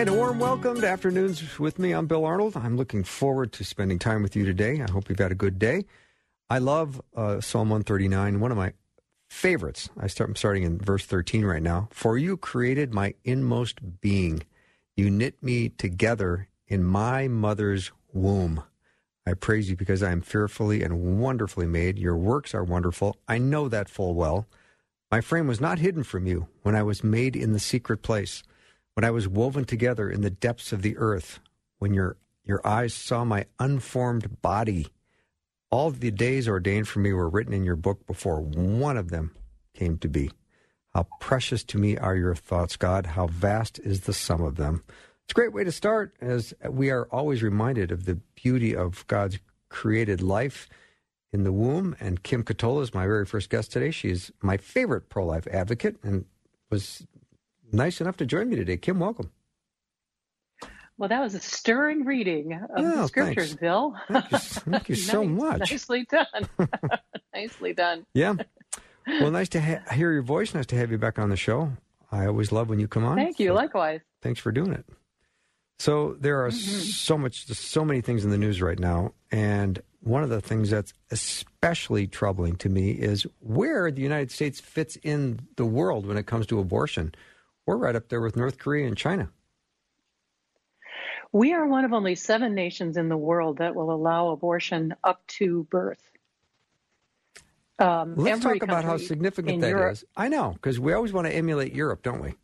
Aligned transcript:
And 0.00 0.08
a 0.08 0.14
warm 0.14 0.38
welcome 0.38 0.80
to 0.80 0.88
Afternoons 0.88 1.58
with 1.58 1.78
me. 1.78 1.92
I'm 1.92 2.06
Bill 2.06 2.24
Arnold. 2.24 2.56
I'm 2.56 2.78
looking 2.78 3.04
forward 3.04 3.52
to 3.52 3.64
spending 3.64 3.98
time 3.98 4.22
with 4.22 4.34
you 4.34 4.46
today. 4.46 4.80
I 4.80 4.90
hope 4.90 5.10
you've 5.10 5.18
had 5.18 5.30
a 5.30 5.34
good 5.34 5.58
day. 5.58 5.84
I 6.48 6.56
love 6.56 7.02
uh, 7.14 7.42
Psalm 7.42 7.68
139, 7.68 8.40
one 8.40 8.50
of 8.50 8.56
my 8.56 8.72
favorites. 9.28 9.90
I 9.98 10.06
start, 10.06 10.30
I'm 10.30 10.36
starting 10.36 10.62
in 10.62 10.78
verse 10.78 11.04
13 11.04 11.44
right 11.44 11.62
now. 11.62 11.90
For 11.92 12.16
you 12.16 12.38
created 12.38 12.94
my 12.94 13.12
inmost 13.24 14.00
being. 14.00 14.42
You 14.96 15.10
knit 15.10 15.42
me 15.42 15.68
together 15.68 16.48
in 16.66 16.82
my 16.82 17.28
mother's 17.28 17.92
womb. 18.10 18.62
I 19.26 19.34
praise 19.34 19.68
you 19.68 19.76
because 19.76 20.02
I 20.02 20.12
am 20.12 20.22
fearfully 20.22 20.82
and 20.82 21.20
wonderfully 21.20 21.66
made. 21.66 21.98
Your 21.98 22.16
works 22.16 22.54
are 22.54 22.64
wonderful. 22.64 23.18
I 23.28 23.36
know 23.36 23.68
that 23.68 23.90
full 23.90 24.14
well. 24.14 24.46
My 25.10 25.20
frame 25.20 25.46
was 25.46 25.60
not 25.60 25.78
hidden 25.78 26.04
from 26.04 26.26
you 26.26 26.48
when 26.62 26.74
I 26.74 26.82
was 26.82 27.04
made 27.04 27.36
in 27.36 27.52
the 27.52 27.60
secret 27.60 28.00
place 28.00 28.42
when 29.00 29.08
I 29.08 29.12
was 29.12 29.26
woven 29.26 29.64
together 29.64 30.10
in 30.10 30.20
the 30.20 30.28
depths 30.28 30.74
of 30.74 30.82
the 30.82 30.98
earth, 30.98 31.40
when 31.78 31.94
your, 31.94 32.18
your 32.44 32.60
eyes 32.66 32.92
saw 32.92 33.24
my 33.24 33.46
unformed 33.58 34.42
body, 34.42 34.88
all 35.70 35.90
the 35.90 36.10
days 36.10 36.46
ordained 36.46 36.86
for 36.86 36.98
me 36.98 37.14
were 37.14 37.30
written 37.30 37.54
in 37.54 37.64
your 37.64 37.76
book 37.76 38.06
before 38.06 38.42
one 38.42 38.98
of 38.98 39.08
them 39.08 39.34
came 39.72 39.96
to 39.96 40.08
be. 40.10 40.30
How 40.92 41.06
precious 41.18 41.64
to 41.64 41.78
me 41.78 41.96
are 41.96 42.14
your 42.14 42.34
thoughts, 42.34 42.76
God. 42.76 43.06
How 43.06 43.26
vast 43.26 43.78
is 43.78 44.00
the 44.00 44.12
sum 44.12 44.42
of 44.42 44.56
them. 44.56 44.84
It's 45.24 45.32
a 45.32 45.34
great 45.34 45.54
way 45.54 45.64
to 45.64 45.72
start, 45.72 46.14
as 46.20 46.52
we 46.68 46.90
are 46.90 47.08
always 47.10 47.42
reminded 47.42 47.90
of 47.92 48.04
the 48.04 48.16
beauty 48.34 48.76
of 48.76 49.06
God's 49.06 49.38
created 49.70 50.20
life 50.20 50.68
in 51.32 51.44
the 51.44 51.52
womb. 51.52 51.96
And 52.00 52.22
Kim 52.22 52.44
Ketola 52.44 52.82
is 52.82 52.92
my 52.92 53.06
very 53.06 53.24
first 53.24 53.48
guest 53.48 53.72
today. 53.72 53.92
She's 53.92 54.30
my 54.42 54.58
favorite 54.58 55.08
pro 55.08 55.24
life 55.24 55.46
advocate 55.46 55.96
and 56.02 56.26
was 56.70 57.06
nice 57.72 58.00
enough 58.00 58.16
to 58.18 58.26
join 58.26 58.48
me 58.48 58.56
today. 58.56 58.76
Kim, 58.76 58.98
welcome. 58.98 59.30
Well, 60.98 61.08
that 61.08 61.20
was 61.20 61.34
a 61.34 61.40
stirring 61.40 62.04
reading 62.04 62.52
of 62.52 62.68
oh, 62.76 62.82
the 62.82 63.06
scriptures, 63.06 63.48
thanks. 63.48 63.60
Bill. 63.60 63.96
Thank 64.08 64.32
you, 64.32 64.38
thank 64.38 64.88
you 64.90 64.94
so 64.96 65.24
much. 65.24 65.70
Nicely 65.70 66.04
done. 66.04 66.48
nicely 67.34 67.72
done. 67.72 68.04
Yeah. 68.12 68.34
Well, 69.06 69.30
nice 69.30 69.48
to 69.50 69.60
ha- 69.62 69.94
hear 69.94 70.12
your 70.12 70.22
voice. 70.22 70.52
Nice 70.52 70.66
to 70.66 70.76
have 70.76 70.90
you 70.90 70.98
back 70.98 71.18
on 71.18 71.30
the 71.30 71.36
show. 71.36 71.72
I 72.12 72.26
always 72.26 72.52
love 72.52 72.68
when 72.68 72.78
you 72.80 72.86
come 72.86 73.04
on. 73.04 73.16
Thank 73.16 73.40
you. 73.40 73.48
So 73.48 73.54
likewise. 73.54 74.00
Thanks 74.20 74.40
for 74.40 74.52
doing 74.52 74.72
it. 74.72 74.84
So 75.78 76.16
there 76.20 76.44
are 76.44 76.50
mm-hmm. 76.50 76.80
so 76.80 77.16
much, 77.16 77.46
so 77.46 77.82
many 77.82 78.02
things 78.02 78.22
in 78.22 78.30
the 78.30 78.36
news 78.36 78.60
right 78.60 78.78
now, 78.78 79.14
and 79.32 79.80
one 80.00 80.22
of 80.22 80.28
the 80.28 80.42
things 80.42 80.68
that's 80.68 80.92
especially 81.10 82.06
troubling 82.06 82.56
to 82.56 82.68
me 82.68 82.90
is 82.90 83.26
where 83.40 83.90
the 83.90 84.02
United 84.02 84.30
States 84.30 84.60
fits 84.60 84.96
in 84.96 85.40
the 85.56 85.64
world 85.64 86.06
when 86.06 86.18
it 86.18 86.26
comes 86.26 86.46
to 86.48 86.58
abortion. 86.58 87.14
We're 87.66 87.76
right 87.76 87.94
up 87.96 88.08
there 88.08 88.20
with 88.20 88.36
North 88.36 88.58
Korea 88.58 88.86
and 88.86 88.96
China. 88.96 89.30
We 91.32 91.52
are 91.52 91.66
one 91.66 91.84
of 91.84 91.92
only 91.92 92.16
seven 92.16 92.54
nations 92.54 92.96
in 92.96 93.08
the 93.08 93.16
world 93.16 93.58
that 93.58 93.74
will 93.74 93.92
allow 93.92 94.30
abortion 94.30 94.94
up 95.04 95.24
to 95.28 95.64
birth. 95.70 96.02
Um, 97.78 98.14
Let's 98.16 98.42
talk 98.42 98.62
about 98.62 98.84
how 98.84 98.96
significant 98.98 99.60
that 99.60 99.68
Europe, 99.68 99.92
is. 99.92 100.04
I 100.16 100.28
know, 100.28 100.52
because 100.52 100.78
we 100.78 100.92
always 100.92 101.12
want 101.12 101.26
to 101.28 101.34
emulate 101.34 101.72
Europe, 101.72 102.02
don't 102.02 102.20
we? 102.20 102.34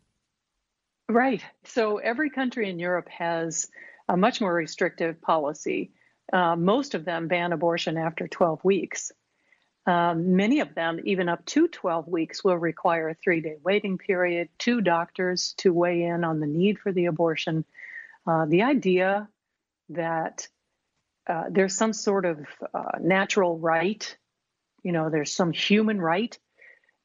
Right. 1.09 1.43
So 1.63 1.97
every 1.97 2.29
country 2.29 2.69
in 2.69 2.79
Europe 2.79 3.07
has 3.09 3.69
a 4.09 4.17
much 4.17 4.41
more 4.41 4.53
restrictive 4.53 5.21
policy. 5.21 5.91
Uh, 6.33 6.55
most 6.55 6.95
of 6.95 7.05
them 7.05 7.27
ban 7.27 7.53
abortion 7.53 7.97
after 7.97 8.27
12 8.27 8.63
weeks. 8.63 9.11
Um, 9.87 10.35
many 10.35 10.59
of 10.59 10.75
them, 10.75 10.99
even 11.05 11.29
up 11.29 11.45
to 11.45 11.69
12 11.69 12.09
weeks, 12.09 12.43
will 12.43 12.57
require 12.57 13.07
a 13.07 13.15
three 13.15 13.39
day 13.39 13.55
waiting 13.63 13.97
period, 13.97 14.49
two 14.59 14.81
doctors 14.81 15.53
to 15.59 15.71
weigh 15.71 16.03
in 16.03 16.25
on 16.25 16.41
the 16.41 16.45
need 16.45 16.77
for 16.77 16.91
the 16.91 17.05
abortion. 17.05 17.63
Uh, 18.27 18.45
the 18.45 18.63
idea 18.63 19.29
that 19.89 20.45
uh, 21.25 21.45
there's 21.49 21.73
some 21.73 21.93
sort 21.93 22.25
of 22.25 22.45
uh, 22.73 22.97
natural 22.99 23.57
right, 23.57 24.17
you 24.83 24.91
know, 24.91 25.09
there's 25.09 25.33
some 25.33 25.53
human 25.53 26.01
right 26.01 26.37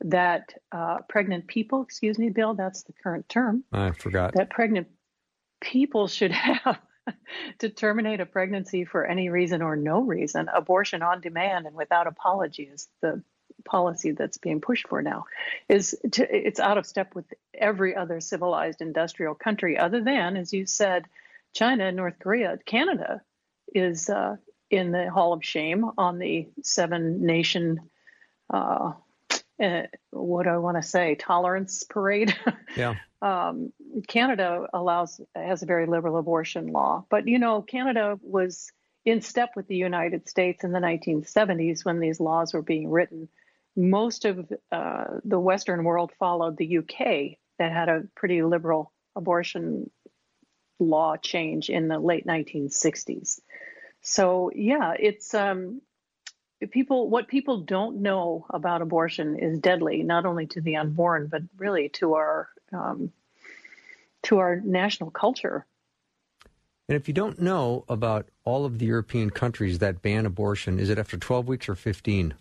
that 0.01 0.53
uh, 0.73 0.99
pregnant 1.09 1.47
people, 1.47 1.83
excuse 1.83 2.19
me, 2.19 2.31
Bill, 2.31 2.55
that's 2.55 2.83
the 2.83 2.93
current 3.01 3.29
term. 3.29 3.63
I 3.73 3.93
forgot. 3.93 4.35
That 4.35 4.51
pregnant 4.51 4.89
people 5.61 6.09
should 6.09 6.33
have 6.33 6.81
to 7.59 7.69
terminate 7.69 8.21
a 8.21 8.27
pregnancy 8.27 8.85
for 8.85 9.05
any 9.05 9.29
reason 9.29 9.63
or 9.63 9.77
no 9.77 10.01
reason, 10.01 10.49
abortion 10.53 11.03
on 11.03 11.21
demand 11.21 11.67
and 11.67 11.75
without 11.75 12.07
apology 12.07 12.65
is 12.65 12.89
the 13.01 13.23
policy 13.65 14.13
that's 14.13 14.39
being 14.39 14.61
pushed 14.61 14.89
for 14.89 15.03
now. 15.03 15.25
Is 15.69 15.97
to, 16.13 16.37
it's 16.47 16.61
out 16.61 16.79
of 16.79 16.87
step 16.87 17.15
with 17.15 17.27
every 17.55 17.95
other 17.95 18.21
civilized 18.21 18.81
industrial 18.81 19.35
country, 19.35 19.79
other 19.79 20.03
than, 20.03 20.37
as 20.37 20.53
you 20.53 20.67
said, 20.67 21.07
China 21.55 21.91
North 21.93 22.19
Korea. 22.19 22.59
Canada 22.65 23.23
is 23.75 24.09
uh, 24.09 24.37
in 24.71 24.91
the 24.91 25.11
Hall 25.11 25.33
of 25.33 25.45
Shame 25.45 25.85
on 25.99 26.19
the 26.19 26.49
seven 26.63 27.25
nation. 27.27 27.81
Uh, 28.53 28.93
uh, 29.63 29.83
what 30.11 30.45
do 30.45 30.51
I 30.51 30.59
want 30.59 30.77
to 30.77 30.83
say? 30.83 31.15
Tolerance 31.15 31.85
parade. 31.85 32.35
Yeah. 32.75 32.95
Um, 33.23 33.73
Canada 34.09 34.67
allows 34.75 35.21
has 35.35 35.63
a 35.63 35.67
very 35.67 35.87
liberal 35.87 36.19
abortion 36.19 36.67
law, 36.67 37.07
but 37.09 37.29
you 37.29 37.39
know 37.39 37.63
Canada 37.63 38.19
was 38.21 38.71
in 39.05 39.21
step 39.21 39.51
with 39.55 39.69
the 39.69 39.77
United 39.77 40.29
States 40.29 40.65
in 40.65 40.73
the 40.73 40.81
1970s 40.81 41.85
when 41.85 42.01
these 42.01 42.21
laws 42.21 42.53
were 42.53 42.63
being 42.63 42.91
written. 42.91 43.29
Most 43.77 44.25
of 44.25 44.53
uh, 44.71 45.05
the 45.25 45.39
Western 45.39 45.85
world 45.85 46.13
followed 46.19 46.57
the 46.57 46.79
UK 46.79 47.39
that 47.59 47.73
had 47.73 47.89
a 47.89 48.03
pretty 48.17 48.43
liberal 48.43 48.93
abortion 49.15 49.91
law 50.81 51.17
change 51.17 51.71
in 51.71 51.89
the 51.89 51.99
late 51.99 52.27
1960s. 52.27 53.41
So 54.01 54.51
yeah, 54.53 54.95
it's 54.99 55.33
um, 55.33 55.81
people 56.73 57.09
what 57.09 57.29
people 57.29 57.59
don't 57.59 58.03
know 58.03 58.47
about 58.51 58.83
abortion 58.83 59.39
is 59.39 59.61
deadly, 59.61 60.03
not 60.03 60.27
only 60.27 60.47
to 60.49 60.61
the 60.61 60.77
unborn 60.77 61.29
but 61.29 61.43
really 61.57 61.89
to 61.91 62.15
our 62.15 62.49
um, 62.73 63.13
to 64.25 64.39
our 64.39 64.61
national 64.61 65.11
culture. 65.11 65.67
And 66.89 66.97
if 66.97 67.09
you 67.09 67.15
don't 67.15 67.41
know 67.41 67.85
about 67.89 68.29
all 68.45 68.65
of 68.65 68.79
the 68.79 68.87
European 68.87 69.31
countries 69.31 69.79
that 69.79 70.03
ban 70.03 70.27
abortion, 70.27 70.79
is 70.79 70.91
it 70.91 70.99
after 70.99 71.17
12 71.17 71.49
weeks 71.49 71.69
or 71.69 71.75
15? 71.75 72.35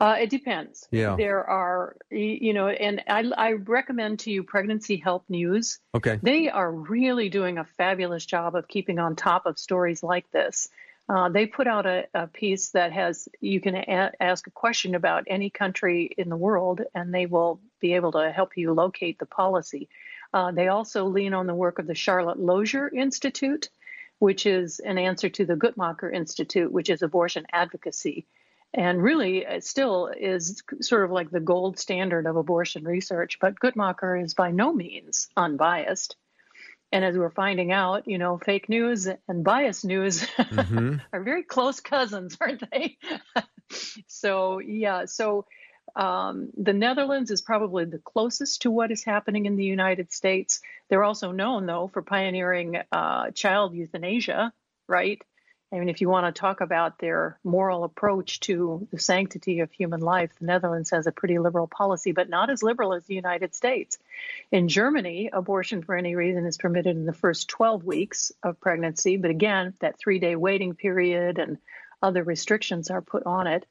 Uh, 0.00 0.16
it 0.20 0.30
depends. 0.30 0.88
Yeah. 0.90 1.14
There 1.16 1.44
are, 1.44 1.96
you 2.10 2.52
know, 2.52 2.68
and 2.68 3.02
I, 3.06 3.24
I, 3.36 3.52
recommend 3.52 4.20
to 4.20 4.30
you 4.30 4.42
Pregnancy 4.42 4.96
Help 4.96 5.24
News. 5.28 5.78
Okay. 5.94 6.18
They 6.20 6.48
are 6.48 6.70
really 6.70 7.28
doing 7.28 7.58
a 7.58 7.64
fabulous 7.64 8.26
job 8.26 8.56
of 8.56 8.66
keeping 8.66 8.98
on 8.98 9.14
top 9.14 9.46
of 9.46 9.58
stories 9.58 10.02
like 10.02 10.28
this. 10.32 10.68
Uh, 11.08 11.28
they 11.28 11.46
put 11.46 11.66
out 11.66 11.84
a, 11.84 12.06
a, 12.14 12.26
piece 12.26 12.70
that 12.70 12.90
has 12.92 13.28
you 13.40 13.60
can 13.60 13.74
a- 13.74 14.12
ask 14.20 14.46
a 14.46 14.50
question 14.50 14.94
about 14.94 15.24
any 15.26 15.50
country 15.50 16.10
in 16.16 16.30
the 16.30 16.36
world, 16.36 16.80
and 16.94 17.12
they 17.12 17.26
will 17.26 17.60
be 17.80 17.94
able 17.94 18.12
to 18.12 18.32
help 18.32 18.56
you 18.56 18.72
locate 18.72 19.18
the 19.18 19.26
policy. 19.26 19.88
Uh, 20.32 20.50
they 20.50 20.68
also 20.68 21.04
lean 21.04 21.34
on 21.34 21.46
the 21.46 21.54
work 21.54 21.78
of 21.78 21.86
the 21.86 21.94
Charlotte 21.94 22.38
Lozier 22.38 22.88
Institute, 22.88 23.68
which 24.18 24.46
is 24.46 24.80
an 24.80 24.96
answer 24.96 25.28
to 25.28 25.44
the 25.44 25.56
Guttmacher 25.56 26.12
Institute, 26.12 26.72
which 26.72 26.88
is 26.88 27.02
abortion 27.02 27.46
advocacy. 27.52 28.26
And 28.72 29.02
really, 29.02 29.46
still 29.60 30.06
is 30.08 30.62
sort 30.80 31.04
of 31.04 31.12
like 31.12 31.30
the 31.30 31.38
gold 31.38 31.78
standard 31.78 32.26
of 32.26 32.36
abortion 32.36 32.84
research. 32.84 33.38
But 33.40 33.60
Guttmacher 33.60 34.20
is 34.20 34.34
by 34.34 34.50
no 34.50 34.72
means 34.72 35.28
unbiased. 35.36 36.16
And 36.94 37.04
as 37.04 37.18
we're 37.18 37.30
finding 37.30 37.72
out, 37.72 38.06
you 38.06 38.18
know, 38.18 38.38
fake 38.38 38.68
news 38.68 39.08
and 39.26 39.42
biased 39.42 39.84
news 39.84 40.20
mm-hmm. 40.20 40.98
are 41.12 41.24
very 41.24 41.42
close 41.42 41.80
cousins, 41.80 42.38
aren't 42.40 42.62
they? 42.70 42.98
so, 44.06 44.60
yeah, 44.60 45.06
so 45.06 45.44
um, 45.96 46.50
the 46.56 46.72
Netherlands 46.72 47.32
is 47.32 47.42
probably 47.42 47.84
the 47.84 47.98
closest 47.98 48.62
to 48.62 48.70
what 48.70 48.92
is 48.92 49.02
happening 49.02 49.46
in 49.46 49.56
the 49.56 49.64
United 49.64 50.12
States. 50.12 50.60
They're 50.88 51.02
also 51.02 51.32
known, 51.32 51.66
though, 51.66 51.90
for 51.92 52.00
pioneering 52.00 52.76
uh, 52.92 53.32
child 53.32 53.74
euthanasia, 53.74 54.52
right? 54.88 55.20
I 55.74 55.80
mean, 55.80 55.88
if 55.88 56.00
you 56.00 56.08
want 56.08 56.32
to 56.32 56.40
talk 56.40 56.60
about 56.60 57.00
their 57.00 57.36
moral 57.42 57.82
approach 57.82 58.38
to 58.40 58.86
the 58.92 58.98
sanctity 59.00 59.58
of 59.58 59.72
human 59.72 60.00
life, 60.00 60.30
the 60.38 60.46
Netherlands 60.46 60.90
has 60.90 61.08
a 61.08 61.12
pretty 61.12 61.40
liberal 61.40 61.66
policy, 61.66 62.12
but 62.12 62.28
not 62.28 62.48
as 62.48 62.62
liberal 62.62 62.92
as 62.94 63.04
the 63.06 63.16
United 63.16 63.56
States. 63.56 63.98
In 64.52 64.68
Germany, 64.68 65.30
abortion 65.32 65.82
for 65.82 65.96
any 65.96 66.14
reason 66.14 66.46
is 66.46 66.58
permitted 66.58 66.96
in 66.96 67.06
the 67.06 67.12
first 67.12 67.48
12 67.48 67.84
weeks 67.84 68.30
of 68.44 68.60
pregnancy, 68.60 69.16
but 69.16 69.32
again, 69.32 69.74
that 69.80 69.98
three 69.98 70.20
day 70.20 70.36
waiting 70.36 70.74
period 70.76 71.40
and 71.40 71.58
other 72.00 72.22
restrictions 72.22 72.88
are 72.88 73.02
put 73.02 73.26
on 73.26 73.48
it. 73.48 73.66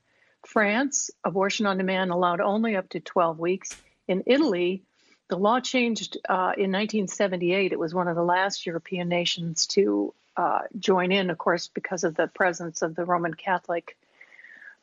France, 0.46 1.10
abortion 1.24 1.66
on 1.66 1.78
demand 1.78 2.12
allowed 2.12 2.42
only 2.42 2.76
up 2.76 2.90
to 2.90 3.00
12 3.00 3.40
weeks. 3.40 3.82
In 4.10 4.24
Italy, 4.26 4.84
the 5.30 5.38
law 5.38 5.62
changed 5.62 6.18
uh, 6.28 6.52
in 6.58 6.70
1978. 6.70 7.72
It 7.72 7.80
was 7.80 7.94
one 7.94 8.10
of 8.10 8.18
the 8.18 8.24
last 8.24 8.66
European 8.66 9.08
nations 9.08 9.68
to 9.68 10.14
uh, 10.36 10.62
join 10.80 11.12
in, 11.12 11.30
of 11.30 11.38
course, 11.38 11.68
because 11.68 12.04
of 12.04 12.16
the 12.16 12.28
presence 12.28 12.82
of 12.82 12.96
the 12.96 13.06
Roman 13.06 13.34
Catholic 13.34 13.98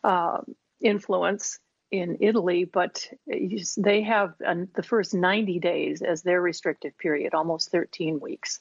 uh, 0.05 0.39
influence 0.81 1.59
in 1.91 2.19
Italy. 2.21 2.65
But 2.65 3.09
they 3.27 4.03
have 4.03 4.35
the 4.39 4.85
first 4.85 5.15
90 5.15 5.59
days 5.59 6.03
as 6.03 6.23
their 6.23 6.41
restrictive 6.41 6.97
period, 6.99 7.35
almost 7.35 7.71
13 7.71 8.21
weeks. 8.21 8.61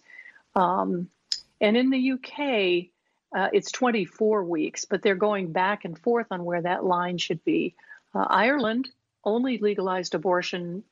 Um, 0.55 1.09
and 1.61 1.77
in 1.77 1.89
the 1.89 2.11
UK, 2.11 2.89
uh, 3.35 3.49
it's 3.53 3.71
24 3.71 4.43
weeks, 4.43 4.85
but 4.85 5.01
they're 5.01 5.15
going 5.15 5.51
back 5.51 5.85
and 5.85 5.97
forth 5.97 6.27
on 6.31 6.43
where 6.43 6.61
that 6.61 6.83
line 6.83 7.17
should 7.17 7.43
be. 7.43 7.75
Uh, 8.15 8.25
Ireland 8.27 8.89
only 9.23 9.59
legalized 9.59 10.15
abortion 10.15 10.83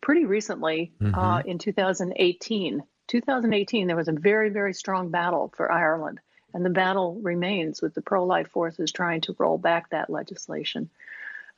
pretty 0.00 0.24
recently 0.24 0.92
uh, 1.00 1.04
mm-hmm. 1.04 1.18
uh, 1.18 1.38
in 1.40 1.58
2018. 1.58 2.82
2018, 3.08 3.86
there 3.86 3.96
was 3.96 4.08
a 4.08 4.12
very, 4.12 4.50
very 4.50 4.74
strong 4.74 5.10
battle 5.10 5.52
for 5.56 5.70
Ireland, 5.70 6.20
and 6.52 6.64
the 6.64 6.70
battle 6.70 7.14
remains 7.22 7.80
with 7.80 7.94
the 7.94 8.02
pro 8.02 8.24
life 8.24 8.48
forces 8.48 8.92
trying 8.92 9.20
to 9.22 9.36
roll 9.38 9.58
back 9.58 9.90
that 9.90 10.10
legislation. 10.10 10.90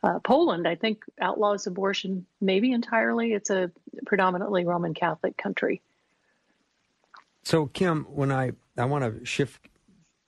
Uh, 0.03 0.21
Poland, 0.21 0.69
I 0.69 0.77
think, 0.77 1.03
outlaws 1.21 1.67
abortion 1.67 2.27
maybe 2.41 2.73
entirely. 2.73 3.33
It's 3.33 3.51
a 3.51 3.71
predominantly 4.07 4.65
Roman 4.65 4.95
Catholic 4.95 5.37
country. 5.37 5.83
So, 7.43 7.67
Kim, 7.67 8.05
when 8.05 8.31
I, 8.31 8.53
I 8.77 8.85
want 8.85 9.05
to 9.05 9.25
shift 9.25 9.69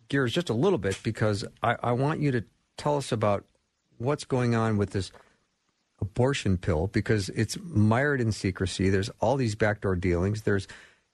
gears 0.08 0.32
just 0.32 0.50
a 0.50 0.54
little 0.54 0.78
bit 0.78 0.98
because 1.02 1.44
I, 1.62 1.76
I 1.82 1.92
want 1.92 2.20
you 2.20 2.32
to 2.32 2.44
tell 2.76 2.96
us 2.96 3.12
about 3.12 3.44
what's 3.98 4.24
going 4.24 4.54
on 4.54 4.76
with 4.76 4.90
this 4.90 5.12
abortion 6.00 6.56
pill 6.56 6.86
because 6.88 7.28
it's 7.30 7.58
mired 7.62 8.20
in 8.20 8.32
secrecy. 8.32 8.90
There's 8.90 9.10
all 9.20 9.36
these 9.36 9.54
backdoor 9.54 9.96
dealings. 9.96 10.42
There's 10.42 10.66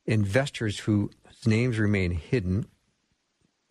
investors 0.07 0.79
whose 0.81 1.11
names 1.45 1.79
remain 1.79 2.13
hidden. 2.13 2.67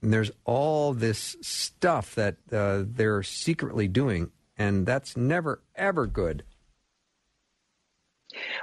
And 0.02 0.14
there's 0.14 0.32
all 0.44 0.94
this 0.94 1.36
stuff 1.42 2.16
that 2.16 2.38
uh, 2.52 2.84
they're 2.86 3.24
secretly 3.24 3.88
doing, 3.88 4.32
and 4.58 4.86
that's 4.86 5.18
never, 5.18 5.62
ever 5.76 6.06
good. 6.06 6.44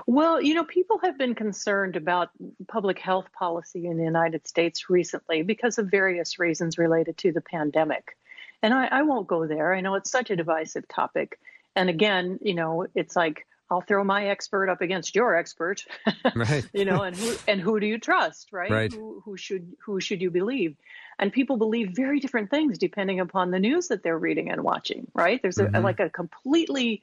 Well, 0.07 0.41
you 0.41 0.55
know, 0.55 0.65
people 0.65 1.01
have 1.03 1.17
been 1.17 1.35
concerned 1.35 1.97
about 1.97 2.31
public 2.69 2.99
health 2.99 3.27
policy 3.33 3.87
in 3.87 3.97
the 3.97 4.05
United 4.05 4.47
States 4.47 4.91
recently 4.91 5.43
because 5.43 5.79
of 5.79 5.91
various 5.91 6.39
reasons 6.39 6.77
related 6.77 7.17
to 7.19 7.33
the 7.33 7.41
pandemic. 7.41 8.17
And 8.63 8.75
I, 8.75 8.87
I 8.87 9.03
won't 9.03 9.27
go 9.27 9.47
there. 9.47 9.75
I 9.75 9.81
know 9.81 9.95
it's 9.95 10.11
such 10.11 10.31
a 10.31 10.37
divisive 10.37 10.87
topic. 10.89 11.39
And 11.75 11.89
again, 11.89 12.39
you 12.43 12.55
know, 12.55 12.87
it's 12.95 13.17
like, 13.17 13.47
I'll 13.71 13.81
throw 13.81 14.05
my 14.05 14.27
expert 14.27 14.69
up 14.69 14.81
against 14.81 15.15
your 15.15 15.35
expert, 15.35 15.85
right? 16.35 16.65
you 16.73 16.85
know, 16.85 17.03
and 17.03 17.17
who 17.17 17.37
and 17.49 17.61
who 17.61 17.81
do 17.81 17.87
you 17.87 17.99
trust, 17.99 18.53
right? 18.53 18.71
right. 18.71 18.93
Who, 18.93 19.23
who 19.25 19.37
should 19.37 19.73
who 19.85 20.01
should 20.01 20.21
you 20.21 20.31
believe? 20.31 20.77
And 21.19 21.33
people 21.33 21.57
believe 21.57 21.91
very 21.95 22.21
different 22.21 22.51
things 22.51 22.79
depending 22.79 23.21
upon 23.21 23.51
the 23.51 23.59
news 23.59 23.89
that 23.89 24.03
they're 24.03 24.19
reading 24.19 24.51
and 24.51 24.63
watching, 24.63 25.07
right? 25.15 25.41
There's 25.41 25.59
a, 25.59 25.67
mm-hmm. 25.67 25.83
like 25.83 26.01
a 26.01 26.11
completely 26.11 27.03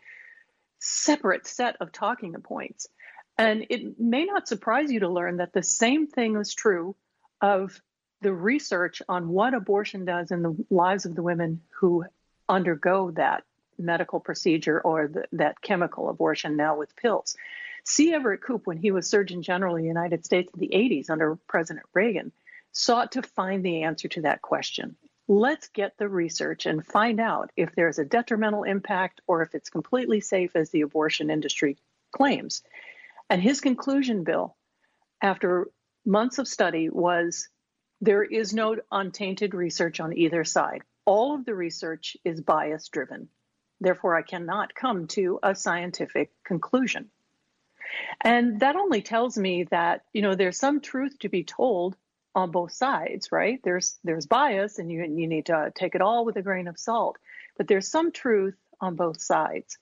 separate 0.79 1.47
set 1.47 1.77
of 1.79 1.91
talking 1.91 2.33
points, 2.33 2.87
and 3.37 3.65
it 3.69 3.99
may 3.99 4.25
not 4.25 4.47
surprise 4.47 4.91
you 4.91 5.01
to 5.01 5.09
learn 5.09 5.37
that 5.37 5.53
the 5.53 5.63
same 5.63 6.07
thing 6.07 6.35
is 6.35 6.53
true 6.53 6.95
of 7.41 7.81
the 8.21 8.33
research 8.33 9.01
on 9.07 9.29
what 9.29 9.53
abortion 9.53 10.05
does 10.05 10.31
in 10.31 10.41
the 10.41 10.65
lives 10.69 11.05
of 11.05 11.15
the 11.15 11.23
women 11.23 11.61
who 11.79 12.03
undergo 12.49 13.11
that 13.11 13.43
medical 13.79 14.19
procedure 14.19 14.79
or 14.79 15.07
the, 15.07 15.25
that 15.31 15.61
chemical 15.61 16.09
abortion 16.09 16.55
now 16.55 16.77
with 16.77 16.95
pills. 16.95 17.35
C. 17.85 18.13
Everett 18.13 18.41
Koop, 18.43 18.67
when 18.67 18.77
he 18.77 18.91
was 18.91 19.09
Surgeon 19.09 19.41
General 19.41 19.75
of 19.75 19.81
the 19.81 19.87
United 19.87 20.25
States 20.25 20.51
in 20.53 20.59
the 20.59 20.75
80s 20.75 21.09
under 21.09 21.37
President 21.47 21.85
Reagan, 21.93 22.31
sought 22.71 23.13
to 23.13 23.21
find 23.21 23.63
the 23.63 23.83
answer 23.83 24.07
to 24.09 24.21
that 24.21 24.41
question. 24.41 24.95
Let's 25.27 25.69
get 25.69 25.97
the 25.97 26.09
research 26.09 26.65
and 26.65 26.85
find 26.85 27.19
out 27.19 27.51
if 27.55 27.73
there's 27.75 27.99
a 27.99 28.05
detrimental 28.05 28.63
impact 28.63 29.21
or 29.27 29.41
if 29.41 29.55
it's 29.55 29.69
completely 29.69 30.21
safe 30.21 30.55
as 30.55 30.71
the 30.71 30.81
abortion 30.81 31.29
industry 31.29 31.77
claims. 32.11 32.63
And 33.29 33.41
his 33.41 33.61
conclusion, 33.61 34.23
Bill, 34.23 34.55
after 35.21 35.69
months 36.05 36.39
of 36.39 36.47
study, 36.47 36.89
was 36.89 37.47
there 38.01 38.23
is 38.23 38.53
no 38.53 38.77
untainted 38.91 39.53
research 39.53 39.99
on 39.99 40.17
either 40.17 40.43
side. 40.43 40.81
All 41.05 41.35
of 41.35 41.45
the 41.45 41.55
research 41.55 42.17
is 42.23 42.41
bias 42.41 42.87
driven. 42.89 43.29
Therefore, 43.81 44.15
I 44.15 44.21
cannot 44.21 44.75
come 44.75 45.07
to 45.07 45.39
a 45.41 45.55
scientific 45.55 46.31
conclusion. 46.43 47.09
And 48.21 48.59
that 48.59 48.75
only 48.75 49.01
tells 49.01 49.37
me 49.37 49.63
that, 49.65 50.03
you 50.13 50.21
know, 50.21 50.35
there's 50.35 50.59
some 50.59 50.79
truth 50.81 51.17
to 51.19 51.29
be 51.29 51.43
told 51.43 51.95
on 52.35 52.51
both 52.51 52.71
sides, 52.71 53.31
right? 53.31 53.59
There's 53.63 53.97
there's 54.03 54.27
bias 54.27 54.77
and 54.79 54.91
you 54.91 55.03
you 55.03 55.27
need 55.27 55.47
to 55.47 55.71
take 55.73 55.95
it 55.95 56.01
all 56.01 56.25
with 56.25 56.35
a 56.35 56.41
grain 56.41 56.67
of 56.67 56.77
salt. 56.77 57.17
But 57.57 57.67
there's 57.67 57.87
some 57.87 58.11
truth 58.11 58.57
on 58.79 58.95
both 58.95 59.21
sides. 59.21 59.77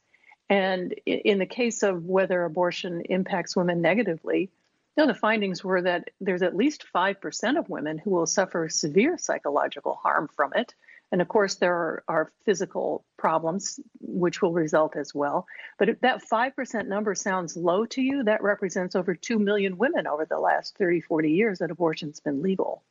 And 0.50 0.94
in 1.06 1.40
the 1.40 1.46
case 1.46 1.84
of 1.84 2.06
whether 2.06 2.44
abortion 2.44 3.02
impacts 3.10 3.56
women 3.56 3.82
negatively, 3.82 4.50
you 4.96 5.06
know, 5.06 5.08
the 5.08 5.20
findings 5.20 5.64
were 5.64 5.82
that 5.82 6.10
there's 6.22 6.42
at 6.42 6.56
least 6.56 6.86
5% 6.96 7.60
of 7.60 7.70
women 7.70 7.98
who 7.98 8.12
will 8.12 8.26
suffer 8.26 8.70
severe 8.70 9.18
psychological 9.18 9.94
harm 9.94 10.30
from 10.36 10.54
it. 10.56 10.74
And 11.12 11.22
of 11.22 11.28
course, 11.28 11.56
there 11.56 11.74
are, 11.74 12.04
are, 12.08 12.32
physical 12.46 13.06
problems 13.18 13.80
which 14.00 14.42
will 14.42 14.52
result 14.52 14.96
as 14.96 15.14
well. 15.14 15.48
But 15.80 15.90
if 15.90 16.00
that 16.02 16.22
5% 16.24 16.88
number 16.88 17.16
sounds 17.16 17.56
low 17.56 17.86
to 17.88 18.02
you, 18.02 18.24
that 18.24 18.44
represents 18.44 18.96
over 18.96 19.16
2 19.16 19.40
million 19.40 19.78
women 19.78 20.08
over 20.08 20.26
the 20.26 20.40
last 20.40 20.78
30, 20.78 21.02
40 21.02 21.32
years 21.32 21.60
that 21.60 21.72
abortion's 21.72 22.20
been 22.20 22.42
legal. 22.42 22.84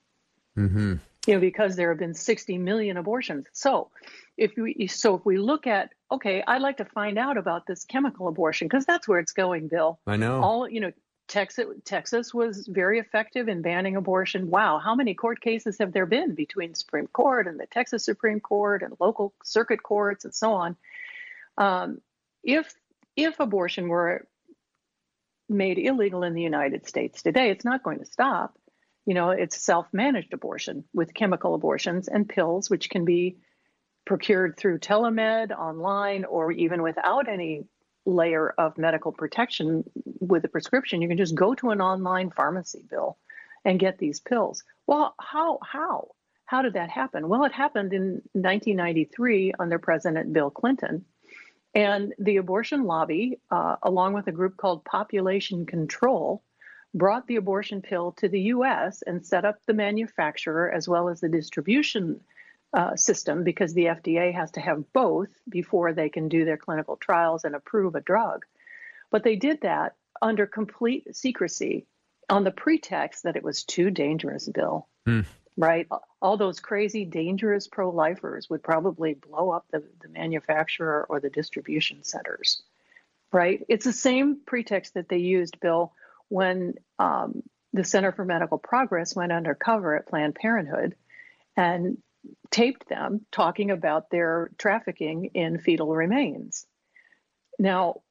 Mm-hmm. 0.57 0.95
You 1.27 1.35
know, 1.35 1.41
because 1.41 1.77
there 1.77 1.91
have 1.91 1.99
been 1.99 2.15
60 2.15 2.59
million 2.59 2.97
abortions. 2.97 3.47
So 3.53 3.91
if 4.37 4.53
we, 4.57 4.87
so 4.87 5.17
if 5.17 5.27
we 5.27 5.39
look 5.39 5.67
at, 5.67 5.91
okay, 6.11 6.43
I'd 6.47 6.63
like 6.63 6.77
to 6.79 6.85
find 6.85 7.19
out 7.19 7.37
about 7.37 7.67
this 7.67 7.85
chemical 7.85 8.29
abortion 8.29 8.69
because 8.69 8.87
that's 8.87 9.09
where 9.09 9.19
it's 9.19 9.33
going, 9.33 9.69
Bill. 9.69 9.99
I 10.07 10.17
know. 10.17 10.41
All, 10.41 10.69
you 10.69 10.81
know, 10.81 10.93
Texas, 11.29 11.67
Texas 11.85 12.33
was 12.33 12.67
very 12.67 12.99
effective 12.99 13.49
in 13.49 13.63
banning 13.63 13.97
abortion. 13.97 14.49
Wow, 14.49 14.79
how 14.79 14.95
many 14.95 15.15
court 15.15 15.41
cases 15.41 15.79
have 15.79 15.93
there 15.93 16.07
been 16.07 16.35
between 16.35 16.75
Supreme 16.75 17.09
Court 17.09 17.49
and 17.49 17.59
the 17.59 17.67
Texas 17.67 18.05
Supreme 18.05 18.41
Court 18.41 18.83
and 18.83 18.95
local 19.01 19.35
circuit 19.43 19.83
courts 19.83 20.25
and 20.25 20.35
so 20.35 20.53
on? 20.53 20.77
Um, 21.59 22.01
if 22.45 22.73
if 23.17 23.41
abortion 23.41 23.89
were 23.89 24.27
made 25.49 25.79
illegal 25.79 26.23
in 26.23 26.35
the 26.35 26.43
United 26.43 26.87
States 26.87 27.23
today, 27.23 27.51
it's 27.51 27.65
not 27.65 27.83
going 27.83 27.99
to 27.99 28.05
stop. 28.05 28.59
You 29.05 29.15
know, 29.15 29.31
it's 29.31 29.61
self-managed 29.61 30.33
abortion 30.33 30.85
with 30.93 31.15
chemical 31.15 31.55
abortions 31.55 32.09
and 32.09 32.29
pills, 32.29 32.69
which 32.69 32.91
can 32.91 33.05
be 33.05 33.39
procured 34.05 34.57
through 34.57 34.79
telemed, 34.79 35.51
online, 35.51 36.25
or 36.25 36.53
even 36.53 36.83
without 36.83 37.29
any 37.29 37.65
layer 38.07 38.55
of 38.57 38.79
medical 38.79 39.13
protection 39.13 39.85
with 40.21 40.45
a 40.45 40.49
prescription. 40.49 41.03
You 41.03 41.09
can 41.09 41.19
just 41.19 41.35
go 41.35 41.55
to 41.57 41.71
an 41.71 41.81
online 41.81 42.31
pharmacy 42.31 42.85
bill 42.89 43.19
and 43.65 43.79
get 43.79 43.99
these 43.99 44.21
pills. 44.21 44.63
Well, 44.87 45.15
how 45.21 45.59
how 45.63 46.09
how 46.47 46.63
did 46.63 46.75
that 46.75 46.91
happen? 46.91 47.29
Well, 47.29 47.45
it 47.45 47.53
happened 47.53 47.93
in 47.93 48.23
1993 48.33 49.55
under 49.59 49.79
President 49.79 50.33
Bill 50.33 50.51
Clinton. 50.51 51.05
And 51.75 52.15
the 52.19 52.39
abortion 52.39 52.85
lobby, 52.85 53.39
uh, 53.51 53.77
along 53.83 54.15
with 54.15 54.29
a 54.29 54.33
group 54.33 54.57
called 54.57 54.85
Population 54.85 55.67
Council, 55.67 56.43
brought 56.95 57.27
the 57.27 57.37
abortion 57.37 57.83
pill 57.83 58.13
to 58.13 58.29
the 58.29 58.41
US 58.43 59.03
and 59.03 59.27
set 59.27 59.45
up 59.45 59.59
the 59.67 59.75
manufacturer 59.75 60.71
as 60.71 60.89
well 60.89 61.11
as 61.11 61.21
the 61.21 61.29
distribution 61.29 62.21
uh, 62.73 62.97
system 62.97 63.45
because 63.45 63.75
the 63.75 63.87
FDA 63.87 64.35
has 64.35 64.51
to 64.53 64.61
have 64.61 64.93
both 64.93 65.29
before 65.49 65.93
they 65.93 66.09
can 66.09 66.29
do 66.29 66.45
their 66.45 66.57
clinical 66.57 66.97
trials 66.97 67.45
and 67.45 67.55
approve 67.55 67.95
a 67.95 68.01
drug. 68.01 68.45
But 69.11 69.25
they 69.25 69.37
did 69.37 69.63
that 69.63 69.95
under 70.21 70.47
complete 70.47 71.15
secrecy 71.17 71.87
on 72.29 72.45
the 72.45 72.51
pretext 72.51 73.23
that 73.23 73.37
it 73.37 73.45
was 73.45 73.65
too 73.65 73.91
dangerous, 73.91 74.49
Bill. 74.49 74.89
Mm. 75.07 75.25
Right? 75.57 75.89
All 76.21 76.37
those 76.37 76.61
crazy, 76.61 77.07
dangerous 77.07 77.67
pro 77.67 77.91
lifers 77.91 78.51
would 78.51 78.63
probably 78.63 79.15
blow 79.15 79.51
up 79.51 79.65
the, 79.71 79.83
the 80.03 80.09
manufacturer 80.09 81.07
or 81.09 81.21
the 81.21 81.31
distribution 81.31 82.03
centers. 82.03 82.63
Right? 83.33 83.65
It's 83.69 83.87
the 83.87 83.93
same 83.93 84.41
pretext 84.45 84.95
that 84.95 85.09
they 85.09 85.19
used, 85.19 85.61
Bill, 85.61 85.93
when 86.29 86.75
um, 86.99 87.43
the 87.73 87.85
Center 87.85 88.13
for 88.13 88.25
Medical 88.25 88.59
Progress 88.59 89.15
went 89.17 89.33
undercover 89.33 89.97
at 89.97 90.09
Planned 90.09 90.35
Parenthood 90.35 90.95
and 91.57 91.99
taped 92.51 92.89
them 92.89 93.27
talking 93.31 93.71
about 93.71 94.11
their 94.11 94.51
trafficking 94.59 95.31
in 95.35 95.59
fetal 95.59 95.95
remains. 95.95 96.67
Now, 97.59 98.03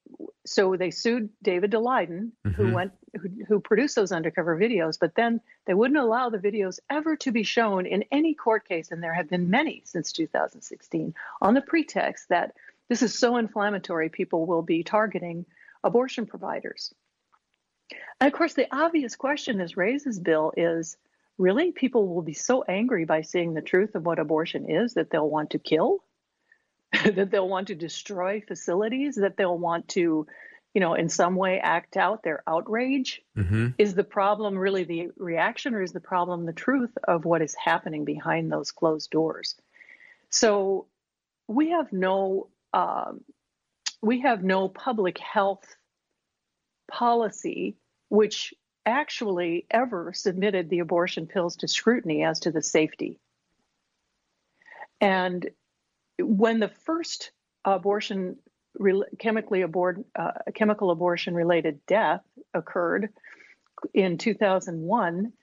so 0.45 0.75
they 0.75 0.91
sued 0.91 1.29
David 1.41 1.71
Daleiden, 1.71 2.31
mm-hmm. 2.45 2.49
who 2.51 2.73
went 2.73 2.93
who, 3.19 3.29
who, 3.47 3.59
produced 3.59 3.95
those 3.95 4.11
undercover 4.11 4.57
videos, 4.57 4.97
but 4.99 5.15
then 5.15 5.39
they 5.65 5.73
wouldn't 5.73 5.99
allow 5.99 6.29
the 6.29 6.37
videos 6.37 6.79
ever 6.89 7.15
to 7.17 7.31
be 7.31 7.43
shown 7.43 7.85
in 7.85 8.03
any 8.11 8.33
court 8.33 8.67
case, 8.67 8.91
and 8.91 9.01
there 9.01 9.13
have 9.13 9.29
been 9.29 9.49
many 9.49 9.83
since 9.85 10.11
2016, 10.11 11.13
on 11.41 11.53
the 11.53 11.61
pretext 11.61 12.29
that 12.29 12.55
this 12.89 13.01
is 13.01 13.17
so 13.17 13.37
inflammatory, 13.37 14.09
people 14.09 14.45
will 14.45 14.61
be 14.61 14.83
targeting 14.83 15.45
abortion 15.83 16.25
providers. 16.25 16.93
And 18.19 18.27
of 18.27 18.33
course, 18.33 18.53
the 18.53 18.67
obvious 18.75 19.15
question 19.15 19.57
this 19.57 19.77
raises, 19.77 20.19
Bill, 20.19 20.51
is 20.55 20.97
really 21.37 21.71
people 21.71 22.07
will 22.07 22.21
be 22.21 22.33
so 22.33 22.63
angry 22.63 23.05
by 23.05 23.21
seeing 23.21 23.53
the 23.53 23.61
truth 23.61 23.95
of 23.95 24.05
what 24.05 24.19
abortion 24.19 24.69
is 24.69 24.93
that 24.93 25.09
they'll 25.09 25.29
want 25.29 25.51
to 25.51 25.59
kill, 25.59 26.03
that 27.03 27.29
they'll 27.31 27.49
want 27.49 27.67
to 27.67 27.75
destroy 27.75 28.41
facilities, 28.47 29.15
that 29.15 29.35
they'll 29.37 29.57
want 29.57 29.87
to, 29.89 30.25
you 30.73 30.81
know, 30.81 30.93
in 30.93 31.09
some 31.09 31.35
way 31.35 31.59
act 31.59 31.97
out 31.97 32.23
their 32.23 32.43
outrage. 32.47 33.21
Mm-hmm. 33.37 33.69
Is 33.77 33.95
the 33.95 34.03
problem 34.03 34.57
really 34.57 34.83
the 34.83 35.09
reaction, 35.17 35.73
or 35.73 35.81
is 35.81 35.93
the 35.93 35.99
problem 35.99 36.45
the 36.45 36.53
truth 36.53 36.97
of 37.05 37.25
what 37.25 37.41
is 37.41 37.55
happening 37.55 38.05
behind 38.05 38.51
those 38.51 38.71
closed 38.71 39.11
doors? 39.11 39.55
So 40.29 40.87
we 41.47 41.71
have 41.71 41.91
no 41.91 42.47
um, 42.73 43.21
we 44.01 44.21
have 44.21 44.43
no 44.43 44.69
public 44.69 45.17
health 45.17 45.65
policy 46.91 47.77
which 48.09 48.53
actually 48.85 49.65
ever 49.71 50.11
submitted 50.13 50.69
the 50.69 50.79
abortion 50.79 51.27
pills 51.27 51.57
to 51.57 51.67
scrutiny 51.67 52.23
as 52.23 52.41
to 52.41 52.51
the 52.51 52.61
safety. 52.61 53.19
And 55.01 55.49
when 56.19 56.59
the 56.59 56.69
first 56.69 57.31
abortion, 57.63 58.37
chemically 59.19 59.61
abort, 59.61 59.99
uh, 60.17 60.31
chemical 60.53 60.91
abortion 60.91 61.33
related 61.33 61.85
death 61.85 62.21
occurred 62.53 63.09
in 63.93 64.17
2001, 64.17 65.33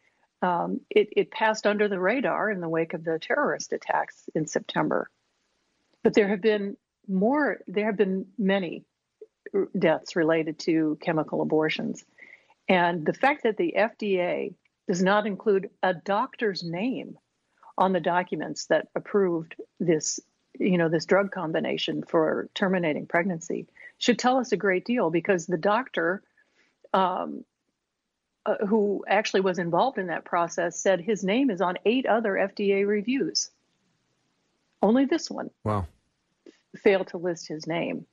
um, 0.40 0.80
it, 0.90 1.08
it 1.16 1.30
passed 1.30 1.66
under 1.66 1.88
the 1.88 2.00
radar 2.00 2.50
in 2.50 2.60
the 2.60 2.68
wake 2.68 2.94
of 2.94 3.04
the 3.04 3.18
terrorist 3.18 3.72
attacks 3.72 4.28
in 4.34 4.46
September. 4.46 5.08
But 6.02 6.14
there 6.14 6.28
have 6.28 6.40
been 6.40 6.76
more, 7.06 7.58
there 7.68 7.86
have 7.86 7.96
been 7.96 8.26
many 8.38 8.84
deaths 9.78 10.16
related 10.16 10.58
to 10.60 10.98
chemical 11.00 11.42
abortions. 11.42 12.04
And 12.68 13.04
the 13.04 13.12
fact 13.12 13.42
that 13.42 13.56
the 13.56 13.74
FDA 13.76 14.54
does 14.88 15.02
not 15.02 15.26
include 15.26 15.70
a 15.82 15.94
doctor's 15.94 16.62
name 16.62 17.18
on 17.78 17.92
the 17.92 18.00
documents 18.00 18.66
that 18.66 18.88
approved 18.94 19.54
this, 19.80 20.20
you 20.58 20.78
know, 20.78 20.88
this 20.88 21.06
drug 21.06 21.30
combination 21.30 22.02
for 22.02 22.48
terminating 22.54 23.06
pregnancy 23.06 23.66
should 23.98 24.18
tell 24.18 24.38
us 24.38 24.52
a 24.52 24.56
great 24.56 24.84
deal 24.84 25.10
because 25.10 25.46
the 25.46 25.56
doctor 25.56 26.22
um, 26.92 27.44
uh, 28.44 28.56
who 28.66 29.04
actually 29.08 29.40
was 29.40 29.58
involved 29.58 29.98
in 29.98 30.08
that 30.08 30.24
process 30.24 30.78
said 30.78 31.00
his 31.00 31.22
name 31.22 31.50
is 31.50 31.60
on 31.60 31.76
eight 31.84 32.06
other 32.06 32.32
FDA 32.32 32.86
reviews. 32.86 33.50
Only 34.82 35.04
this 35.04 35.30
one. 35.30 35.50
Wow. 35.64 35.86
Failed 36.76 37.08
to 37.08 37.18
list 37.18 37.46
his 37.46 37.66
name. 37.66 38.06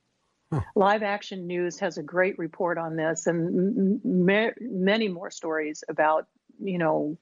Live 0.74 1.02
Action 1.02 1.46
News 1.46 1.78
has 1.78 1.98
a 1.98 2.02
great 2.02 2.38
report 2.38 2.76
on 2.78 2.96
this, 2.96 3.26
and 3.26 4.00
many 4.04 5.08
more 5.08 5.30
stories 5.30 5.84
about 5.88 6.26
you 6.60 6.78
know 6.78 7.18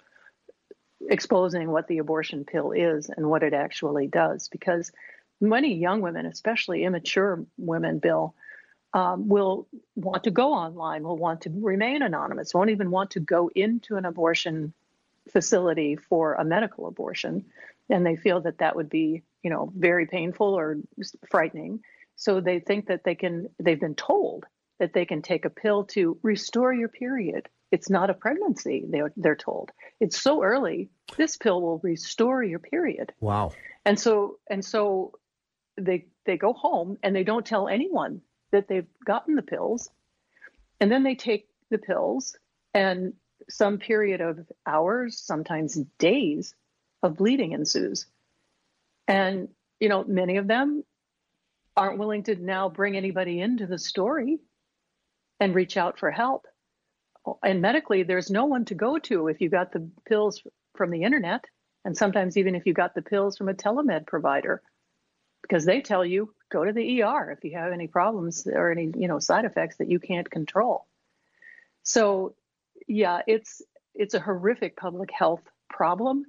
exposing 1.08 1.70
what 1.70 1.88
the 1.88 1.98
abortion 1.98 2.44
pill 2.44 2.72
is 2.72 3.10
and 3.14 3.28
what 3.28 3.42
it 3.42 3.52
actually 3.52 4.06
does. 4.06 4.48
Because 4.48 4.92
many 5.40 5.74
young 5.74 6.00
women, 6.00 6.26
especially 6.26 6.84
immature 6.84 7.44
women, 7.58 7.98
Bill, 7.98 8.34
um, 8.94 9.28
will 9.28 9.68
want 9.94 10.24
to 10.24 10.30
go 10.30 10.52
online, 10.52 11.02
will 11.02 11.18
want 11.18 11.42
to 11.42 11.50
remain 11.54 12.02
anonymous, 12.02 12.54
won't 12.54 12.70
even 12.70 12.90
want 12.90 13.12
to 13.12 13.20
go 13.20 13.50
into 13.54 13.96
an 13.96 14.06
abortion 14.06 14.72
facility 15.30 15.96
for 15.96 16.32
a 16.34 16.44
medical 16.44 16.86
abortion, 16.86 17.44
and 17.90 18.06
they 18.06 18.16
feel 18.16 18.40
that 18.40 18.58
that 18.58 18.74
would 18.74 18.88
be 18.88 19.22
you 19.42 19.50
know 19.50 19.70
very 19.76 20.06
painful 20.06 20.54
or 20.54 20.78
frightening 21.30 21.80
so 22.18 22.40
they 22.40 22.58
think 22.58 22.88
that 22.88 23.04
they 23.04 23.14
can, 23.14 23.48
they've 23.60 23.80
been 23.80 23.94
told 23.94 24.44
that 24.80 24.92
they 24.92 25.06
can 25.06 25.22
take 25.22 25.44
a 25.44 25.50
pill 25.50 25.84
to 25.84 26.18
restore 26.22 26.74
your 26.74 26.88
period. 26.88 27.48
It's 27.70 27.88
not 27.88 28.10
a 28.10 28.14
pregnancy, 28.14 28.84
they're, 28.88 29.12
they're 29.16 29.36
told. 29.36 29.70
It's 30.00 30.20
so 30.20 30.42
early, 30.42 30.90
this 31.16 31.36
pill 31.36 31.62
will 31.62 31.78
restore 31.78 32.42
your 32.42 32.58
period. 32.58 33.12
Wow. 33.20 33.52
And 33.84 33.98
so, 33.98 34.38
and 34.50 34.64
so 34.64 35.12
they, 35.80 36.06
they 36.26 36.36
go 36.36 36.52
home 36.52 36.98
and 37.04 37.14
they 37.14 37.22
don't 37.24 37.46
tell 37.46 37.68
anyone 37.68 38.20
that 38.50 38.66
they've 38.66 38.88
gotten 39.06 39.36
the 39.36 39.42
pills. 39.42 39.88
And 40.80 40.90
then 40.90 41.04
they 41.04 41.14
take 41.14 41.46
the 41.70 41.78
pills 41.78 42.36
and 42.74 43.12
some 43.48 43.78
period 43.78 44.20
of 44.20 44.40
hours, 44.66 45.20
sometimes 45.20 45.78
days 46.00 46.52
of 47.04 47.16
bleeding 47.16 47.52
ensues. 47.52 48.06
And, 49.06 49.48
you 49.78 49.88
know, 49.88 50.02
many 50.02 50.38
of 50.38 50.48
them 50.48 50.82
aren't 51.78 51.98
willing 51.98 52.24
to 52.24 52.34
now 52.34 52.68
bring 52.68 52.96
anybody 52.96 53.40
into 53.40 53.66
the 53.66 53.78
story 53.78 54.38
and 55.38 55.54
reach 55.54 55.76
out 55.76 55.98
for 55.98 56.10
help. 56.10 56.46
And 57.42 57.62
medically, 57.62 58.02
there's 58.02 58.30
no 58.30 58.46
one 58.46 58.64
to 58.66 58.74
go 58.74 58.98
to 58.98 59.28
if 59.28 59.40
you 59.40 59.48
got 59.48 59.72
the 59.72 59.88
pills 60.06 60.42
from 60.74 60.90
the 60.90 61.02
internet, 61.02 61.44
and 61.84 61.96
sometimes 61.96 62.36
even 62.36 62.54
if 62.54 62.66
you 62.66 62.74
got 62.74 62.94
the 62.94 63.02
pills 63.02 63.36
from 63.36 63.48
a 63.48 63.54
telemed 63.54 64.06
provider, 64.06 64.62
because 65.42 65.64
they 65.64 65.80
tell 65.80 66.04
you 66.04 66.34
go 66.50 66.64
to 66.64 66.72
the 66.72 67.02
ER 67.02 67.30
if 67.30 67.44
you 67.44 67.56
have 67.56 67.72
any 67.72 67.86
problems 67.86 68.46
or 68.46 68.70
any 68.70 68.90
you 68.96 69.06
know 69.06 69.18
side 69.18 69.44
effects 69.44 69.76
that 69.76 69.90
you 69.90 70.00
can't 70.00 70.30
control. 70.30 70.86
So, 71.82 72.34
yeah, 72.86 73.22
it's 73.26 73.62
it's 73.94 74.14
a 74.14 74.20
horrific 74.20 74.76
public 74.76 75.10
health 75.12 75.42
problem, 75.70 76.24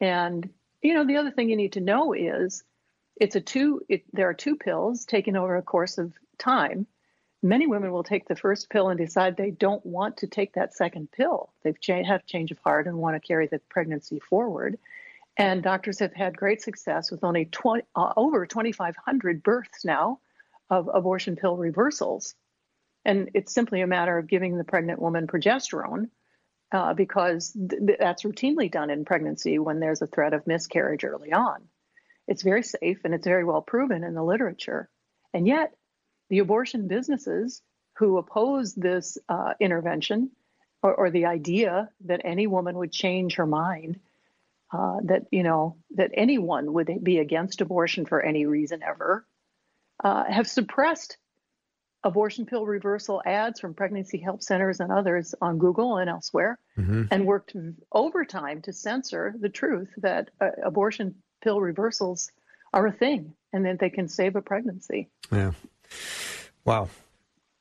and 0.00 0.48
you 0.82 0.94
know 0.94 1.04
the 1.04 1.16
other 1.16 1.30
thing 1.30 1.50
you 1.50 1.56
need 1.56 1.72
to 1.72 1.80
know 1.80 2.12
is 2.12 2.62
it's 3.20 3.36
a 3.36 3.40
two 3.40 3.82
it, 3.88 4.04
there 4.12 4.28
are 4.28 4.34
two 4.34 4.56
pills 4.56 5.04
taken 5.04 5.36
over 5.36 5.56
a 5.56 5.62
course 5.62 5.98
of 5.98 6.12
time. 6.38 6.86
Many 7.42 7.66
women 7.66 7.92
will 7.92 8.02
take 8.02 8.26
the 8.26 8.36
first 8.36 8.68
pill 8.68 8.88
and 8.88 8.98
decide 8.98 9.36
they 9.36 9.50
don't 9.50 9.84
want 9.86 10.18
to 10.18 10.26
take 10.26 10.54
that 10.54 10.74
second 10.74 11.10
pill. 11.12 11.52
They've 11.62 11.80
cha- 11.80 12.02
have 12.02 12.26
change 12.26 12.50
of 12.50 12.58
heart 12.58 12.86
and 12.86 12.98
want 12.98 13.14
to 13.14 13.26
carry 13.26 13.46
the 13.46 13.60
pregnancy 13.68 14.18
forward. 14.18 14.78
And 15.36 15.62
doctors 15.62 16.00
have 16.00 16.12
had 16.12 16.36
great 16.36 16.62
success 16.62 17.12
with 17.12 17.22
only 17.22 17.44
20, 17.44 17.84
uh, 17.94 18.12
over 18.16 18.44
2500 18.44 19.42
births 19.42 19.84
now 19.84 20.18
of 20.68 20.90
abortion 20.92 21.36
pill 21.36 21.56
reversals. 21.56 22.34
And 23.04 23.30
it's 23.34 23.54
simply 23.54 23.82
a 23.82 23.86
matter 23.86 24.18
of 24.18 24.26
giving 24.26 24.58
the 24.58 24.64
pregnant 24.64 25.00
woman 25.00 25.28
progesterone 25.28 26.10
uh, 26.72 26.94
because 26.94 27.52
th- 27.52 27.98
that's 28.00 28.24
routinely 28.24 28.70
done 28.70 28.90
in 28.90 29.04
pregnancy 29.04 29.60
when 29.60 29.78
there's 29.78 30.02
a 30.02 30.08
threat 30.08 30.34
of 30.34 30.46
miscarriage 30.48 31.04
early 31.04 31.32
on 31.32 31.68
it's 32.28 32.42
very 32.42 32.62
safe 32.62 33.00
and 33.04 33.14
it's 33.14 33.26
very 33.26 33.44
well 33.44 33.62
proven 33.62 34.04
in 34.04 34.14
the 34.14 34.22
literature. 34.22 34.88
And 35.32 35.46
yet, 35.46 35.74
the 36.28 36.38
abortion 36.40 36.86
businesses 36.86 37.62
who 37.96 38.18
oppose 38.18 38.74
this 38.74 39.18
uh, 39.28 39.54
intervention 39.58 40.30
or, 40.82 40.94
or, 40.94 41.10
the 41.10 41.26
idea 41.26 41.88
that 42.04 42.20
any 42.24 42.46
woman 42.46 42.78
would 42.78 42.92
change 42.92 43.34
her 43.34 43.46
mind, 43.46 43.98
uh, 44.72 44.98
that 45.04 45.26
you 45.32 45.42
know 45.42 45.76
that 45.96 46.12
anyone 46.14 46.72
would 46.74 47.02
be 47.02 47.18
against 47.18 47.60
abortion 47.60 48.06
for 48.06 48.22
any 48.22 48.46
reason 48.46 48.80
ever, 48.84 49.26
uh, 50.04 50.24
have 50.30 50.46
suppressed 50.46 51.16
abortion 52.04 52.46
pill 52.46 52.64
reversal 52.64 53.20
ads 53.26 53.58
from 53.58 53.74
pregnancy 53.74 54.18
help 54.18 54.40
centers 54.40 54.78
and 54.78 54.92
others 54.92 55.34
on 55.40 55.58
Google 55.58 55.96
and 55.96 56.08
elsewhere, 56.08 56.60
mm-hmm. 56.78 57.04
and 57.10 57.26
worked 57.26 57.56
overtime 57.90 58.62
to 58.62 58.72
censor 58.72 59.34
the 59.40 59.48
truth 59.48 59.92
that 59.96 60.30
uh, 60.40 60.50
abortion 60.64 61.16
pill 61.42 61.60
reversals 61.60 62.30
are 62.72 62.86
a 62.86 62.92
thing 62.92 63.34
and 63.52 63.64
that 63.64 63.78
they 63.78 63.90
can 63.90 64.08
save 64.08 64.36
a 64.36 64.42
pregnancy. 64.42 65.08
Yeah. 65.32 65.52
Wow. 66.64 66.88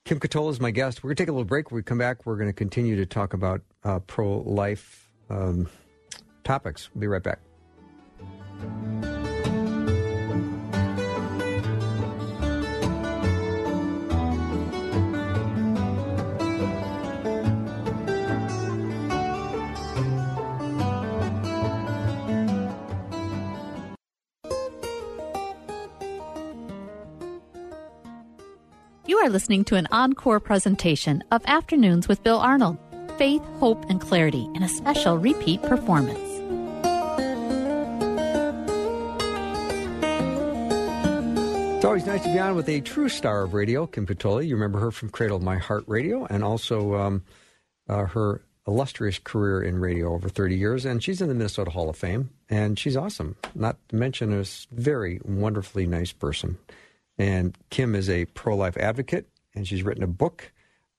Kim 0.06 0.20
Ketola 0.20 0.52
is 0.52 0.60
my 0.60 0.72
guest. 0.72 1.04
We're 1.04 1.10
going 1.10 1.18
to 1.18 1.24
take 1.24 1.30
a 1.30 1.32
little 1.32 1.46
break. 1.46 1.72
When 1.72 1.78
we 1.78 1.84
come 1.84 1.98
back, 1.98 2.26
we're 2.26 2.38
going 2.38 2.50
to 2.50 2.54
continue 2.54 2.96
to 2.96 3.06
talk 3.06 3.34
about 3.34 3.62
uh, 3.84 4.00
pro 4.00 4.40
life 4.40 5.10
um, 5.30 5.70
topics. 6.44 6.90
We'll 6.94 7.02
be 7.02 7.08
right 7.08 7.24
back. 7.24 7.40
are 29.28 29.30
listening 29.30 29.66
to 29.66 29.76
an 29.76 29.90
encore 29.92 30.40
presentation 30.40 31.22
of 31.32 31.42
Afternoons 31.48 32.08
with 32.08 32.24
Bill 32.24 32.38
Arnold 32.38 32.78
Faith, 33.18 33.42
Hope, 33.60 33.84
and 33.90 34.00
Clarity 34.00 34.48
in 34.56 34.64
a 34.64 34.70
special 34.70 35.18
repeat 35.18 35.62
performance. 35.64 36.18
It's 41.76 41.84
always 41.84 42.06
nice 42.06 42.24
to 42.24 42.32
be 42.32 42.40
on 42.40 42.56
with 42.56 42.70
a 42.70 42.80
true 42.80 43.10
star 43.10 43.44
of 43.44 43.54
radio, 43.54 43.86
Kim 43.86 44.06
Ketola. 44.08 44.48
You 44.48 44.56
remember 44.56 44.80
her 44.80 44.92
from 44.92 45.10
Cradle 45.10 45.40
My 45.40 45.58
Heart 45.58 45.84
Radio 45.88 46.26
and 46.30 46.42
also 46.42 46.96
um, 46.96 47.24
uh, 47.90 48.06
her 48.06 48.46
illustrious 48.66 49.20
career 49.20 49.62
in 49.62 49.80
radio 49.80 50.14
over 50.14 50.30
30 50.30 50.56
years. 50.56 50.86
And 50.86 51.04
she's 51.04 51.22
in 51.22 51.28
the 51.28 51.36
Minnesota 51.36 51.72
Hall 51.72 51.90
of 51.90 51.98
Fame, 51.98 52.30
and 52.50 52.80
she's 52.80 52.96
awesome. 52.96 53.36
Not 53.56 53.76
to 53.90 53.98
mention, 53.98 54.32
a 54.32 54.46
very 54.72 55.20
wonderfully 55.26 55.86
nice 55.86 56.14
person. 56.14 56.58
And 57.18 57.58
Kim 57.70 57.96
is 57.96 58.10
a 58.10 58.26
pro 58.26 58.56
life 58.56 58.78
advocate, 58.78 59.28
and 59.56 59.68
she's 59.68 59.84
written 59.84 60.04
a 60.04 60.08
book, 60.08 60.52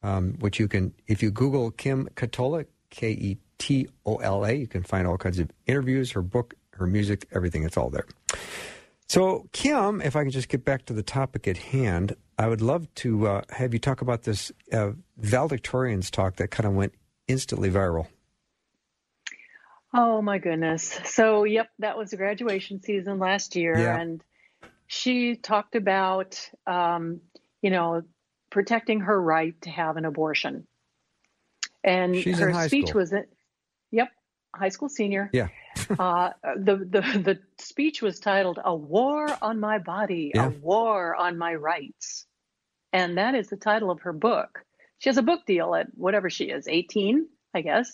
um, 0.03 0.35
which 0.41 0.59
you 0.59 0.67
can, 0.69 0.93
if 1.07 1.23
you 1.23 1.31
Google 1.31 1.71
Kim 1.71 2.09
Ketola, 2.17 2.67
K 2.91 3.11
E 3.11 3.39
T 3.59 3.89
O 4.07 4.17
L 4.17 4.45
A, 4.45 4.53
you 4.53 4.67
can 4.67 4.83
find 4.83 5.07
all 5.07 5.17
kinds 5.19 5.39
of 5.39 5.51
interviews, 5.67 6.13
her 6.13 6.23
book, 6.23 6.55
her 6.73 6.87
music, 6.87 7.27
everything. 7.33 7.63
It's 7.65 7.77
all 7.77 7.91
there. 7.91 8.07
So, 9.09 9.49
Kim, 9.53 10.03
if 10.03 10.17
I 10.17 10.23
can 10.23 10.31
just 10.31 10.49
get 10.49 10.65
back 10.65 10.85
to 10.87 10.93
the 10.93 11.03
topic 11.03 11.49
at 11.49 11.57
hand, 11.57 12.15
I 12.37 12.47
would 12.47 12.61
love 12.61 12.93
to 12.97 13.27
uh, 13.27 13.43
have 13.51 13.73
you 13.73 13.79
talk 13.81 14.03
about 14.03 14.25
this 14.25 14.53
uh, 14.73 14.91
valedictorians 15.21 16.11
talk 16.11 16.37
that 16.37 16.51
kind 16.51 16.67
of 16.67 16.75
went 16.75 16.95
instantly 17.27 17.71
viral. 17.71 18.07
Oh 19.95 20.21
my 20.21 20.39
goodness! 20.39 21.01
So, 21.05 21.45
yep, 21.45 21.71
that 21.79 21.97
was 21.97 22.11
the 22.11 22.19
graduation 22.19 22.83
season 22.83 23.19
last 23.19 23.57
year, 23.57 23.79
Yeah. 23.79 23.99
and 23.99 24.23
she 24.89 25.37
talked 25.37 25.77
about, 25.77 26.41
um, 26.67 27.21
you 27.63 27.71
know, 27.71 28.03
protecting 28.51 29.01
her 29.01 29.21
right 29.21 29.55
to 29.63 29.71
have 29.71 29.97
an 29.99 30.05
abortion, 30.05 30.67
and 31.85 32.17
She's 32.17 32.39
her 32.41 32.67
speech 32.67 32.89
school. 32.89 33.03
was, 33.03 33.15
yep, 33.93 34.09
high 34.57 34.71
school 34.71 34.89
senior. 34.89 35.31
Yeah. 35.33 35.49
uh, 35.99 36.31
the, 36.57 36.77
the 36.77 37.01
the 37.23 37.39
speech 37.61 38.03
was 38.03 38.19
titled 38.19 38.59
"A 38.65 38.75
War 38.75 39.29
on 39.43 39.61
My 39.61 39.79
Body, 39.79 40.33
Yeah. 40.35 40.47
a 40.47 40.49
War 40.49 41.15
on 41.15 41.39
My 41.39 41.55
Rights," 41.55 42.27
and 42.93 43.19
that 43.19 43.35
is 43.35 43.49
the 43.49 43.57
title 43.57 43.91
of 43.91 44.01
her 44.01 44.13
book. 44.13 44.65
She 44.99 45.09
has 45.11 45.19
a 45.19 45.23
book 45.23 45.47
deal 45.47 45.75
at 45.75 45.87
whatever 45.95 46.31
she 46.31 46.47
is, 46.47 46.67
eighteen, 46.67 47.29
I 47.55 47.61
guess. 47.61 47.93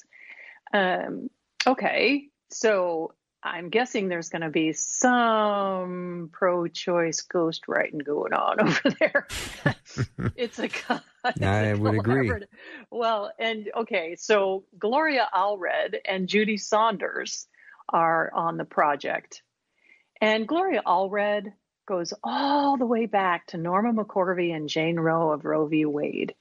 Um, 0.73 1.29
okay, 1.67 2.29
so 2.51 3.13
I'm 3.45 3.69
guessing 3.69 4.09
there's 4.09 4.31
going 4.31 4.43
to 4.43 4.49
be 4.49 4.73
some 4.73 6.31
pro-choice 6.33 7.27
ghostwriting 7.31 8.03
going 8.03 8.33
on 8.33 8.61
over 8.69 8.91
there. 8.99 9.27
it's 10.35 10.59
a. 10.59 10.65
it's 10.65 10.89
a 10.89 11.03
I 11.47 11.75
would 11.75 11.95
agree. 11.95 12.33
Well, 12.91 13.31
and 13.39 13.71
okay, 13.77 14.17
so 14.17 14.65
Gloria 14.79 15.29
Allred 15.35 15.97
and 16.07 16.27
Judy 16.27 16.57
Saunders 16.57 17.47
are 17.91 18.33
on 18.35 18.57
the 18.57 18.65
project, 18.65 19.43
and 20.23 20.49
Gloria 20.49 20.83
Allred 20.87 21.53
goes 21.87 22.15
all 22.23 22.79
the 22.79 22.87
way 22.87 23.05
back 23.05 23.49
to 23.49 23.59
Norma 23.59 23.93
McCorvey 23.93 24.57
and 24.57 24.71
Jane 24.71 24.99
Roe 24.99 25.33
of 25.33 25.45
Roe 25.45 25.67
v. 25.67 25.85
Wade. 25.85 26.35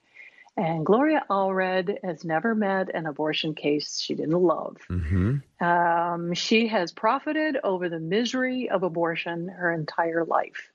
And 0.55 0.85
Gloria 0.85 1.25
Allred 1.29 1.97
has 2.03 2.23
never 2.23 2.53
met 2.53 2.93
an 2.93 3.07
abortion 3.07 3.55
case 3.55 3.99
she 3.99 4.13
didn't 4.13 4.39
love. 4.39 4.77
hmm 4.87 5.37
Um, 5.59 6.33
she 6.33 6.67
has 6.67 6.91
profited 6.91 7.57
over 7.63 7.89
the 7.89 7.99
misery 7.99 8.69
of 8.69 8.83
abortion 8.83 9.47
her 9.47 9.71
entire 9.71 10.25
life. 10.25 10.69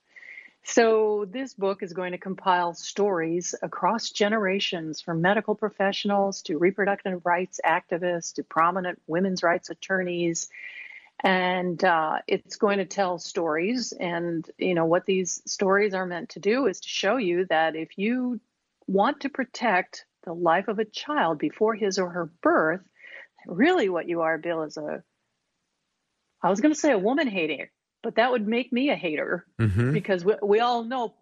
So, 0.65 1.25
this 1.25 1.55
book 1.55 1.83
is 1.83 1.93
going 1.93 2.13
to 2.13 2.19
compile 2.19 2.75
stories 2.75 3.55
across 3.63 4.11
generations 4.11 5.01
from 5.01 5.23
medical 5.23 5.55
professionals 5.55 6.43
to 6.43 6.59
reproductive 6.59 7.25
rights 7.25 7.61
activists 7.65 8.35
to 8.35 8.43
prominent 8.43 9.01
women's 9.07 9.43
rights 9.43 9.71
attorneys. 9.71 10.51
And 11.25 11.83
uh, 11.83 12.19
it's 12.27 12.57
going 12.57 12.79
to 12.79 12.85
tell 12.85 13.19
stories. 13.19 13.93
And, 13.93 14.49
you 14.59 14.75
know, 14.75 14.85
what 14.85 15.07
these 15.07 15.41
stories 15.47 15.95
are 15.95 16.07
meant 16.07 16.31
to 16.31 16.41
do 16.41 16.67
is 16.67 16.81
to 16.81 16.89
show 16.89 17.17
you 17.17 17.47
that 17.47 17.75
if 17.75 17.97
you 17.97 18.41
want 18.89 19.21
to 19.21 19.29
protect 19.29 20.05
the 20.25 20.33
life 20.33 20.67
of 20.67 20.81
a 20.81 20.85
child 20.85 21.39
before 21.39 21.75
his 21.75 21.99
or 21.99 22.11
her 22.11 22.33
birth, 22.43 22.81
really 23.47 23.89
what 23.89 24.09
you 24.09 24.23
are, 24.23 24.39
Bill, 24.39 24.65
is 24.65 24.77
a, 24.77 25.03
I 26.43 26.51
was 26.51 26.61
going 26.61 26.75
to 26.75 26.81
say 26.81 26.91
a 26.91 26.99
woman 26.99 27.29
hater, 27.29 27.71
but 28.03 28.17
that 28.17 28.33
would 28.33 28.47
make 28.49 28.73
me 28.73 28.91
a 28.91 28.97
hater 28.97 29.47
hmm 29.59 29.93
because 29.93 30.25
we, 30.25 30.35
we 30.43 30.61
all 30.61 30.83
know 30.85 31.15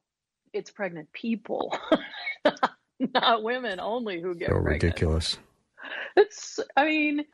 it's 0.52 0.70
pregnant 0.70 1.12
people, 1.12 1.76
not 3.14 3.42
women 3.42 3.80
only 3.80 4.20
who 4.20 4.34
get 4.34 4.48
So 4.48 4.54
pregnant. 4.54 4.82
ridiculous. 4.82 5.38
It's, 6.16 6.58
I 6.76 6.86
mean, 6.86 7.24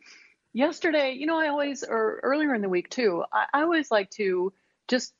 yesterday, 0.52 1.12
you 1.12 1.26
know, 1.26 1.38
I 1.38 1.48
always, 1.48 1.84
or 1.84 2.20
earlier 2.22 2.54
in 2.54 2.62
the 2.62 2.68
week 2.68 2.90
too, 2.90 3.24
I, 3.32 3.46
I 3.54 3.62
always 3.62 3.90
like 3.90 4.10
to 4.12 4.52
just 4.88 5.12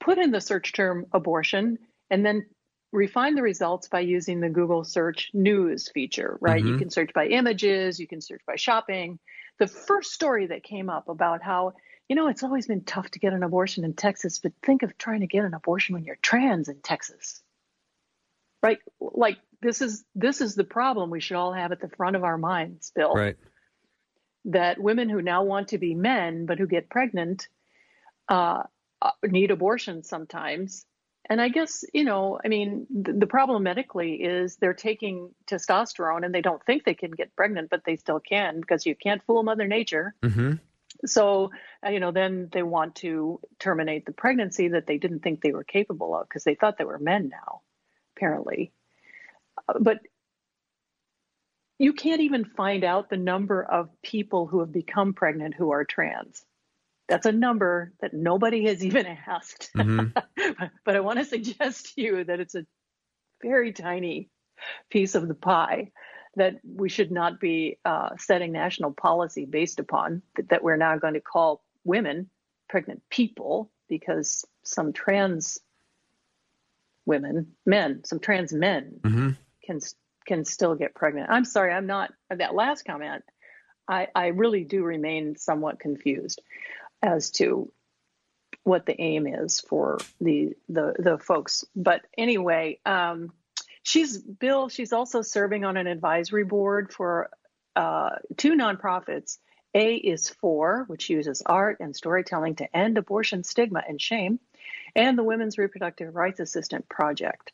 put 0.00 0.18
in 0.18 0.30
the 0.30 0.40
search 0.40 0.72
term 0.72 1.06
abortion 1.12 1.78
and 2.10 2.24
then 2.24 2.46
refine 2.92 3.34
the 3.34 3.42
results 3.42 3.88
by 3.88 4.00
using 4.00 4.40
the 4.40 4.48
Google 4.48 4.84
search 4.84 5.30
news 5.32 5.88
feature, 5.88 6.38
right? 6.40 6.64
You 6.64 6.74
Mhm. 6.74 6.78
can 6.78 6.90
search 6.90 7.12
by 7.14 7.26
images, 7.28 8.00
you 8.00 8.06
can 8.06 8.20
search 8.20 8.44
by 8.46 8.56
shopping. 8.56 9.18
The 9.58 9.68
first 9.68 10.12
story 10.12 10.46
that 10.46 10.62
came 10.64 10.90
up 10.90 11.08
about 11.08 11.42
how, 11.42 11.74
you 12.08 12.16
know, 12.16 12.28
it's 12.28 12.42
always 12.42 12.66
been 12.66 12.82
tough 12.84 13.10
to 13.12 13.18
get 13.18 13.32
an 13.32 13.42
abortion 13.42 13.84
in 13.84 13.94
Texas, 13.94 14.38
but 14.40 14.52
think 14.62 14.82
of 14.82 14.98
trying 14.98 15.20
to 15.20 15.26
get 15.26 15.44
an 15.44 15.54
abortion 15.54 15.94
when 15.94 16.04
you're 16.04 16.16
trans 16.16 16.68
in 16.68 16.80
Texas. 16.80 17.42
Right? 18.62 18.78
Like 19.00 19.38
this 19.62 19.80
is 19.80 20.04
this 20.14 20.40
is 20.40 20.54
the 20.54 20.64
problem 20.64 21.10
we 21.10 21.20
should 21.20 21.36
all 21.36 21.52
have 21.52 21.72
at 21.72 21.80
the 21.80 21.88
front 21.88 22.16
of 22.16 22.24
our 22.24 22.38
minds, 22.38 22.90
Bill 22.94 23.14
Right. 23.14 23.36
that 24.46 24.78
women 24.80 25.08
who 25.08 25.22
now 25.22 25.44
want 25.44 25.68
to 25.68 25.78
be 25.78 25.94
men 25.94 26.46
but 26.46 26.58
who 26.58 26.66
get 26.66 26.88
pregnant 26.90 27.48
uh, 28.28 28.62
uh, 29.02 29.10
need 29.22 29.50
abortions 29.50 30.08
sometimes. 30.08 30.86
And 31.30 31.40
I 31.40 31.48
guess, 31.48 31.84
you 31.94 32.02
know, 32.02 32.40
I 32.44 32.48
mean, 32.48 32.88
the, 32.90 33.12
the 33.12 33.26
problem 33.28 33.62
medically 33.62 34.14
is 34.14 34.56
they're 34.56 34.74
taking 34.74 35.30
testosterone 35.46 36.24
and 36.24 36.34
they 36.34 36.40
don't 36.40 36.62
think 36.66 36.84
they 36.84 36.94
can 36.94 37.12
get 37.12 37.36
pregnant, 37.36 37.70
but 37.70 37.84
they 37.86 37.94
still 37.94 38.18
can 38.18 38.60
because 38.60 38.84
you 38.84 38.96
can't 38.96 39.22
fool 39.22 39.44
Mother 39.44 39.68
Nature. 39.68 40.14
hmm 40.24 40.54
So, 41.06 41.52
uh, 41.86 41.90
you 41.90 42.00
know, 42.00 42.10
then 42.10 42.48
they 42.52 42.64
want 42.64 42.96
to 42.96 43.40
terminate 43.60 44.06
the 44.06 44.12
pregnancy 44.12 44.68
that 44.68 44.88
they 44.88 44.98
didn't 44.98 45.20
think 45.20 45.40
they 45.40 45.52
were 45.52 45.62
capable 45.62 46.16
of 46.16 46.28
because 46.28 46.42
they 46.42 46.56
thought 46.56 46.78
they 46.78 46.84
were 46.84 46.98
men 46.98 47.28
now, 47.28 47.60
apparently. 48.16 48.72
Uh, 49.68 49.78
But 49.78 49.98
you 51.78 51.92
can't 51.92 52.22
even 52.22 52.44
find 52.44 52.82
out 52.82 53.08
the 53.08 53.16
number 53.16 53.62
of 53.62 53.88
people 54.02 54.48
who 54.48 54.60
have 54.60 54.72
become 54.72 55.14
pregnant 55.14 55.54
who 55.54 55.70
are 55.70 55.84
trans. 55.84 56.44
That's 57.10 57.26
a 57.26 57.32
number 57.32 57.92
that 58.00 58.14
nobody 58.14 58.64
has 58.66 58.84
even 58.84 59.04
asked. 59.06 59.70
hmm 59.74 60.04
but 60.84 60.96
I 60.96 61.00
want 61.00 61.18
to 61.18 61.24
suggest 61.24 61.94
to 61.94 62.00
you 62.00 62.24
that 62.24 62.40
it's 62.40 62.54
a 62.54 62.64
very 63.42 63.72
tiny 63.72 64.30
piece 64.90 65.14
of 65.14 65.26
the 65.28 65.34
pie 65.34 65.90
that 66.36 66.60
we 66.64 66.88
should 66.88 67.10
not 67.10 67.40
be 67.40 67.78
uh, 67.84 68.10
setting 68.16 68.52
national 68.52 68.92
policy 68.92 69.44
based 69.44 69.80
upon, 69.80 70.22
that, 70.36 70.48
that 70.50 70.62
we're 70.62 70.76
now 70.76 70.96
going 70.96 71.14
to 71.14 71.20
call 71.20 71.64
women 71.84 72.30
pregnant 72.68 73.02
people 73.10 73.70
because 73.88 74.44
some 74.62 74.92
trans 74.92 75.58
women, 77.04 77.48
men, 77.66 78.04
some 78.04 78.20
trans 78.20 78.52
men 78.52 79.00
hmm 79.02 79.30
can 79.64 79.80
can 80.26 80.44
still 80.44 80.76
get 80.76 80.94
pregnant. 80.94 81.28
I'm 81.30 81.44
sorry, 81.44 81.72
I'm 81.72 81.86
not 81.86 82.12
that 82.30 82.54
last 82.54 82.84
comment. 82.84 83.24
I, 83.88 84.06
I 84.14 84.28
really 84.28 84.62
do 84.62 84.84
remain 84.84 85.34
somewhat 85.36 85.80
confused 85.80 86.40
as 87.02 87.30
to 87.32 87.72
what 88.64 88.86
the 88.86 89.00
aim 89.00 89.26
is 89.26 89.60
for 89.60 89.98
the 90.20 90.54
the 90.68 90.94
the 90.98 91.18
folks. 91.18 91.64
But 91.74 92.02
anyway, 92.16 92.78
um, 92.84 93.32
she's 93.82 94.18
Bill. 94.18 94.68
She's 94.68 94.92
also 94.92 95.22
serving 95.22 95.64
on 95.64 95.76
an 95.76 95.86
advisory 95.86 96.44
board 96.44 96.92
for 96.92 97.30
uh, 97.76 98.10
two 98.36 98.52
nonprofits. 98.54 99.38
A 99.72 99.94
is 99.94 100.28
for, 100.28 100.84
which 100.88 101.08
uses 101.10 101.42
art 101.46 101.78
and 101.78 101.94
storytelling 101.94 102.56
to 102.56 102.76
end 102.76 102.98
abortion 102.98 103.44
stigma 103.44 103.82
and 103.88 104.00
shame, 104.00 104.40
and 104.96 105.16
the 105.16 105.22
Women's 105.22 105.58
Reproductive 105.58 106.14
Rights 106.14 106.40
Assistance 106.40 106.84
Project. 106.90 107.52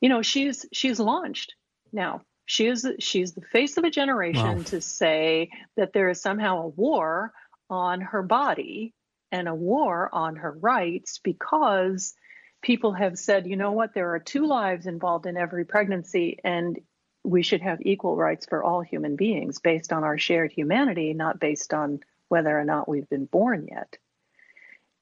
You 0.00 0.08
know, 0.08 0.22
she's 0.22 0.64
she's 0.72 1.00
launched 1.00 1.54
now. 1.92 2.22
She 2.44 2.68
is 2.68 2.86
she's 3.00 3.32
the 3.32 3.40
face 3.40 3.76
of 3.76 3.82
a 3.84 3.90
generation 3.90 4.58
Wow. 4.58 4.62
to 4.66 4.80
say 4.80 5.50
that 5.76 5.92
there 5.92 6.08
is 6.08 6.20
somehow 6.20 6.62
a 6.62 6.68
war 6.68 7.32
on 7.70 8.00
her 8.00 8.22
body 8.22 8.94
and 9.32 9.48
a 9.48 9.54
war 9.54 10.08
on 10.12 10.36
her 10.36 10.52
rights 10.52 11.20
because 11.22 12.14
people 12.62 12.92
have 12.92 13.18
said, 13.18 13.46
you 13.46 13.56
know 13.56 13.72
what, 13.72 13.94
there 13.94 14.14
are 14.14 14.18
two 14.18 14.46
lives 14.46 14.86
involved 14.86 15.26
in 15.26 15.36
every 15.36 15.64
pregnancy, 15.64 16.38
and 16.42 16.78
we 17.24 17.42
should 17.42 17.60
have 17.60 17.78
equal 17.82 18.16
rights 18.16 18.46
for 18.46 18.62
all 18.62 18.80
human 18.80 19.16
beings 19.16 19.58
based 19.58 19.92
on 19.92 20.04
our 20.04 20.18
shared 20.18 20.52
humanity, 20.52 21.12
not 21.12 21.40
based 21.40 21.74
on 21.74 22.00
whether 22.28 22.58
or 22.58 22.64
not 22.64 22.88
we've 22.88 23.08
been 23.08 23.26
born 23.26 23.66
yet. 23.70 23.98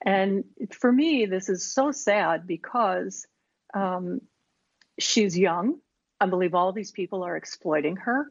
And 0.05 0.45
for 0.73 0.93
me, 0.93 1.27
this 1.27 1.49
is 1.49 1.73
so 1.73 1.91
sad 1.91 2.47
because 2.47 3.27
um, 3.73 4.21
she's 4.99 5.39
young. 5.39 5.79
I 6.21 6.27
believe 6.27 6.55
all 6.55 6.73
these 6.73 6.93
people 6.93 7.23
are 7.23 7.37
exploiting 7.37 7.97
her. 7.97 8.31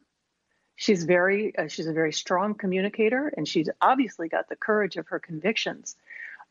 She's 0.75 1.03
very, 1.03 1.55
uh, 1.55 1.67
she's 1.67 1.87
a 1.87 1.93
very 1.93 2.13
strong 2.13 2.55
communicator, 2.55 3.31
and 3.35 3.47
she's 3.47 3.69
obviously 3.81 4.27
got 4.27 4.49
the 4.49 4.55
courage 4.55 4.97
of 4.97 5.07
her 5.07 5.19
convictions. 5.19 5.95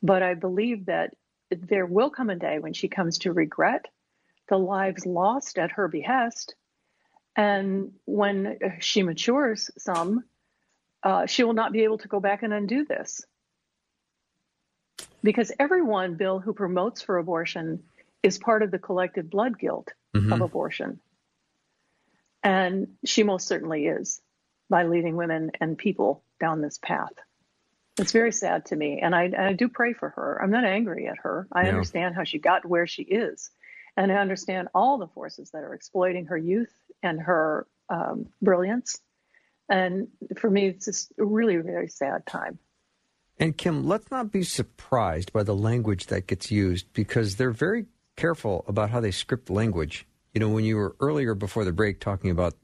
But 0.02 0.22
I 0.22 0.35
believe 0.35 0.87
that 0.87 1.14
there 1.50 1.87
will 1.87 2.11
come 2.11 2.30
a 2.30 2.37
day 2.37 2.58
when 2.58 2.72
she 2.72 2.88
comes 2.88 3.18
to 3.18 3.32
regret 3.32 3.87
the 4.48 4.58
lives 4.58 5.06
lost 5.06 5.58
at 5.58 5.72
her 5.72 5.88
behest. 5.88 6.54
And 7.37 7.92
when 8.04 8.58
she 8.80 9.02
matures 9.02 9.70
some, 9.78 10.24
uh, 11.02 11.26
she 11.26 11.44
will 11.44 11.54
not 11.54 11.72
be 11.72 11.85
able 11.85 11.98
to 11.98 12.08
go 12.08 12.20
back 12.20 12.42
and 12.42 12.52
undo 12.52 12.85
this. 12.85 13.24
Because 15.22 15.52
everyone, 15.58 16.16
Bill, 16.16 16.38
who 16.40 16.52
promotes 16.52 17.02
for 17.02 17.18
abortion 17.18 17.82
is 18.22 18.38
part 18.38 18.62
of 18.62 18.70
the 18.70 18.78
collective 18.78 19.30
blood 19.30 19.58
guilt 19.58 19.92
mm-hmm. 20.14 20.32
of 20.32 20.40
abortion. 20.40 21.00
And 22.42 22.94
she 23.05 23.22
most 23.22 23.46
certainly 23.46 23.87
is 23.87 24.20
by 24.68 24.85
leading 24.85 25.16
women 25.16 25.52
and 25.61 25.78
people 25.78 26.24
down 26.40 26.61
this 26.61 26.78
path. 26.78 27.12
It's 27.98 28.12
very 28.12 28.33
sad 28.33 28.66
to 28.66 28.76
me. 28.76 29.00
And 29.02 29.14
I, 29.14 29.24
and 29.24 29.37
I 29.37 29.52
do 29.52 29.68
pray 29.68 29.92
for 29.92 30.09
her. 30.11 30.40
I'm 30.42 30.50
not 30.50 30.64
angry 30.64 31.09
at 31.09 31.18
her. 31.18 31.46
I 31.52 31.68
understand 31.68 32.14
how 32.14 32.24
she 32.24 32.38
got 32.38 32.64
where 32.64 32.87
she 32.87 33.02
is. 33.02 33.50
And 33.96 34.11
I 34.11 34.16
understand 34.16 34.68
all 34.74 34.96
the 34.96 35.09
forces 35.09 35.50
that 35.50 35.62
are 35.62 35.74
exploiting 35.74 36.26
her 36.26 36.37
youth 36.37 36.72
and 37.02 37.20
her 37.20 37.66
um, 37.90 38.26
brilliance. 38.40 38.98
And 39.68 40.09
for 40.38 40.48
me, 40.48 40.68
it's 40.68 40.87
just 40.87 41.12
a 41.18 41.24
really, 41.24 41.57
very 41.57 41.88
sad 41.88 42.26
time. 42.26 42.59
And 43.38 43.57
Kim, 43.57 43.87
let's 43.87 44.11
not 44.11 44.33
be 44.33 44.42
surprised 44.42 45.33
by 45.33 45.42
the 45.42 45.55
language 45.55 46.07
that 46.07 46.26
gets 46.26 46.50
used 46.50 46.92
because 46.92 47.37
they're 47.37 47.50
very 47.50 47.87
careful 48.16 48.64
about 48.68 48.90
how 48.90 49.00
they 49.00 49.11
script 49.11 49.50
language. 49.50 50.07
You 50.33 50.40
know, 50.40 50.49
when 50.49 50.64
you 50.64 50.77
were 50.77 50.97
earlier 51.01 51.35
before 51.35 51.64
the 51.64 51.73
break 51.73 52.01
talking 52.01 52.31
about 52.31 52.55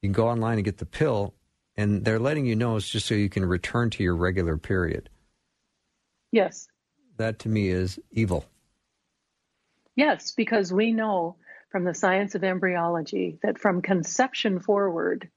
you 0.00 0.08
can 0.08 0.12
go 0.12 0.28
online 0.28 0.58
and 0.58 0.64
get 0.64 0.78
the 0.78 0.86
pill, 0.86 1.34
and 1.76 2.04
they're 2.04 2.18
letting 2.18 2.44
you 2.44 2.56
know 2.56 2.76
it's 2.76 2.88
just 2.88 3.06
so 3.06 3.14
you 3.14 3.28
can 3.28 3.44
return 3.44 3.90
to 3.90 4.02
your 4.02 4.16
regular 4.16 4.58
period. 4.58 5.08
Yes. 6.32 6.68
That 7.18 7.38
to 7.40 7.48
me 7.48 7.68
is 7.68 8.00
evil. 8.10 8.44
Yes, 9.94 10.32
because 10.32 10.72
we 10.72 10.92
know 10.92 11.36
from 11.70 11.84
the 11.84 11.94
science 11.94 12.34
of 12.34 12.44
embryology 12.44 13.38
that 13.42 13.58
from 13.58 13.82
conception 13.82 14.60
forward, 14.60 15.30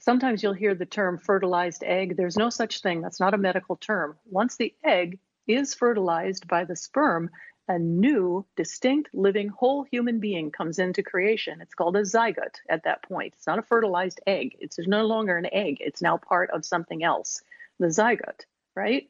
sometimes 0.00 0.42
you'll 0.42 0.52
hear 0.52 0.74
the 0.74 0.86
term 0.86 1.18
fertilized 1.18 1.82
egg. 1.84 2.16
There's 2.16 2.36
no 2.36 2.50
such 2.50 2.82
thing, 2.82 3.00
that's 3.00 3.20
not 3.20 3.34
a 3.34 3.38
medical 3.38 3.76
term. 3.76 4.16
Once 4.28 4.56
the 4.56 4.74
egg 4.84 5.20
is 5.46 5.74
fertilized 5.74 6.46
by 6.48 6.64
the 6.64 6.76
sperm, 6.76 7.30
a 7.72 7.78
new, 7.78 8.44
distinct, 8.54 9.08
living, 9.14 9.48
whole 9.48 9.82
human 9.82 10.20
being 10.20 10.50
comes 10.50 10.78
into 10.78 11.02
creation. 11.02 11.62
It's 11.62 11.72
called 11.72 11.96
a 11.96 12.02
zygote 12.02 12.60
at 12.68 12.84
that 12.84 13.02
point. 13.02 13.32
It's 13.34 13.46
not 13.46 13.58
a 13.58 13.62
fertilized 13.62 14.20
egg. 14.26 14.56
It's 14.60 14.78
no 14.86 15.06
longer 15.06 15.38
an 15.38 15.46
egg. 15.50 15.78
It's 15.80 16.02
now 16.02 16.18
part 16.18 16.50
of 16.50 16.66
something 16.66 17.02
else, 17.02 17.42
the 17.78 17.86
zygote, 17.86 18.44
right? 18.76 19.08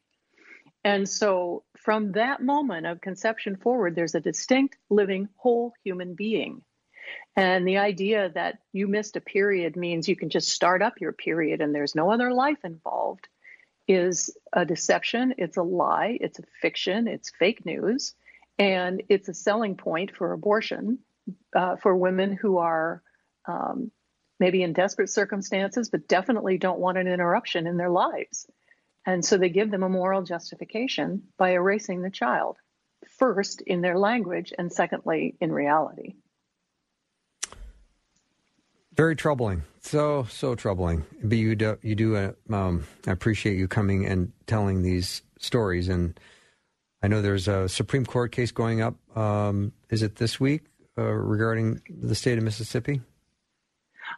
And 0.85 1.09
so 1.09 1.63
from 1.75 2.13
that 2.13 2.41
moment 2.41 2.85
of 2.85 3.01
conception 3.01 3.57
forward, 3.57 3.95
there's 3.95 4.15
a 4.15 4.21
distinct, 4.21 4.77
living, 4.89 5.27
whole 5.35 5.73
human 5.83 6.15
being. 6.15 6.61
And 7.35 7.67
the 7.67 7.79
idea 7.79 8.31
that 8.33 8.59
you 8.71 8.87
missed 8.87 9.17
a 9.17 9.21
period 9.21 9.75
means 9.75 10.07
you 10.07 10.15
can 10.15 10.29
just 10.29 10.49
start 10.49 10.81
up 10.81 11.01
your 11.01 11.11
period 11.11 11.59
and 11.59 11.75
there's 11.75 11.95
no 11.95 12.11
other 12.11 12.31
life 12.31 12.63
involved 12.63 13.27
is 13.89 14.29
a 14.53 14.63
deception. 14.63 15.33
It's 15.37 15.57
a 15.57 15.63
lie. 15.63 16.17
It's 16.21 16.39
a 16.39 16.43
fiction. 16.61 17.09
It's 17.09 17.29
fake 17.29 17.65
news. 17.65 18.13
And 18.59 19.03
it's 19.09 19.29
a 19.29 19.33
selling 19.33 19.75
point 19.75 20.15
for 20.15 20.31
abortion 20.31 20.99
uh, 21.55 21.77
for 21.77 21.95
women 21.95 22.33
who 22.33 22.57
are 22.57 23.01
um, 23.47 23.91
maybe 24.39 24.61
in 24.61 24.73
desperate 24.73 25.09
circumstances, 25.09 25.89
but 25.89 26.07
definitely 26.07 26.57
don't 26.57 26.79
want 26.79 26.97
an 26.97 27.07
interruption 27.07 27.67
in 27.67 27.77
their 27.77 27.89
lives. 27.89 28.47
And 29.05 29.23
so 29.23 29.37
they 29.37 29.49
give 29.49 29.71
them 29.71 29.83
a 29.83 29.89
moral 29.89 30.23
justification 30.23 31.23
by 31.37 31.51
erasing 31.51 32.01
the 32.01 32.09
child, 32.09 32.57
first 33.17 33.61
in 33.61 33.81
their 33.81 33.97
language, 33.97 34.53
and 34.57 34.71
secondly 34.71 35.35
in 35.41 35.51
reality. 35.51 36.15
Very 38.95 39.15
troubling. 39.15 39.63
So 39.81 40.25
so 40.29 40.55
troubling. 40.55 41.05
But 41.23 41.37
you 41.37 41.55
do 41.55 41.77
you 41.81 41.95
do. 41.95 42.35
Um, 42.51 42.85
I 43.07 43.11
appreciate 43.11 43.57
you 43.57 43.67
coming 43.67 44.05
and 44.05 44.31
telling 44.45 44.83
these 44.83 45.23
stories 45.39 45.89
and 45.89 46.17
I 47.03 47.07
know 47.09 47.21
there's 47.21 47.49
a 47.49 47.67
Supreme 47.67 48.05
Court 48.05 48.31
case 48.31 48.51
going 48.51 48.81
up. 48.81 48.95
Um, 49.17 49.73
is 49.89 50.03
it 50.03 50.15
this 50.15 50.39
week 50.39 50.63
uh, 50.97 51.03
regarding 51.03 51.81
the 51.89 52.15
state 52.15 52.37
of 52.37 52.45
Mississippi? 52.45 53.01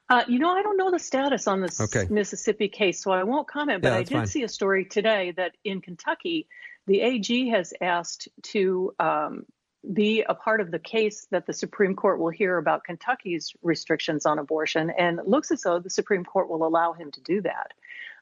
Uh, 0.07 0.23
you 0.27 0.37
know, 0.37 0.51
I 0.51 0.61
don't 0.61 0.77
know 0.77 0.91
the 0.91 0.99
status 0.99 1.47
on 1.47 1.61
this 1.61 1.81
okay. 1.81 2.05
Mississippi 2.11 2.67
case, 2.67 3.01
so 3.01 3.11
I 3.11 3.23
won't 3.23 3.47
comment. 3.47 3.81
But 3.81 3.89
yeah, 3.89 3.95
I 3.95 4.03
did 4.03 4.13
fine. 4.13 4.27
see 4.27 4.43
a 4.43 4.47
story 4.47 4.85
today 4.85 5.33
that 5.35 5.53
in 5.63 5.81
Kentucky, 5.81 6.47
the 6.85 7.01
AG 7.01 7.49
has 7.49 7.73
asked 7.81 8.27
to 8.43 8.93
um, 8.99 9.45
be 9.91 10.21
a 10.21 10.35
part 10.35 10.61
of 10.61 10.69
the 10.69 10.77
case 10.77 11.25
that 11.31 11.47
the 11.47 11.53
Supreme 11.53 11.95
Court 11.95 12.19
will 12.19 12.29
hear 12.29 12.57
about 12.57 12.83
Kentucky's 12.83 13.51
restrictions 13.63 14.27
on 14.27 14.37
abortion, 14.37 14.91
and 14.91 15.17
it 15.17 15.27
looks 15.27 15.49
as 15.49 15.61
though 15.61 15.79
the 15.79 15.89
Supreme 15.89 16.23
Court 16.23 16.49
will 16.49 16.67
allow 16.67 16.93
him 16.93 17.11
to 17.11 17.21
do 17.21 17.41
that. 17.41 17.73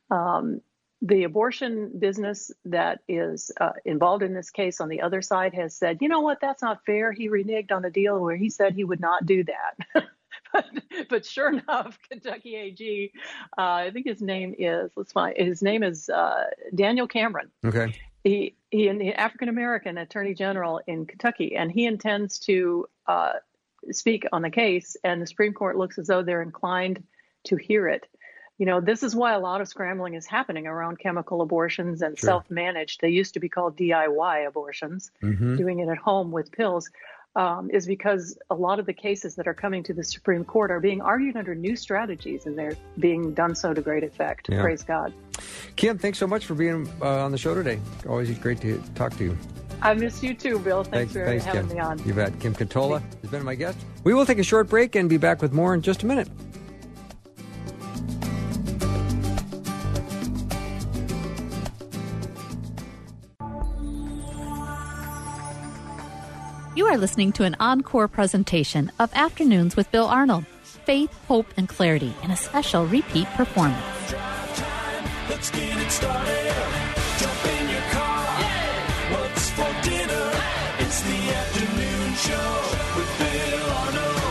Um, 0.09 0.61
the 1.03 1.25
abortion 1.25 1.91
business 1.99 2.49
that 2.63 3.01
is 3.09 3.51
uh, 3.59 3.71
involved 3.83 4.23
in 4.23 4.33
this 4.33 4.49
case 4.49 4.79
on 4.79 4.87
the 4.87 5.01
other 5.01 5.21
side 5.21 5.53
has 5.53 5.75
said, 5.75 5.97
you 5.99 6.07
know 6.07 6.21
what, 6.21 6.39
that's 6.39 6.61
not 6.61 6.79
fair. 6.85 7.11
He 7.11 7.29
reneged 7.29 7.73
on 7.73 7.83
a 7.83 7.89
deal 7.89 8.17
where 8.21 8.37
he 8.37 8.49
said 8.49 8.73
he 8.73 8.85
would 8.85 9.01
not 9.01 9.25
do 9.25 9.43
that. 9.43 10.05
but, 10.53 10.65
but, 11.09 11.25
sure 11.25 11.49
enough, 11.49 11.99
Kentucky 12.09 12.55
AG, 12.55 13.11
uh, 13.57 13.61
I 13.61 13.91
think 13.91 14.07
his 14.07 14.21
name 14.21 14.55
is, 14.57 14.91
let's 14.95 15.11
find, 15.11 15.35
his 15.35 15.61
name 15.61 15.83
is 15.83 16.07
uh, 16.07 16.45
Daniel 16.73 17.07
Cameron. 17.07 17.51
Okay. 17.65 17.99
He, 18.23 18.55
he, 18.71 18.87
an 18.87 19.01
African 19.01 19.49
American 19.49 19.97
attorney 19.97 20.33
general 20.33 20.79
in 20.87 21.05
Kentucky, 21.05 21.57
and 21.57 21.69
he 21.69 21.85
intends 21.85 22.39
to 22.39 22.87
uh, 23.07 23.33
speak 23.91 24.25
on 24.31 24.41
the 24.41 24.49
case, 24.49 24.95
and 25.03 25.21
the 25.21 25.27
Supreme 25.27 25.53
Court 25.53 25.75
looks 25.75 25.97
as 25.97 26.07
though 26.07 26.23
they're 26.23 26.41
inclined 26.41 27.03
to 27.43 27.57
hear 27.57 27.89
it 27.89 28.07
you 28.57 28.65
know, 28.65 28.79
this 28.79 29.03
is 29.03 29.15
why 29.15 29.33
a 29.33 29.39
lot 29.39 29.61
of 29.61 29.67
scrambling 29.67 30.13
is 30.13 30.25
happening 30.27 30.67
around 30.67 30.99
chemical 30.99 31.41
abortions 31.41 32.01
and 32.01 32.17
sure. 32.17 32.27
self 32.27 32.51
managed. 32.51 33.01
They 33.01 33.09
used 33.09 33.33
to 33.33 33.39
be 33.39 33.49
called 33.49 33.75
DIY 33.75 34.47
abortions, 34.47 35.11
mm-hmm. 35.21 35.55
doing 35.55 35.79
it 35.79 35.89
at 35.89 35.97
home 35.97 36.31
with 36.31 36.51
pills. 36.51 36.89
Um, 37.35 37.71
is 37.71 37.87
because 37.87 38.37
a 38.51 38.53
lot 38.53 38.77
of 38.77 38.85
the 38.85 38.93
cases 38.93 39.33
that 39.37 39.47
are 39.47 39.55
coming 39.55 39.81
to 39.85 39.93
the 39.95 40.03
Supreme 40.03 40.45
Court 40.45 40.69
are 40.69 40.79
being 40.79 41.01
argued 41.01 41.35
under 41.35 41.55
new 41.55 41.75
strategies, 41.75 42.45
and 42.45 42.55
they're 42.55 42.77
being 42.99 43.33
done 43.33 43.55
so 43.55 43.73
to 43.73 43.81
great 43.81 44.03
effect. 44.03 44.49
Yeah. 44.49 44.61
Praise 44.61 44.83
God. 44.83 45.11
Kim, 45.75 45.97
thanks 45.97 46.19
so 46.19 46.27
much 46.27 46.45
for 46.45 46.53
being 46.53 46.87
uh, 47.01 47.25
on 47.25 47.31
the 47.31 47.39
show 47.39 47.55
today. 47.55 47.79
Always 48.07 48.37
great 48.37 48.61
to 48.61 48.79
talk 48.93 49.17
to 49.17 49.23
you. 49.23 49.37
I 49.81 49.95
miss 49.95 50.21
you 50.21 50.35
too, 50.35 50.59
Bill. 50.59 50.83
Thanks, 50.83 51.11
thanks 51.11 51.13
for 51.13 51.25
thanks, 51.25 51.43
having 51.43 51.69
Kim. 51.69 51.77
me 51.77 51.81
on. 51.81 52.07
You 52.07 52.13
bet. 52.13 52.39
Kim 52.39 52.53
Ketola 52.53 53.01
has 53.21 53.31
been 53.31 53.43
my 53.43 53.55
guest. 53.55 53.79
We 54.03 54.13
will 54.13 54.27
take 54.27 54.37
a 54.37 54.43
short 54.43 54.69
break 54.69 54.93
and 54.93 55.09
be 55.09 55.17
back 55.17 55.41
with 55.41 55.53
more 55.53 55.73
in 55.73 55.81
just 55.81 56.03
a 56.03 56.05
minute. 56.05 56.29
Are 66.93 66.97
listening 66.97 67.31
to 67.31 67.43
an 67.43 67.55
encore 67.59 68.07
presentation 68.07 68.91
of 68.99 69.11
Afternoons 69.15 69.75
with 69.75 69.91
Bill 69.91 70.05
Arnold 70.05 70.45
Faith, 70.61 71.11
Hope, 71.27 71.47
and 71.57 71.67
Clarity 71.67 72.13
in 72.21 72.29
a 72.29 72.37
special 72.37 72.85
repeat 72.85 73.25
performance. 73.29 73.81
Let's 75.27 75.49
get 75.49 75.75
it 75.75 75.89
started. 75.89 76.53
Jump 77.17 77.45
in 77.47 77.69
your 77.69 77.81
car. 77.89 78.39
Yeah. 78.39 79.11
What's 79.11 79.49
for 79.49 79.73
dinner? 79.81 80.31
It's 80.77 81.01
the 81.01 81.33
afternoon 81.33 82.13
show 82.13 82.61
with 82.95 83.17
Bill 83.17 83.71
Arnold. 83.71 84.21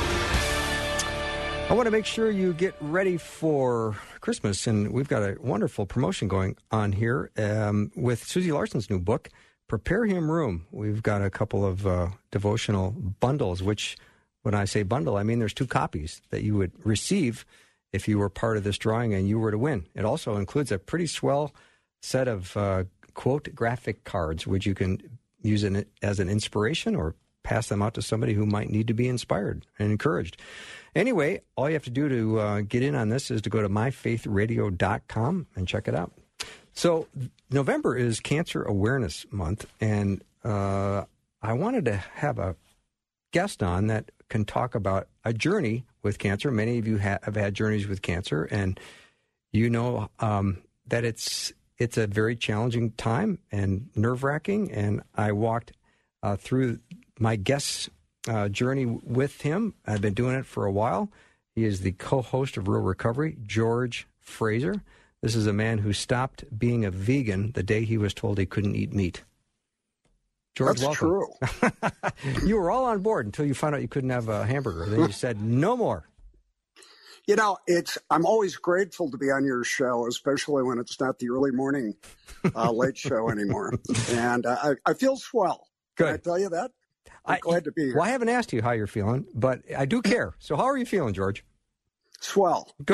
I 1.69 1.75
want 1.75 1.87
to 1.87 1.91
make 1.91 2.07
sure 2.07 2.31
you 2.31 2.53
get 2.53 2.77
ready 2.81 3.17
for 3.17 3.97
Christmas, 4.21 4.69
and 4.69 4.93
we've 4.93 5.09
got 5.09 5.25
a 5.25 5.37
wonderful 5.41 5.85
promotion 5.85 6.29
going 6.29 6.57
on 6.71 6.93
here 6.93 7.33
um, 7.37 7.91
with 7.97 8.23
Susie 8.23 8.53
Larson's 8.53 8.89
new 8.89 9.01
book 9.01 9.31
prepare 9.73 10.05
him 10.05 10.31
room. 10.31 10.67
We've 10.71 11.03
got 11.03 11.23
a 11.23 11.31
couple 11.31 11.65
of 11.65 11.87
uh, 11.87 12.09
devotional 12.31 12.91
bundles, 12.91 13.63
which 13.63 13.97
when 14.43 14.55
I 14.55 14.67
say 14.67 14.83
bundle, 14.83 15.17
I 15.17 15.23
mean 15.23 15.39
there's 15.39 15.55
two 15.55 15.67
copies 15.67 16.21
that 16.29 16.43
you 16.43 16.57
would 16.57 16.73
receive 16.85 17.47
if 17.91 18.07
you 18.07 18.19
were 18.19 18.29
part 18.29 18.59
of 18.59 18.65
this 18.65 18.77
drawing 18.77 19.15
and 19.15 19.27
you 19.27 19.39
were 19.39 19.51
to 19.51 19.57
win. 19.57 19.87
It 19.95 20.05
also 20.05 20.37
includes 20.37 20.73
a 20.73 20.79
pretty 20.79 21.07
swell 21.07 21.55
set 22.03 22.29
of 22.29 22.55
uh, 22.55 22.85
quote 23.15 23.55
graphic 23.55 24.05
cards, 24.05 24.47
which 24.47 24.67
you 24.67 24.75
can 24.75 25.01
use 25.41 25.65
it 25.65 25.89
as 26.03 26.21
an 26.21 26.29
inspiration 26.29 26.95
or 26.95 27.15
pass 27.43 27.69
them 27.69 27.81
out 27.81 27.95
to 27.95 28.03
somebody 28.03 28.35
who 28.35 28.45
might 28.45 28.69
need 28.69 28.89
to 28.89 28.95
be 28.95 29.09
inspired 29.09 29.65
and 29.79 29.91
encouraged. 29.91 30.37
Anyway, 30.95 31.41
all 31.57 31.71
you 31.71 31.75
have 31.75 31.85
to 31.85 31.91
do 31.91 32.11
to 32.11 32.39
uh, 32.39 32.61
get 32.61 32.83
in 32.83 32.95
on 32.95 33.09
this 33.09 33.31
is 33.31 33.41
to 33.41 33.49
go 33.49 33.63
to 33.63 33.71
myfaithradio.com 33.71 35.47
and 35.57 35.67
check 35.67 35.89
it 35.89 35.95
out. 35.95 36.13
So, 36.75 37.07
November 37.51 37.97
is 37.97 38.21
Cancer 38.21 38.63
Awareness 38.63 39.27
Month, 39.31 39.67
and 39.81 40.23
uh, 40.45 41.05
I 41.43 41.53
wanted 41.53 41.85
to 41.85 41.97
have 41.97 42.39
a 42.39 42.57
guest 43.33 43.63
on 43.63 43.89
that 43.89 44.11
can 44.29 44.45
talk 44.45 44.75
about 44.75 45.09
a 45.25 45.33
journey 45.33 45.85
with 46.03 46.19
cancer. 46.19 46.51
Many 46.51 46.79
of 46.79 46.87
you 46.87 46.99
ha- 46.99 47.19
have 47.23 47.37
had 47.37 47.55
journeys 47.55 47.87
with 47.87 48.01
cancer, 48.01 48.45
and 48.45 48.81
you 49.53 49.69
know 49.69 50.11
um, 50.21 50.63
that 50.87 51.05
it's 51.05 51.53
it's 51.79 51.99
a 51.99 52.07
very 52.07 52.37
challenging 52.37 52.93
time 52.93 53.39
and 53.51 53.91
nerve 53.95 54.25
wracking. 54.25 54.73
And 54.73 55.03
I 55.15 55.33
walked 55.33 55.73
uh, 56.23 56.37
through 56.37 56.79
my 57.19 57.37
guest's 57.37 57.91
uh, 58.29 58.49
journey 58.49 58.87
with 58.87 59.43
him. 59.43 59.75
I've 59.87 60.01
been 60.01 60.15
doing 60.15 60.37
it 60.37 60.47
for 60.47 60.65
a 60.65 60.73
while. 60.73 61.11
He 61.55 61.65
is 61.65 61.81
the 61.81 61.93
co 61.93 62.23
host 62.23 62.57
of 62.57 62.69
Real 62.69 62.81
Recovery, 62.83 63.37
George 63.45 64.07
Fraser. 64.21 64.83
This 65.23 65.37
is 65.37 65.47
a 65.47 65.53
man 65.53 65.79
who 65.79 65.93
stopped 65.93 66.45
being 66.59 66.85
a 66.85 66.91
vegan 66.91 67.53
the 67.53 67.63
day 67.63 67.85
he 67.85 67.97
was 67.97 68.13
told 68.13 68.39
he 68.39 68.47
couldn't 68.47 68.75
eat 68.75 68.93
meat. 68.93 69.23
George, 70.57 70.81
That's 70.81 71.01
welcome. 71.01 71.71
true. 71.71 72.45
you 72.47 72.57
were 72.59 72.71
all 72.71 72.85
on 72.85 73.01
board 73.01 73.25
until 73.25 73.47
you 73.47 73.55
found 73.55 73.75
out 73.75 73.81
you 73.81 73.89
couldn't 73.89 74.11
have 74.11 74.29
a 74.29 74.45
hamburger. 74.45 74.87
Then 74.91 75.01
you 75.01 75.13
said 75.13 75.41
no 75.41 75.77
more. 75.77 76.09
You 77.27 77.37
know, 77.37 77.57
it's 77.69 77.97
I'm 78.11 78.27
always 78.27 78.57
grateful 78.57 79.11
to 79.13 79.17
be 79.17 79.31
on 79.31 79.45
your 79.45 79.63
show, 79.63 80.07
especially 80.09 80.65
when 80.65 80.79
it's 80.79 81.01
not 81.01 81.21
the 81.21 81.31
early 81.31 81.53
morning 81.53 81.95
uh, 82.55 82.71
late 82.73 82.99
show 82.99 83.31
anymore. 83.31 83.79
And 84.11 84.45
uh, 84.45 84.75
I, 84.85 84.91
I 84.91 84.95
feel 84.95 85.17
swell. 85.17 85.69
Can 85.97 86.09
I 86.09 86.17
tell 86.17 86.39
you 86.39 86.49
that? 86.49 86.73
I'm 87.25 87.39
glad 87.41 87.65
to 87.65 87.73
be 87.73 87.83
here. 87.85 87.95
Well, 87.95 88.05
I 88.05 88.09
haven't 88.09 88.29
asked 88.29 88.53
you 88.53 88.61
how 88.61 88.73
you're 88.73 88.89
feeling, 88.89 89.25
but 89.35 89.61
I 89.77 89.87
do 89.87 90.03
care. 90.03 90.35
So, 90.41 90.57
how 90.57 90.65
are 90.65 90.77
you 90.77 90.85
feeling, 90.85 91.15
George? 91.15 91.45
Swell. 92.23 92.69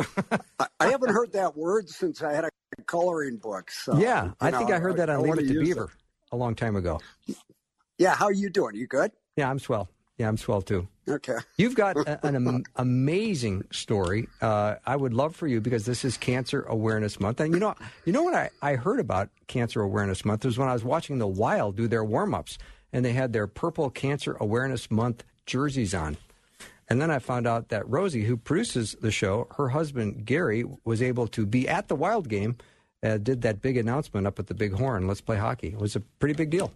I, 0.59 0.67
I 0.81 0.89
haven't 0.89 1.11
heard 1.11 1.33
that 1.33 1.57
word 1.57 1.89
since 1.89 2.23
I 2.23 2.33
had 2.33 2.45
a 2.45 2.51
coloring 2.87 3.37
book. 3.37 3.71
So, 3.71 3.97
yeah, 3.99 4.33
I 4.41 4.51
think 4.51 4.71
I 4.71 4.79
heard 4.79 4.97
that 4.97 5.09
on 5.11 5.17
I 5.17 5.21
Leave 5.21 5.39
It 5.39 5.53
to 5.53 5.61
Beaver 5.61 5.91
a 6.33 6.37
long 6.37 6.55
time 6.55 6.77
ago. 6.77 7.01
Yeah, 7.99 8.15
how 8.15 8.27
are 8.27 8.33
you 8.33 8.51
doing? 8.51 8.75
You 8.75 8.87
good? 8.87 9.13
Yeah, 9.37 9.51
I'm 9.51 9.59
swell. 9.59 9.89
Yeah, 10.19 10.29
I'm 10.29 10.37
swell 10.37 10.63
too. 10.63 10.89
Okay. 11.09 11.37
You've 11.57 11.77
got 11.77 11.97
a, 11.97 12.27
an 12.27 12.35
am- 12.49 12.65
amazing 12.77 13.63
story. 13.71 14.29
Uh, 14.41 14.75
I 14.85 14.97
would 14.97 15.15
love 15.15 15.37
for 15.37 15.47
you 15.47 15.61
because 15.61 15.85
this 15.87 16.05
is 16.05 16.17
Cancer 16.17 16.63
Awareness 16.63 17.21
Month, 17.21 17.41
and 17.41 17.55
you 17.55 17.61
know, 17.61 17.75
you 18.05 18.13
know 18.13 18.23
what 18.25 18.35
I, 18.35 18.51
I 18.61 18.75
heard 18.75 18.99
about 18.99 19.31
Cancer 19.47 19.81
Awareness 19.81 20.25
Month 20.25 20.45
was 20.45 20.59
when 20.59 20.69
I 20.69 20.73
was 20.73 20.85
watching 20.85 21.19
the 21.19 21.29
Wild 21.29 21.77
do 21.77 21.87
their 21.87 22.05
warm 22.05 22.35
ups, 22.35 22.59
and 22.93 23.05
they 23.05 23.13
had 23.13 23.33
their 23.33 23.47
purple 23.47 23.91
Cancer 23.91 24.37
Awareness 24.41 24.91
Month 24.91 25.25
jerseys 25.47 25.95
on. 25.95 26.17
And 26.91 27.01
then 27.03 27.11
I 27.11 27.19
found 27.19 27.47
out 27.47 27.69
that 27.69 27.89
Rosie, 27.89 28.25
who 28.25 28.37
produces 28.37 28.97
the 29.01 29.11
show, 29.11 29.47
her 29.57 29.69
husband 29.69 30.25
Gary 30.25 30.65
was 30.85 31.03
able 31.03 31.27
to 31.29 31.45
be 31.45 31.69
at 31.69 31.89
the 31.89 31.95
Wild 31.95 32.29
game, 32.29 32.57
uh, 33.03 33.19
did 33.19 33.43
that 33.43 33.61
big 33.61 33.77
announcement 33.77 34.27
up 34.27 34.39
at 34.39 34.47
the 34.47 34.55
Big 34.55 34.73
Horn. 34.73 35.07
Let's 35.07 35.21
play 35.21 35.37
hockey. 35.37 35.69
It 35.69 35.79
was 35.79 35.97
a 35.97 36.01
pretty 36.01 36.35
big 36.35 36.51
deal. 36.51 36.73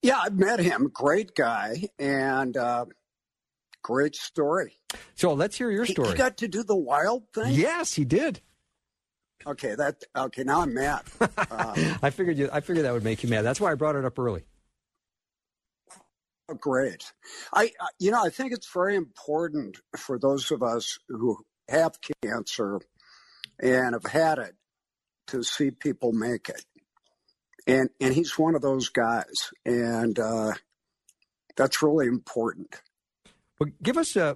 Yeah, 0.00 0.18
I've 0.22 0.38
met 0.38 0.60
him. 0.60 0.90
Great 0.92 1.34
guy 1.34 1.88
and 1.98 2.56
uh, 2.56 2.86
great 3.82 4.14
story. 4.16 4.80
So 5.14 5.32
let's 5.32 5.56
hear 5.56 5.70
your 5.70 5.84
He- 5.84 5.92
story. 5.92 6.08
He 6.10 6.14
got 6.14 6.36
to 6.38 6.48
do 6.48 6.62
the 6.62 6.76
wild 6.76 7.24
thing. 7.34 7.52
yes, 7.54 7.94
he 7.94 8.04
did. 8.04 8.40
Okay, 9.44 9.74
that 9.74 10.04
okay. 10.16 10.44
Now 10.44 10.60
I'm 10.60 10.72
mad. 10.72 11.02
Uh, 11.20 11.26
I 12.02 12.10
figured 12.10 12.38
you. 12.38 12.48
I 12.52 12.60
figured 12.60 12.84
that 12.86 12.92
would 12.92 13.02
make 13.02 13.24
you 13.24 13.28
mad. 13.28 13.42
That's 13.42 13.60
why 13.60 13.72
I 13.72 13.74
brought 13.74 13.96
it 13.96 14.04
up 14.04 14.16
early. 14.16 14.44
Great. 16.60 17.12
I, 17.52 17.72
you 17.98 18.10
know, 18.10 18.24
I 18.24 18.30
think 18.30 18.52
it's 18.52 18.72
very 18.72 18.96
important 18.96 19.78
for 19.96 20.18
those 20.18 20.50
of 20.50 20.62
us 20.62 20.98
who 21.08 21.38
have 21.68 21.98
cancer 22.22 22.80
and 23.60 23.94
have 23.94 24.10
had 24.10 24.38
it 24.38 24.54
to 25.28 25.42
see 25.42 25.70
people 25.70 26.12
make 26.12 26.48
it. 26.48 26.64
And 27.66 27.90
and 28.00 28.12
he's 28.12 28.36
one 28.36 28.56
of 28.56 28.62
those 28.62 28.88
guys, 28.88 29.52
and 29.64 30.18
uh, 30.18 30.52
that's 31.56 31.80
really 31.80 32.08
important. 32.08 32.74
Well, 33.60 33.70
give 33.80 33.96
us 33.96 34.16
uh, 34.16 34.34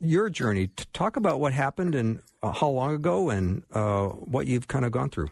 your 0.00 0.28
journey. 0.30 0.70
Talk 0.92 1.16
about 1.16 1.38
what 1.38 1.52
happened 1.52 1.94
and 1.94 2.22
uh, 2.42 2.50
how 2.50 2.70
long 2.70 2.92
ago, 2.92 3.30
and 3.30 3.62
uh, 3.72 4.08
what 4.08 4.48
you've 4.48 4.66
kind 4.66 4.84
of 4.84 4.90
gone 4.90 5.10
through. 5.10 5.30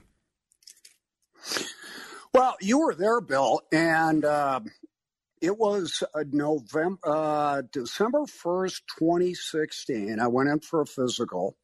Well, 2.32 2.54
you 2.60 2.78
were 2.78 2.94
there, 2.94 3.20
Bill, 3.20 3.62
and 3.72 4.24
uh, 4.24 4.60
it 5.42 5.58
was 5.58 6.04
uh, 6.14 6.24
November, 6.30 6.98
uh, 7.04 7.62
December 7.72 8.26
first, 8.26 8.84
twenty 8.98 9.34
sixteen. 9.34 10.20
I 10.20 10.28
went 10.28 10.48
in 10.48 10.60
for 10.60 10.82
a 10.82 10.86
physical, 10.86 11.56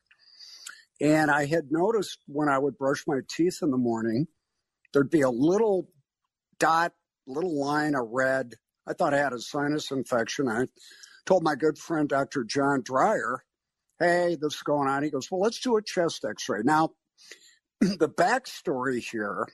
and 1.00 1.30
I 1.30 1.46
had 1.46 1.70
noticed 1.70 2.18
when 2.26 2.48
I 2.48 2.58
would 2.58 2.76
brush 2.76 3.04
my 3.06 3.20
teeth 3.30 3.60
in 3.62 3.70
the 3.70 3.78
morning, 3.78 4.26
there'd 4.92 5.10
be 5.10 5.22
a 5.22 5.30
little 5.30 5.88
dot, 6.58 6.92
little 7.26 7.58
line 7.58 7.94
of 7.94 8.08
red. 8.10 8.54
I 8.86 8.94
thought 8.94 9.14
I 9.14 9.18
had 9.18 9.32
a 9.32 9.40
sinus 9.40 9.92
infection. 9.92 10.48
I 10.48 10.66
told 11.26 11.44
my 11.44 11.54
good 11.54 11.78
friend 11.78 12.08
Dr. 12.08 12.44
John 12.44 12.82
Dreyer, 12.82 13.44
"Hey, 14.00 14.36
this 14.40 14.56
is 14.56 14.62
going 14.62 14.88
on." 14.88 15.04
He 15.04 15.10
goes, 15.10 15.30
"Well, 15.30 15.40
let's 15.40 15.60
do 15.60 15.76
a 15.76 15.82
chest 15.82 16.24
X-ray." 16.28 16.62
Now, 16.64 16.90
the 17.80 18.08
backstory 18.08 19.00
here. 19.00 19.46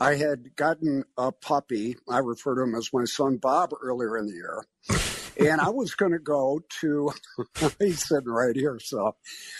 I 0.00 0.14
had 0.14 0.54
gotten 0.56 1.04
a 1.16 1.32
puppy. 1.32 1.96
I 2.08 2.18
refer 2.18 2.54
to 2.54 2.62
him 2.62 2.74
as 2.74 2.90
my 2.92 3.04
son 3.04 3.36
Bob 3.36 3.72
earlier 3.82 4.16
in 4.16 4.26
the 4.26 4.32
year. 4.32 4.64
And 5.38 5.60
I 5.60 5.70
was 5.70 5.94
going 5.94 6.12
to 6.12 6.18
go 6.18 6.60
to, 6.80 7.12
he's 7.78 8.06
sitting 8.06 8.30
right 8.30 8.54
here. 8.54 8.78
So, 8.80 9.16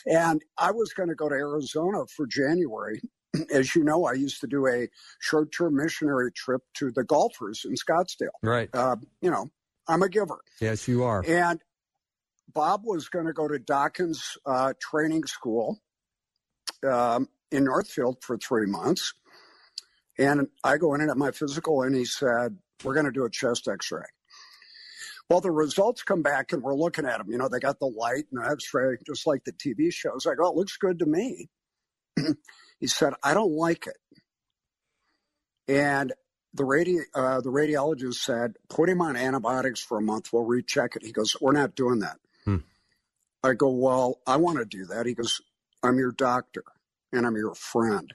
and 0.06 0.42
I 0.56 0.72
was 0.72 0.92
going 0.92 1.08
to 1.08 1.14
go 1.14 1.28
to 1.28 1.34
Arizona 1.34 2.04
for 2.06 2.26
January. 2.26 3.00
As 3.52 3.74
you 3.76 3.84
know, 3.84 4.06
I 4.06 4.14
used 4.14 4.40
to 4.40 4.46
do 4.46 4.66
a 4.66 4.88
short 5.20 5.52
term 5.52 5.76
missionary 5.76 6.32
trip 6.32 6.62
to 6.74 6.90
the 6.90 7.04
golfers 7.04 7.64
in 7.64 7.74
Scottsdale. 7.74 8.28
Right. 8.42 8.68
Uh, 8.72 8.96
you 9.20 9.30
know, 9.30 9.48
I'm 9.86 10.02
a 10.02 10.08
giver. 10.08 10.38
Yes, 10.60 10.88
you 10.88 11.04
are. 11.04 11.24
And 11.26 11.60
Bob 12.52 12.82
was 12.84 13.08
going 13.08 13.26
to 13.26 13.32
go 13.32 13.46
to 13.46 13.58
Dawkins 13.58 14.36
uh, 14.46 14.72
Training 14.80 15.24
School 15.26 15.78
um, 16.88 17.28
in 17.50 17.64
Northfield 17.64 18.18
for 18.22 18.38
three 18.38 18.66
months. 18.66 19.12
And 20.18 20.48
I 20.64 20.76
go 20.78 20.94
in 20.94 21.00
and 21.00 21.10
at 21.10 21.16
my 21.16 21.30
physical, 21.30 21.82
and 21.82 21.94
he 21.94 22.04
said, 22.04 22.56
We're 22.84 22.94
going 22.94 23.06
to 23.06 23.12
do 23.12 23.24
a 23.24 23.30
chest 23.30 23.68
x 23.68 23.92
ray. 23.92 24.02
Well, 25.30 25.40
the 25.40 25.50
results 25.50 26.02
come 26.02 26.22
back, 26.22 26.52
and 26.52 26.62
we're 26.62 26.74
looking 26.74 27.06
at 27.06 27.18
them. 27.18 27.30
You 27.30 27.38
know, 27.38 27.48
they 27.48 27.60
got 27.60 27.78
the 27.78 27.86
light 27.86 28.24
and 28.32 28.42
the 28.42 28.50
x 28.50 28.72
ray, 28.74 28.96
just 29.06 29.26
like 29.26 29.44
the 29.44 29.52
TV 29.52 29.92
shows. 29.92 30.26
I 30.26 30.34
go, 30.34 30.48
It 30.48 30.56
looks 30.56 30.76
good 30.76 30.98
to 31.00 31.06
me. 31.06 31.48
he 32.80 32.86
said, 32.86 33.14
I 33.22 33.34
don't 33.34 33.52
like 33.52 33.86
it. 33.86 33.96
And 35.68 36.12
the 36.54 36.64
radi- 36.64 37.04
uh, 37.14 37.40
the 37.40 37.50
radiologist 37.50 38.14
said, 38.14 38.54
put 38.68 38.88
him 38.88 39.00
on 39.00 39.16
antibiotics 39.16 39.80
for 39.80 39.98
a 39.98 40.02
month. 40.02 40.32
We'll 40.32 40.44
recheck 40.44 40.96
it. 40.96 41.04
He 41.04 41.12
goes, 41.12 41.36
we're 41.40 41.52
not 41.52 41.74
doing 41.74 42.00
that. 42.00 42.16
Hmm. 42.44 42.56
I 43.44 43.52
go, 43.52 43.68
well, 43.68 44.20
I 44.26 44.36
want 44.36 44.58
to 44.58 44.64
do 44.64 44.86
that. 44.86 45.06
He 45.06 45.14
goes, 45.14 45.40
I'm 45.82 45.98
your 45.98 46.12
doctor 46.12 46.64
and 47.12 47.26
I'm 47.26 47.36
your 47.36 47.54
friend. 47.54 48.12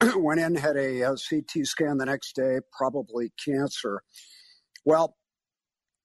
Went 0.16 0.40
in, 0.40 0.54
had 0.54 0.76
a, 0.76 1.04
uh 1.04 1.16
CT 1.16 1.66
scan 1.66 1.98
the 1.98 2.06
next 2.06 2.34
day, 2.34 2.60
probably 2.72 3.32
cancer. 3.42 4.02
Well, 4.84 5.16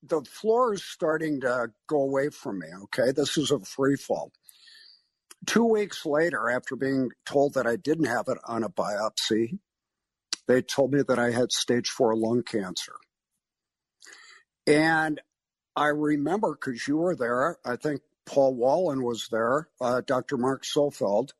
the 0.03 0.21
floor 0.23 0.73
is 0.73 0.83
starting 0.83 1.41
to 1.41 1.69
go 1.87 2.01
away 2.01 2.29
from 2.29 2.59
me. 2.59 2.67
Okay, 2.83 3.11
this 3.11 3.37
is 3.37 3.51
a 3.51 3.59
free 3.59 3.95
fall. 3.95 4.31
Two 5.45 5.65
weeks 5.65 6.05
later, 6.05 6.49
after 6.49 6.75
being 6.75 7.09
told 7.25 7.53
that 7.53 7.67
I 7.67 7.75
didn't 7.75 8.05
have 8.05 8.27
it 8.27 8.37
on 8.45 8.63
a 8.63 8.69
biopsy, 8.69 9.59
they 10.47 10.61
told 10.61 10.93
me 10.93 11.01
that 11.07 11.19
I 11.19 11.31
had 11.31 11.51
stage 11.51 11.89
four 11.89 12.15
lung 12.15 12.43
cancer. 12.43 12.93
And 14.67 15.21
I 15.75 15.87
remember 15.87 16.57
because 16.59 16.87
you 16.87 16.97
were 16.97 17.15
there, 17.15 17.57
I 17.65 17.75
think 17.75 18.01
Paul 18.25 18.55
Wallen 18.55 19.03
was 19.03 19.27
there, 19.31 19.69
uh, 19.79 20.01
Dr. 20.05 20.37
Mark 20.37 20.63
Sofeld, 20.65 21.33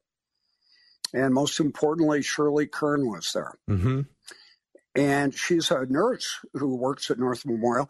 and 1.16 1.34
most 1.34 1.62
importantly, 1.62 2.22
Shirley 2.22 2.68
Kern 2.68 3.10
was 3.10 3.32
there. 3.32 3.54
Mm-hmm. 3.70 4.02
And 4.96 5.34
she's 5.34 5.72
a 5.72 5.86
nurse 5.86 6.40
who 6.54 6.76
works 6.76 7.10
at 7.10 7.18
North 7.18 7.46
Memorial. 7.46 7.90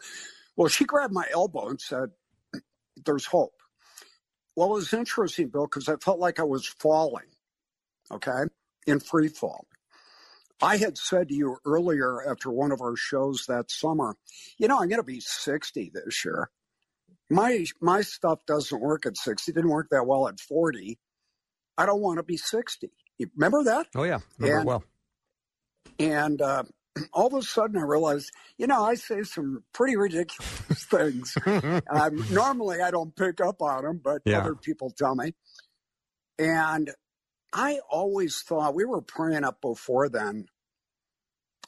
Well, 0.55 0.67
she 0.69 0.85
grabbed 0.85 1.13
my 1.13 1.25
elbow 1.33 1.69
and 1.69 1.81
said, 1.81 2.11
There's 3.03 3.25
hope. 3.25 3.55
Well, 4.55 4.69
it 4.69 4.75
was 4.75 4.93
interesting, 4.93 5.49
Bill, 5.49 5.65
because 5.65 5.89
I 5.89 5.95
felt 5.95 6.19
like 6.19 6.39
I 6.39 6.43
was 6.43 6.67
falling, 6.67 7.25
okay, 8.11 8.43
in 8.87 8.99
free 8.99 9.27
fall. 9.27 9.65
I 10.61 10.77
had 10.77 10.97
said 10.97 11.29
to 11.29 11.35
you 11.35 11.57
earlier 11.65 12.29
after 12.29 12.49
one 12.51 12.71
of 12.71 12.79
our 12.79 12.95
shows 12.95 13.45
that 13.47 13.71
summer, 13.71 14.15
you 14.57 14.67
know, 14.67 14.79
I'm 14.79 14.87
going 14.87 15.01
to 15.01 15.03
be 15.03 15.19
60 15.19 15.91
this 15.93 16.23
year. 16.23 16.49
My 17.29 17.65
my 17.81 18.01
stuff 18.01 18.39
doesn't 18.45 18.79
work 18.79 19.07
at 19.07 19.17
60. 19.17 19.51
It 19.51 19.55
Didn't 19.55 19.71
work 19.71 19.87
that 19.89 20.05
well 20.05 20.27
at 20.27 20.39
40. 20.39 20.99
I 21.77 21.85
don't 21.87 22.01
want 22.01 22.19
to 22.19 22.23
be 22.23 22.37
60. 22.37 22.91
You 23.17 23.29
remember 23.35 23.63
that? 23.65 23.87
Oh 23.95 24.03
yeah, 24.03 24.19
remember 24.39 24.57
And- 24.59 24.67
well. 24.67 24.83
And 25.99 26.41
uh, 26.41 26.63
all 27.13 27.27
of 27.27 27.33
a 27.33 27.41
sudden, 27.41 27.77
I 27.77 27.83
realized, 27.83 28.31
you 28.57 28.67
know, 28.67 28.83
I 28.83 28.95
say 28.95 29.23
some 29.23 29.63
pretty 29.73 29.95
ridiculous 29.95 30.83
things. 30.89 31.37
um, 31.45 32.25
normally, 32.31 32.81
I 32.81 32.91
don't 32.91 33.15
pick 33.15 33.39
up 33.39 33.61
on 33.61 33.83
them, 33.85 34.01
but 34.03 34.21
Yeah. 34.25 34.39
other 34.39 34.55
people 34.55 34.89
tell 34.91 35.15
me. 35.15 35.33
And 36.37 36.91
I 37.53 37.79
always 37.89 38.41
thought 38.41 38.75
we 38.75 38.83
were 38.83 39.01
praying 39.01 39.45
up 39.45 39.61
before 39.61 40.09
then. 40.09 40.47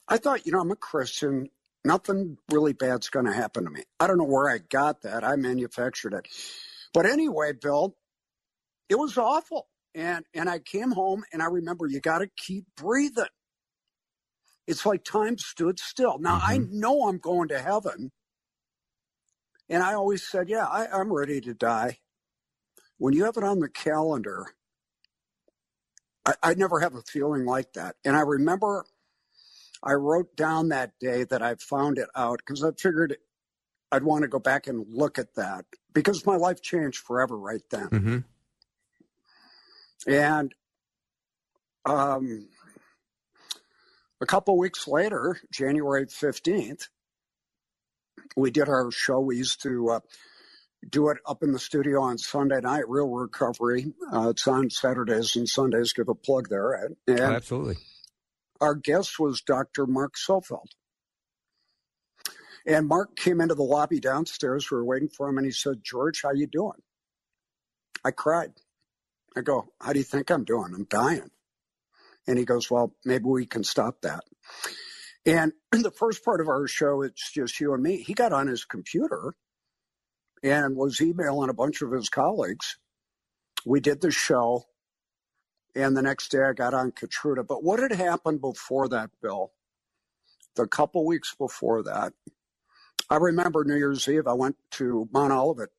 I 0.09 0.17
thought, 0.17 0.45
you 0.45 0.51
know, 0.51 0.59
I'm 0.59 0.71
a 0.71 0.75
Christian. 0.75 1.49
Nothing 1.85 2.37
really 2.51 2.73
bad's 2.73 3.07
going 3.09 3.25
to 3.27 3.31
happen 3.33 3.63
to 3.63 3.69
me. 3.69 3.83
I 3.99 4.07
don't 4.07 4.17
know 4.17 4.25
where 4.25 4.49
I 4.49 4.57
got 4.57 5.03
that. 5.03 5.23
I 5.23 5.37
manufactured 5.37 6.13
it. 6.13 6.27
But 6.93 7.05
anyway, 7.05 7.53
Bill, 7.53 7.95
it 8.89 8.95
was 8.99 9.17
awful. 9.17 9.67
And 9.97 10.25
and 10.35 10.47
I 10.47 10.59
came 10.59 10.91
home 10.91 11.23
and 11.33 11.41
I 11.41 11.47
remember 11.47 11.87
you 11.87 11.99
got 11.99 12.19
to 12.19 12.29
keep 12.37 12.65
breathing. 12.77 13.25
It's 14.67 14.85
like 14.85 15.03
time 15.03 15.39
stood 15.39 15.79
still. 15.79 16.19
Now 16.19 16.37
mm-hmm. 16.37 16.51
I 16.51 16.57
know 16.69 17.07
I'm 17.07 17.17
going 17.17 17.47
to 17.47 17.59
heaven. 17.59 18.11
And 19.69 19.81
I 19.81 19.95
always 19.95 20.25
said, 20.25 20.49
yeah, 20.49 20.65
I, 20.65 20.85
I'm 20.87 21.11
ready 21.11 21.41
to 21.41 21.53
die. 21.53 21.97
When 22.99 23.13
you 23.13 23.25
have 23.25 23.37
it 23.37 23.43
on 23.43 23.59
the 23.59 23.69
calendar, 23.69 24.45
I, 26.25 26.33
I 26.43 26.53
never 26.53 26.79
have 26.79 26.93
a 26.93 27.01
feeling 27.01 27.45
like 27.45 27.73
that. 27.73 27.95
And 28.05 28.15
I 28.15 28.21
remember 28.21 28.85
I 29.81 29.93
wrote 29.93 30.35
down 30.35 30.69
that 30.69 30.91
day 30.99 31.23
that 31.23 31.41
I 31.41 31.55
found 31.55 31.97
it 31.97 32.09
out 32.15 32.39
because 32.45 32.63
I 32.63 32.69
figured 32.77 33.17
I'd 33.91 34.03
want 34.03 34.23
to 34.23 34.27
go 34.27 34.39
back 34.39 34.67
and 34.67 34.85
look 34.87 35.17
at 35.17 35.33
that 35.35 35.65
because 35.91 36.23
my 36.25 36.35
life 36.35 36.61
changed 36.61 36.99
forever 36.99 37.35
right 37.35 37.63
then. 37.71 37.87
Mm-hmm. 37.87 38.17
And 40.05 40.53
um, 41.85 42.47
a 44.21 44.25
couple 44.25 44.57
weeks 44.57 44.87
later, 44.87 45.39
January 45.51 46.05
15th, 46.05 46.87
we 48.35 48.51
did 48.51 48.69
our 48.69 48.91
show. 48.91 49.19
We 49.19 49.37
used 49.37 49.61
to 49.63 49.89
uh, 49.89 49.99
do 50.89 51.09
it 51.09 51.17
up 51.25 51.43
in 51.43 51.51
the 51.51 51.59
studio 51.59 52.01
on 52.01 52.17
Sunday 52.17 52.59
night, 52.61 52.87
Real 52.87 53.09
Recovery. 53.09 53.93
Uh, 54.11 54.29
it's 54.29 54.47
on 54.47 54.69
Saturdays 54.69 55.35
and 55.35 55.47
Sundays. 55.47 55.93
Give 55.93 56.09
a 56.09 56.15
plug 56.15 56.49
there. 56.49 56.73
And 57.07 57.19
oh, 57.19 57.23
absolutely. 57.23 57.77
Our 58.59 58.75
guest 58.75 59.19
was 59.19 59.41
Dr. 59.41 59.85
Mark 59.85 60.17
Sofeld. 60.17 60.69
And 62.65 62.87
Mark 62.87 63.15
came 63.15 63.39
into 63.39 63.55
the 63.55 63.63
lobby 63.63 63.99
downstairs. 63.99 64.69
We 64.69 64.77
were 64.77 64.85
waiting 64.85 65.07
for 65.07 65.29
him, 65.29 65.37
and 65.37 65.45
he 65.45 65.53
said, 65.53 65.83
"George, 65.83 66.21
how 66.21 66.33
you 66.33 66.47
doing?" 66.47 66.81
I 68.03 68.11
cried. 68.11 68.51
I 69.37 69.41
go, 69.41 69.73
"How 69.79 69.93
do 69.93 69.99
you 69.99 70.05
think 70.05 70.29
I'm 70.29 70.43
doing? 70.43 70.73
I'm 70.75 70.85
dying." 70.85 71.29
And 72.27 72.37
he 72.37 72.45
goes, 72.45 72.69
Well, 72.69 72.93
maybe 73.05 73.25
we 73.25 73.45
can 73.45 73.63
stop 73.63 74.01
that. 74.01 74.23
And 75.25 75.53
the 75.71 75.91
first 75.91 76.23
part 76.23 76.41
of 76.41 76.49
our 76.49 76.67
show, 76.67 77.01
it's 77.01 77.31
just 77.31 77.59
you 77.59 77.73
and 77.73 77.81
me. 77.81 78.03
He 78.03 78.13
got 78.13 78.33
on 78.33 78.47
his 78.47 78.65
computer 78.65 79.33
and 80.43 80.75
was 80.75 81.01
emailing 81.01 81.49
a 81.49 81.53
bunch 81.53 81.81
of 81.81 81.91
his 81.91 82.09
colleagues. 82.09 82.77
We 83.65 83.79
did 83.79 84.01
the 84.01 84.11
show. 84.11 84.65
And 85.75 85.95
the 85.95 86.01
next 86.01 86.29
day 86.29 86.43
I 86.43 86.53
got 86.53 86.73
on 86.73 86.91
Keytruda. 86.91 87.45
But 87.47 87.63
what 87.63 87.79
had 87.79 87.91
happened 87.91 88.41
before 88.41 88.89
that, 88.89 89.11
Bill? 89.21 89.51
The 90.55 90.67
couple 90.67 91.05
weeks 91.05 91.35
before 91.35 91.83
that, 91.83 92.13
I 93.11 93.17
remember 93.17 93.63
New 93.63 93.75
Year's 93.75 94.07
Eve. 94.09 94.25
I 94.25 94.33
went 94.33 94.57
to 94.71 95.07
Mount 95.13 95.31
Olivet, 95.31 95.69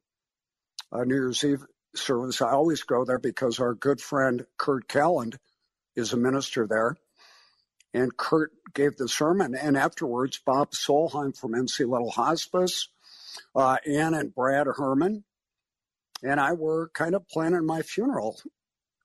uh, 0.92 1.02
New 1.02 1.16
Year's 1.16 1.42
Eve 1.42 1.64
service. 1.94 2.40
I 2.40 2.50
always 2.50 2.82
go 2.82 3.04
there 3.04 3.18
because 3.18 3.60
our 3.60 3.74
good 3.74 4.00
friend 4.00 4.46
Kurt 4.56 4.88
Calland 4.88 5.36
is 5.96 6.12
a 6.12 6.16
minister 6.16 6.66
there. 6.66 6.96
And 7.94 8.16
Kurt 8.16 8.52
gave 8.74 8.96
the 8.96 9.08
sermon. 9.08 9.54
And 9.54 9.76
afterwards, 9.76 10.38
Bob 10.44 10.72
Solheim 10.72 11.36
from 11.36 11.52
NC 11.52 11.88
Little 11.90 12.10
Hospice, 12.10 12.88
uh, 13.54 13.78
Ann 13.86 14.14
and 14.14 14.34
Brad 14.34 14.66
Herman, 14.66 15.24
and 16.22 16.40
I 16.40 16.52
were 16.52 16.90
kind 16.92 17.14
of 17.14 17.28
planning 17.28 17.64
my 17.64 17.82
funeral 17.82 18.40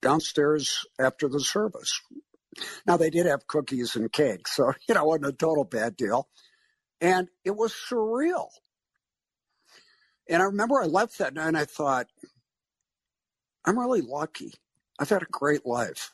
downstairs 0.02 0.86
after 1.00 1.28
the 1.30 1.40
service. 1.40 2.02
Now, 2.86 2.98
they 2.98 3.10
did 3.10 3.26
have 3.26 3.48
cookies 3.48 3.96
and 3.96 4.12
cake, 4.12 4.48
so, 4.48 4.74
you 4.88 4.96
know, 4.96 5.02
it 5.02 5.08
wasn't 5.08 5.26
a 5.28 5.34
total 5.34 5.64
bad 5.64 5.96
deal. 5.96 6.28
And 7.02 7.30
it 7.44 7.56
was 7.56 7.74
surreal. 7.74 8.50
And 10.30 10.42
I 10.42 10.46
remember 10.46 10.82
I 10.82 10.86
left 10.86 11.18
that 11.18 11.34
night 11.34 11.48
and 11.48 11.58
I 11.58 11.66
thought, 11.66 12.08
I'm 13.66 13.80
really 13.80 14.02
lucky. 14.02 14.54
I've 15.00 15.10
had 15.10 15.24
a 15.24 15.28
great 15.32 15.66
life. 15.66 16.12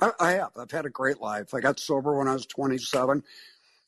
I, 0.00 0.12
I, 0.18 0.32
have. 0.32 0.52
I've 0.58 0.70
had 0.70 0.86
a 0.86 0.90
great 0.90 1.20
life. 1.20 1.54
I 1.54 1.60
got 1.60 1.80
sober 1.80 2.16
when 2.16 2.28
I 2.28 2.32
was 2.32 2.46
27, 2.46 3.22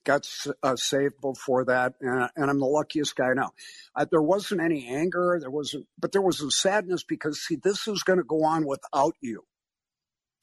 got 0.04 0.28
uh, 0.62 0.76
saved 0.76 1.20
before 1.20 1.64
that, 1.66 1.94
and, 2.00 2.28
and, 2.36 2.50
I'm 2.50 2.58
the 2.58 2.66
luckiest 2.66 3.16
guy 3.16 3.32
now. 3.34 3.52
There 4.10 4.22
wasn't 4.22 4.60
any 4.60 4.88
anger. 4.88 5.38
There 5.40 5.50
wasn't, 5.50 5.86
but 5.98 6.12
there 6.12 6.22
was 6.22 6.40
a 6.40 6.50
sadness 6.50 7.04
because 7.04 7.40
see, 7.40 7.56
this 7.56 7.86
is 7.86 8.02
going 8.02 8.18
to 8.18 8.24
go 8.24 8.44
on 8.44 8.66
without 8.66 9.14
you. 9.20 9.44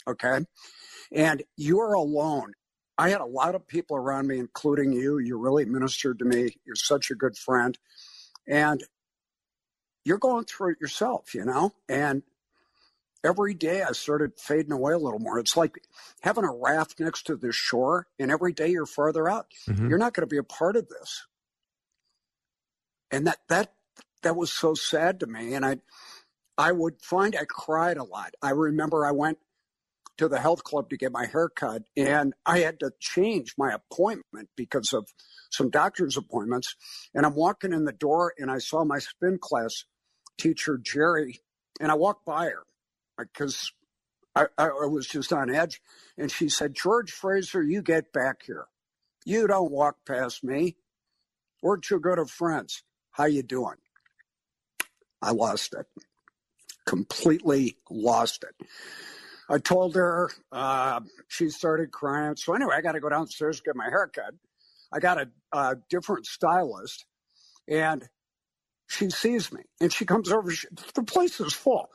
Okay, 0.07 0.45
and 1.11 1.43
you 1.57 1.79
are 1.79 1.93
alone. 1.93 2.53
I 2.97 3.09
had 3.09 3.21
a 3.21 3.25
lot 3.25 3.55
of 3.55 3.67
people 3.67 3.97
around 3.97 4.27
me, 4.27 4.39
including 4.39 4.93
you. 4.93 5.19
You 5.19 5.37
really 5.37 5.65
ministered 5.65 6.19
to 6.19 6.25
me. 6.25 6.55
You're 6.65 6.75
such 6.75 7.11
a 7.11 7.15
good 7.15 7.37
friend, 7.37 7.77
and 8.47 8.83
you're 10.07 10.17
going 10.17 10.45
through 10.45 10.71
it 10.71 10.81
yourself, 10.81 11.35
you 11.35 11.43
know, 11.43 11.73
and 11.89 12.23
every 13.25 13.53
day 13.53 13.83
I 13.83 13.91
started 13.91 14.39
fading 14.39 14.71
away 14.71 14.93
a 14.93 14.97
little 14.97 15.19
more. 15.19 15.37
It's 15.37 15.57
like 15.57 15.79
having 16.21 16.45
a 16.45 16.51
raft 16.51 16.99
next 16.99 17.23
to 17.27 17.35
the 17.35 17.51
shore, 17.51 18.07
and 18.17 18.31
every 18.31 18.53
day 18.53 18.69
you're 18.69 18.85
farther 18.85 19.27
out. 19.27 19.47
Mm-hmm. 19.69 19.89
You're 19.89 19.97
not 19.97 20.13
going 20.13 20.27
to 20.27 20.33
be 20.33 20.37
a 20.37 20.43
part 20.43 20.77
of 20.77 20.87
this. 20.87 21.27
And 23.11 23.27
that 23.27 23.39
that 23.49 23.73
that 24.23 24.37
was 24.37 24.51
so 24.51 24.73
sad 24.73 25.19
to 25.19 25.27
me. 25.27 25.53
And 25.53 25.65
I 25.65 25.77
I 26.57 26.71
would 26.71 27.01
find 27.01 27.35
I 27.35 27.45
cried 27.45 27.97
a 27.97 28.03
lot. 28.03 28.33
I 28.41 28.51
remember 28.51 29.05
I 29.05 29.11
went 29.11 29.39
to 30.17 30.27
the 30.27 30.39
health 30.39 30.63
club 30.63 30.89
to 30.89 30.97
get 30.97 31.11
my 31.11 31.25
hair 31.25 31.49
cut, 31.49 31.83
and 31.95 32.33
I 32.45 32.59
had 32.59 32.79
to 32.79 32.91
change 32.99 33.53
my 33.57 33.73
appointment 33.73 34.49
because 34.55 34.93
of 34.93 35.07
some 35.51 35.69
doctor's 35.69 36.17
appointments. 36.17 36.75
And 37.13 37.25
I'm 37.25 37.35
walking 37.35 37.73
in 37.73 37.85
the 37.85 37.91
door, 37.91 38.33
and 38.37 38.49
I 38.49 38.57
saw 38.57 38.83
my 38.83 38.99
spin 38.99 39.37
class 39.39 39.83
teacher 40.37 40.77
Jerry, 40.77 41.39
and 41.79 41.91
I 41.91 41.95
walked 41.95 42.25
by 42.25 42.45
her 42.45 42.63
because 43.17 43.71
I, 44.35 44.45
I, 44.57 44.85
was 44.85 45.07
just 45.07 45.33
on 45.33 45.53
edge. 45.53 45.81
And 46.17 46.31
she 46.31 46.49
said, 46.49 46.75
George 46.75 47.11
Fraser, 47.11 47.63
you 47.63 47.81
get 47.81 48.13
back 48.13 48.43
here. 48.45 48.65
You 49.25 49.47
don't 49.47 49.71
walk 49.71 49.97
past 50.05 50.43
me. 50.43 50.77
We're 51.63 51.77
too 51.77 51.99
good 51.99 52.19
of 52.19 52.29
friends. 52.29 52.83
How 53.11 53.25
you 53.25 53.41
doing? 53.41 53.77
I 55.21 55.31
lost 55.31 55.73
it. 55.73 55.87
Completely 56.85 57.77
lost 57.89 58.43
it. 58.43 58.67
I 59.49 59.57
told 59.57 59.95
her, 59.95 60.29
uh, 60.51 60.99
she 61.27 61.49
started 61.49 61.91
crying. 61.91 62.35
So 62.35 62.53
anyway, 62.53 62.75
I 62.77 62.81
got 62.81 62.91
to 62.91 62.99
go 62.99 63.09
downstairs 63.09 63.61
get 63.61 63.75
my 63.75 63.89
hair 63.89 64.09
cut. 64.13 64.33
I 64.93 64.99
got 64.99 65.17
a, 65.17 65.29
a 65.51 65.77
different 65.89 66.25
stylist 66.25 67.05
and 67.67 68.07
she 68.87 69.09
sees 69.09 69.53
me 69.53 69.63
and 69.81 69.93
she 69.93 70.05
comes 70.05 70.31
over. 70.31 70.51
She, 70.51 70.67
the 70.95 71.03
place 71.03 71.39
is 71.41 71.53
full. 71.53 71.89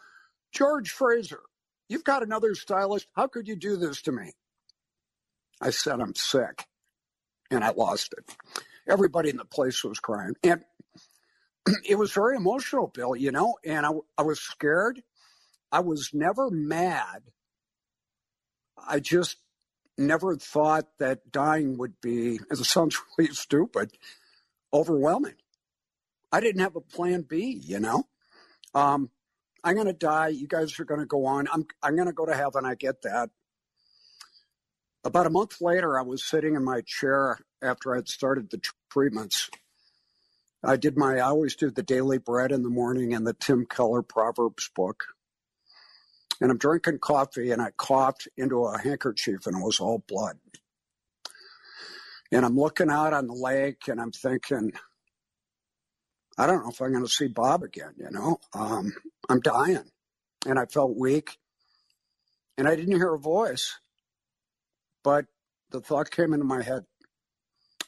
George 0.52 0.90
Fraser, 0.90 1.40
you've 1.88 2.05
got 2.05 2.22
another 2.22 2.55
stylist. 2.55 3.09
How 3.16 3.26
could 3.28 3.48
you 3.48 3.57
do 3.57 3.76
this 3.76 4.02
to 4.02 4.12
me? 4.12 4.33
I 5.61 5.70
said, 5.70 6.00
I'm 6.00 6.14
sick. 6.14 6.66
And 7.50 7.64
I 7.64 7.70
lost 7.72 8.14
it. 8.18 8.37
Everybody 8.88 9.31
in 9.31 9.37
the 9.38 9.44
place 9.44 9.85
was 9.85 10.00
crying. 10.00 10.35
And 10.44 10.62
it 11.88 11.96
was 11.96 12.12
very 12.12 12.37
emotional, 12.37 12.88
Bill, 12.88 13.16
you 13.16 13.33
know, 13.33 13.57
and 13.64 13.87
I, 13.87 13.90
I 14.18 14.22
was 14.22 14.40
scared. 14.40 15.02
I 15.72 15.81
was 15.81 16.11
never 16.14 16.50
mad. 16.50 17.24
I 18.87 19.00
just 19.00 19.38
never 19.98 20.37
thought 20.37 20.88
that 20.98 21.31
dying 21.33 21.78
would 21.78 22.00
be, 22.00 22.40
as 22.50 22.61
it 22.61 22.64
sounds 22.64 22.98
really 23.18 23.33
stupid, 23.35 23.92
overwhelming. 24.72 25.35
I 26.32 26.40
didn't 26.40 26.62
have 26.62 26.76
a 26.76 26.80
plan 26.80 27.22
B, 27.22 27.60
you 27.62 27.78
know. 27.78 28.04
Um, 28.74 29.10
I'm 29.62 29.74
going 29.74 29.86
to 29.86 29.92
die. 29.92 30.28
You 30.28 30.48
guys 30.48 30.78
are 30.80 30.84
going 30.84 31.00
to 31.00 31.06
go 31.06 31.26
on. 31.26 31.46
I'm, 31.52 31.66
I'm 31.82 31.94
going 31.94 32.08
to 32.08 32.12
go 32.14 32.26
to 32.26 32.34
heaven. 32.34 32.64
I 32.64 32.74
get 32.74 33.02
that. 33.02 33.30
About 35.04 35.26
a 35.26 35.30
month 35.30 35.60
later, 35.60 35.98
I 35.98 36.02
was 36.02 36.24
sitting 36.24 36.54
in 36.54 36.64
my 36.64 36.80
chair 36.86 37.38
after 37.60 37.94
I'd 37.94 38.08
started 38.08 38.50
the 38.50 38.60
treatments. 38.90 39.50
I 40.64 40.76
did 40.76 40.96
my, 40.96 41.16
I 41.16 41.22
always 41.22 41.56
do 41.56 41.70
the 41.70 41.82
daily 41.82 42.18
bread 42.18 42.52
in 42.52 42.62
the 42.62 42.70
morning 42.70 43.12
and 43.12 43.26
the 43.26 43.34
Tim 43.34 43.66
Keller 43.66 44.02
Proverbs 44.02 44.70
book. 44.74 45.04
And 46.40 46.50
I'm 46.50 46.58
drinking 46.58 47.00
coffee 47.00 47.50
and 47.50 47.60
I 47.60 47.70
coughed 47.76 48.28
into 48.36 48.64
a 48.64 48.78
handkerchief 48.78 49.46
and 49.46 49.56
it 49.56 49.64
was 49.64 49.80
all 49.80 50.04
blood. 50.06 50.38
And 52.30 52.44
I'm 52.44 52.56
looking 52.56 52.90
out 52.90 53.12
on 53.12 53.26
the 53.26 53.35
lake 53.35 53.88
and 53.88 54.00
I'm 54.00 54.12
thinking, 54.12 54.72
I 56.38 56.46
don't 56.46 56.62
know 56.62 56.70
if 56.70 56.80
I'm 56.80 56.92
going 56.92 57.04
to 57.04 57.10
see 57.10 57.28
Bob 57.28 57.62
again, 57.62 57.92
you 57.96 58.10
know. 58.10 58.38
Um, 58.54 58.92
I'm 59.28 59.40
dying. 59.40 59.85
And 60.46 60.58
I 60.58 60.66
felt 60.66 60.96
weak. 60.96 61.38
And 62.58 62.66
I 62.66 62.74
didn't 62.74 62.96
hear 62.96 63.14
a 63.14 63.18
voice. 63.18 63.78
But 65.04 65.26
the 65.70 65.80
thought 65.80 66.10
came 66.10 66.33
into 66.33 66.44
my 66.44 66.62
head 66.62 66.85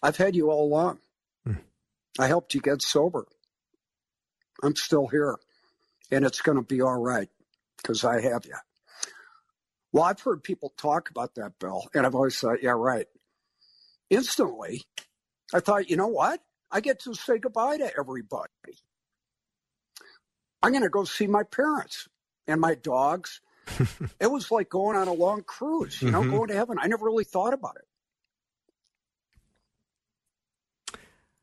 I've 0.05 0.19
had 0.19 0.37
you 0.37 0.51
all 0.51 0.67
along. 0.67 0.99
Mm. 1.49 1.61
I 2.19 2.27
helped 2.27 2.55
you 2.55 2.61
get 2.61 2.83
sober. 2.83 3.27
I'm 4.63 4.77
still 4.77 5.07
here. 5.07 5.39
And 6.13 6.27
it's 6.27 6.43
going 6.43 6.59
to 6.59 6.63
be 6.63 6.83
all 6.83 7.01
right 7.01 7.31
because 7.79 8.05
I 8.05 8.21
have 8.21 8.45
you. 8.45 8.55
Well, 9.93 10.05
I've 10.05 10.21
heard 10.21 10.43
people 10.43 10.75
talk 10.77 11.09
about 11.09 11.37
that, 11.37 11.59
Bill. 11.59 11.89
And 11.95 12.05
I've 12.05 12.15
always 12.15 12.39
thought, 12.39 12.63
yeah, 12.63 12.73
right. 12.73 13.07
Instantly, 14.11 14.83
I 15.55 15.61
thought, 15.61 15.89
you 15.89 15.97
know 15.97 16.09
what? 16.09 16.41
I 16.75 16.81
get 16.81 16.99
to 17.03 17.15
say 17.15 17.39
goodbye 17.39 17.79
to 17.79 17.91
everybody. 17.97 18.51
I'm 20.61 20.73
going 20.73 20.83
to 20.83 20.89
go 20.89 21.05
see 21.05 21.29
my 21.29 21.45
parents 21.45 22.09
and 22.49 22.61
my 22.61 22.75
dogs. 22.75 23.41
it 24.21 24.31
was 24.31 24.51
like 24.51 24.71
going 24.71 24.97
on 24.97 25.07
a 25.07 25.13
long 25.13 25.45
cruise, 25.45 26.03
you 26.03 26.11
know, 26.11 26.21
mm-hmm. 26.21 26.33
going 26.33 26.49
to 26.49 26.55
heaven. 26.55 26.79
I 26.81 26.89
never 26.89 27.07
really 27.07 27.23
thought 27.23 27.55
about 27.55 27.77
it. 27.77 27.87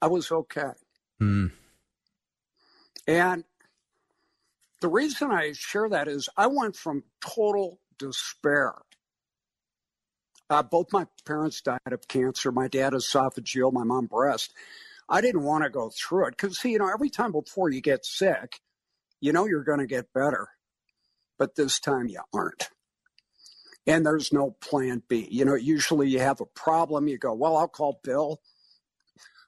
I 0.02 0.08
was 0.08 0.30
okay. 0.32 0.72
Mm. 1.22 1.52
And 3.08 3.46
the 4.82 4.90
reason 4.90 5.32
I 5.32 5.54
share 5.54 5.88
that 5.88 6.10
is 6.10 6.28
I 6.36 6.48
went 6.48 6.76
from 6.76 7.04
total 7.22 7.80
despair. 7.98 8.74
Uh, 10.50 10.64
both 10.64 10.92
my 10.92 11.06
parents 11.24 11.62
died 11.62 11.80
of 11.86 12.06
cancer. 12.10 12.52
My 12.52 12.68
dad 12.68 12.92
esophageal, 12.92 13.72
my 13.72 13.84
mom 13.84 14.08
breast. 14.08 14.54
I 15.12 15.20
didn't 15.20 15.43
want 15.43 15.66
to 15.66 15.70
go 15.70 15.89
through 15.89 16.28
it 16.28 16.38
because, 16.38 16.57
see, 16.57 16.72
you 16.72 16.80
know, 16.80 16.89
every 16.91 17.09
time 17.09 17.34
before 17.34 17.70
you 17.70 17.82
get 17.82 18.05
sick, 18.05 18.62
you 19.20 19.34
know 19.34 19.45
you're 19.45 19.66
going 19.66 19.80
to 19.80 19.86
get 19.86 20.14
better. 20.14 20.47
But 21.38 21.55
this 21.55 21.82
time 21.82 22.07
you 22.07 22.22
aren't. 22.34 22.70
And 23.86 24.05
there's 24.05 24.32
no 24.32 24.55
plan 24.62 25.03
B. 25.09 25.28
You 25.30 25.43
know, 25.43 25.55
usually 25.55 26.07
you 26.07 26.20
have 26.20 26.39
a 26.39 26.45
problem, 26.45 27.09
you 27.09 27.18
go, 27.18 27.34
well, 27.34 27.57
I'll 27.57 27.68
call 27.68 27.99
Bill. 28.03 28.39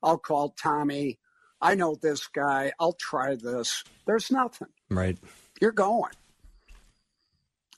I'll 0.02 0.18
call 0.18 0.50
Tommy. 0.50 1.18
I 1.62 1.76
know 1.76 1.96
this 1.96 2.28
guy. 2.28 2.74
I'll 2.78 2.98
try 3.00 3.36
this. 3.36 3.86
There's 4.06 4.30
nothing. 4.32 4.68
Right. 4.90 5.18
You're 5.62 5.72
going. 5.72 6.12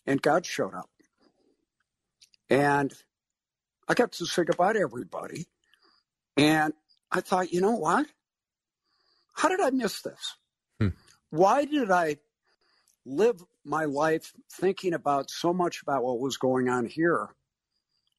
And 0.07 0.19
God 0.19 0.43
showed 0.43 0.73
up. 0.73 0.89
And 2.49 2.91
I 3.87 3.93
got 3.93 4.13
to 4.13 4.25
say 4.25 4.43
goodbye 4.43 4.73
to 4.73 4.79
everybody. 4.79 5.45
And 6.35 6.73
I 7.11 7.21
thought, 7.21 7.53
you 7.53 7.61
know 7.61 7.75
what? 7.75 8.07
How 9.35 9.49
did 9.49 9.61
I 9.61 9.71
miss 9.71 10.01
this? 10.01 10.37
Hmm. 10.79 10.89
Why 11.31 11.65
did 11.65 11.91
I 11.91 12.17
live 13.05 13.43
my 13.65 13.85
life 13.85 14.33
thinking 14.51 14.93
about 14.93 15.29
so 15.31 15.53
much 15.53 15.81
about 15.81 16.03
what 16.03 16.19
was 16.19 16.37
going 16.37 16.69
on 16.69 16.85
here 16.85 17.29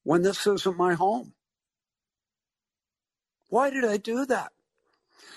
when 0.03 0.23
this 0.23 0.47
isn't 0.47 0.77
my 0.77 0.95
home? 0.95 1.33
Why 3.49 3.69
did 3.69 3.85
I 3.85 3.97
do 3.97 4.25
that? 4.27 4.51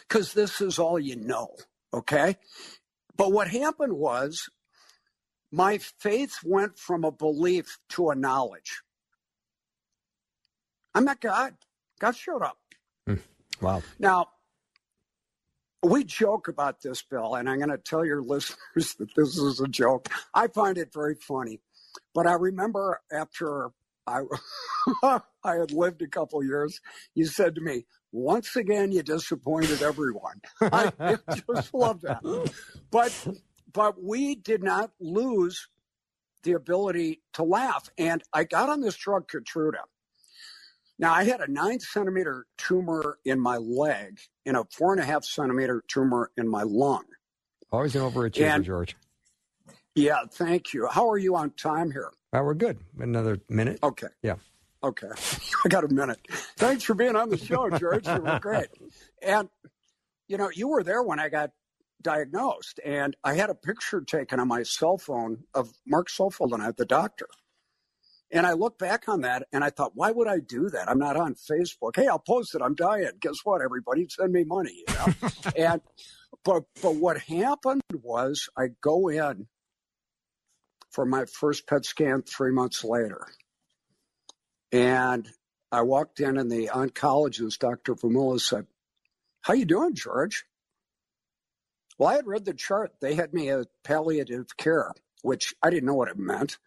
Because 0.08 0.34
this 0.34 0.60
is 0.60 0.78
all 0.78 0.98
you 0.98 1.16
know, 1.16 1.56
okay? 1.94 2.36
But 3.16 3.32
what 3.32 3.48
happened 3.48 3.94
was 3.94 4.48
my 5.52 5.78
faith 5.78 6.38
went 6.44 6.78
from 6.78 7.04
a 7.04 7.12
belief 7.12 7.78
to 7.90 8.10
a 8.10 8.14
knowledge. 8.14 8.82
I 10.94 11.00
met 11.00 11.20
God. 11.20 11.54
God 12.00 12.16
showed 12.16 12.42
up. 12.42 12.58
Wow. 13.60 13.82
Now, 13.98 14.28
we 15.82 16.04
joke 16.04 16.48
about 16.48 16.82
this, 16.82 17.02
Bill, 17.02 17.34
and 17.34 17.48
I'm 17.48 17.58
going 17.58 17.70
to 17.70 17.78
tell 17.78 18.04
your 18.04 18.22
listeners 18.22 18.94
that 18.98 19.14
this 19.16 19.36
is 19.36 19.60
a 19.60 19.68
joke. 19.68 20.08
I 20.34 20.48
find 20.48 20.78
it 20.78 20.92
very 20.92 21.14
funny. 21.14 21.60
But 22.14 22.26
I 22.26 22.34
remember 22.34 23.00
after 23.12 23.70
I, 24.06 24.22
I 25.02 25.20
had 25.56 25.72
lived 25.72 26.02
a 26.02 26.08
couple 26.08 26.42
years, 26.44 26.80
you 27.14 27.26
said 27.26 27.54
to 27.56 27.60
me, 27.60 27.86
once 28.12 28.56
again, 28.56 28.92
you 28.92 29.02
disappointed 29.02 29.82
everyone. 29.82 30.40
I 30.60 30.92
just 31.48 31.72
love 31.72 32.00
that. 32.02 32.22
But, 32.90 33.12
but 33.72 34.02
we 34.02 34.34
did 34.34 34.62
not 34.62 34.90
lose 34.98 35.68
the 36.42 36.52
ability 36.52 37.22
to 37.34 37.42
laugh. 37.42 37.88
And 37.98 38.22
I 38.32 38.44
got 38.44 38.68
on 38.68 38.80
this 38.80 38.96
drug, 38.96 39.28
Keytruda. 39.28 39.82
Now, 41.00 41.14
I 41.14 41.24
had 41.24 41.40
a 41.40 41.50
nine 41.50 41.80
centimeter 41.80 42.44
tumor 42.58 43.18
in 43.24 43.40
my 43.40 43.56
leg 43.56 44.20
and 44.44 44.54
a 44.54 44.64
four 44.70 44.92
and 44.92 45.00
a 45.00 45.04
half 45.04 45.24
centimeter 45.24 45.82
tumor 45.88 46.30
in 46.36 46.46
my 46.46 46.62
lung. 46.62 47.04
Always 47.72 47.96
an 47.96 48.02
overachiever, 48.02 48.54
And- 48.56 48.64
George. 48.64 48.96
Yeah, 49.94 50.18
thank 50.30 50.72
you. 50.74 50.86
How 50.88 51.08
are 51.10 51.16
you 51.18 51.34
on 51.36 51.50
time 51.52 51.90
here? 51.90 52.12
Uh, 52.34 52.42
we're 52.44 52.54
good. 52.54 52.78
Another 52.98 53.38
minute. 53.48 53.78
Okay. 53.82 54.06
Yeah. 54.22 54.36
Okay. 54.84 55.08
I 55.64 55.68
got 55.68 55.84
a 55.84 55.88
minute. 55.88 56.18
Thanks 56.58 56.84
for 56.84 56.94
being 56.94 57.16
on 57.16 57.30
the 57.30 57.38
show, 57.38 57.68
George. 57.70 58.06
You 58.06 58.20
were 58.20 58.38
great. 58.38 58.68
And, 59.22 59.48
you 60.28 60.36
know, 60.36 60.50
you 60.54 60.68
were 60.68 60.82
there 60.84 61.02
when 61.02 61.18
I 61.18 61.28
got 61.30 61.50
diagnosed, 62.02 62.78
and 62.84 63.16
I 63.24 63.34
had 63.34 63.50
a 63.50 63.54
picture 63.54 64.00
taken 64.02 64.38
on 64.38 64.48
my 64.48 64.62
cell 64.62 64.96
phone 64.98 65.44
of 65.54 65.70
Mark 65.86 66.08
Sofold 66.08 66.52
and 66.52 66.62
I, 66.62 66.70
the 66.72 66.86
doctor. 66.86 67.26
And 68.32 68.46
I 68.46 68.52
look 68.52 68.78
back 68.78 69.08
on 69.08 69.22
that 69.22 69.48
and 69.52 69.64
I 69.64 69.70
thought, 69.70 69.92
why 69.94 70.12
would 70.12 70.28
I 70.28 70.38
do 70.38 70.68
that? 70.70 70.88
I'm 70.88 70.98
not 70.98 71.16
on 71.16 71.34
Facebook. 71.34 71.96
Hey, 71.96 72.06
I'll 72.06 72.20
post 72.20 72.54
it. 72.54 72.62
I'm 72.62 72.76
dying. 72.76 73.10
Guess 73.20 73.38
what, 73.44 73.60
everybody? 73.60 74.06
Send 74.08 74.32
me 74.32 74.44
money, 74.44 74.84
you 74.86 74.94
know? 74.94 75.28
and 75.56 75.80
but 76.44 76.64
but 76.80 76.94
what 76.94 77.18
happened 77.18 77.82
was 77.92 78.48
I 78.56 78.68
go 78.80 79.08
in 79.08 79.48
for 80.90 81.04
my 81.04 81.24
first 81.24 81.66
PET 81.66 81.84
scan 81.84 82.22
three 82.22 82.52
months 82.52 82.84
later. 82.84 83.26
And 84.72 85.28
I 85.72 85.82
walked 85.82 86.20
in 86.20 86.36
and 86.36 86.50
the 86.50 86.68
oncologist, 86.68 87.58
Dr. 87.58 87.94
Vermula, 87.94 88.38
said, 88.38 88.66
How 89.42 89.54
you 89.54 89.64
doing, 89.64 89.94
George? 89.94 90.44
Well, 91.98 92.08
I 92.08 92.14
had 92.14 92.26
read 92.26 92.44
the 92.44 92.54
chart. 92.54 92.92
They 93.00 93.14
had 93.14 93.34
me 93.34 93.50
at 93.50 93.66
palliative 93.84 94.56
care, 94.56 94.92
which 95.22 95.54
I 95.62 95.70
didn't 95.70 95.86
know 95.86 95.94
what 95.94 96.08
it 96.08 96.18
meant. 96.18 96.58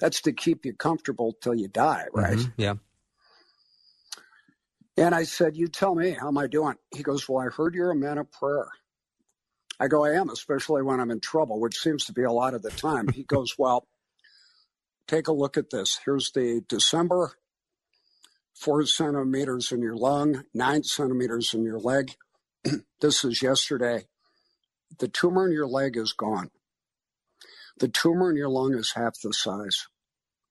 That's 0.00 0.22
to 0.22 0.32
keep 0.32 0.64
you 0.66 0.74
comfortable 0.74 1.34
till 1.42 1.54
you 1.54 1.68
die, 1.68 2.06
right? 2.14 2.38
Mhm. 2.38 2.54
Yeah. 2.56 2.74
And 4.96 5.14
I 5.14 5.24
said, 5.24 5.56
You 5.56 5.68
tell 5.68 5.94
me, 5.94 6.12
how 6.12 6.28
am 6.28 6.38
I 6.38 6.46
doing? 6.46 6.76
He 6.94 7.02
goes, 7.02 7.28
Well, 7.28 7.46
I 7.46 7.50
heard 7.50 7.74
you're 7.74 7.90
a 7.92 7.96
man 7.96 8.18
of 8.18 8.30
prayer. 8.32 8.68
I 9.80 9.88
go, 9.88 10.04
I 10.04 10.12
am, 10.12 10.30
especially 10.30 10.82
when 10.82 11.00
I'm 11.00 11.10
in 11.10 11.20
trouble, 11.20 11.60
which 11.60 11.78
seems 11.78 12.04
to 12.06 12.12
be 12.12 12.22
a 12.22 12.32
lot 12.32 12.54
of 12.54 12.62
the 12.62 12.70
time. 12.70 13.08
He 13.08 13.24
goes, 13.28 13.54
Well, 13.58 13.88
take 15.08 15.28
a 15.28 15.32
look 15.32 15.56
at 15.56 15.70
this. 15.70 16.00
Here's 16.04 16.30
the 16.32 16.62
December, 16.68 17.32
four 18.54 18.84
centimeters 18.86 19.72
in 19.72 19.82
your 19.82 19.96
lung, 19.96 20.44
nine 20.54 20.84
centimeters 20.84 21.54
in 21.54 21.64
your 21.64 21.80
leg. 21.80 22.12
this 23.00 23.24
is 23.24 23.42
yesterday. 23.42 24.06
The 24.98 25.08
tumor 25.08 25.46
in 25.46 25.52
your 25.52 25.68
leg 25.68 25.96
is 25.96 26.12
gone. 26.12 26.50
The 27.78 27.88
tumor 27.88 28.30
in 28.30 28.36
your 28.36 28.50
lung 28.50 28.74
is 28.74 28.92
half 28.94 29.14
the 29.22 29.32
size. 29.32 29.86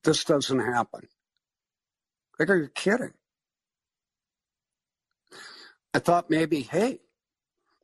This 0.04 0.24
doesn't 0.24 0.60
happen. 0.60 1.08
I 2.40 2.46
go, 2.46 2.54
You're 2.54 2.68
kidding. 2.68 3.14
I 5.94 6.00
thought 6.00 6.30
maybe, 6.30 6.62
hey, 6.62 7.00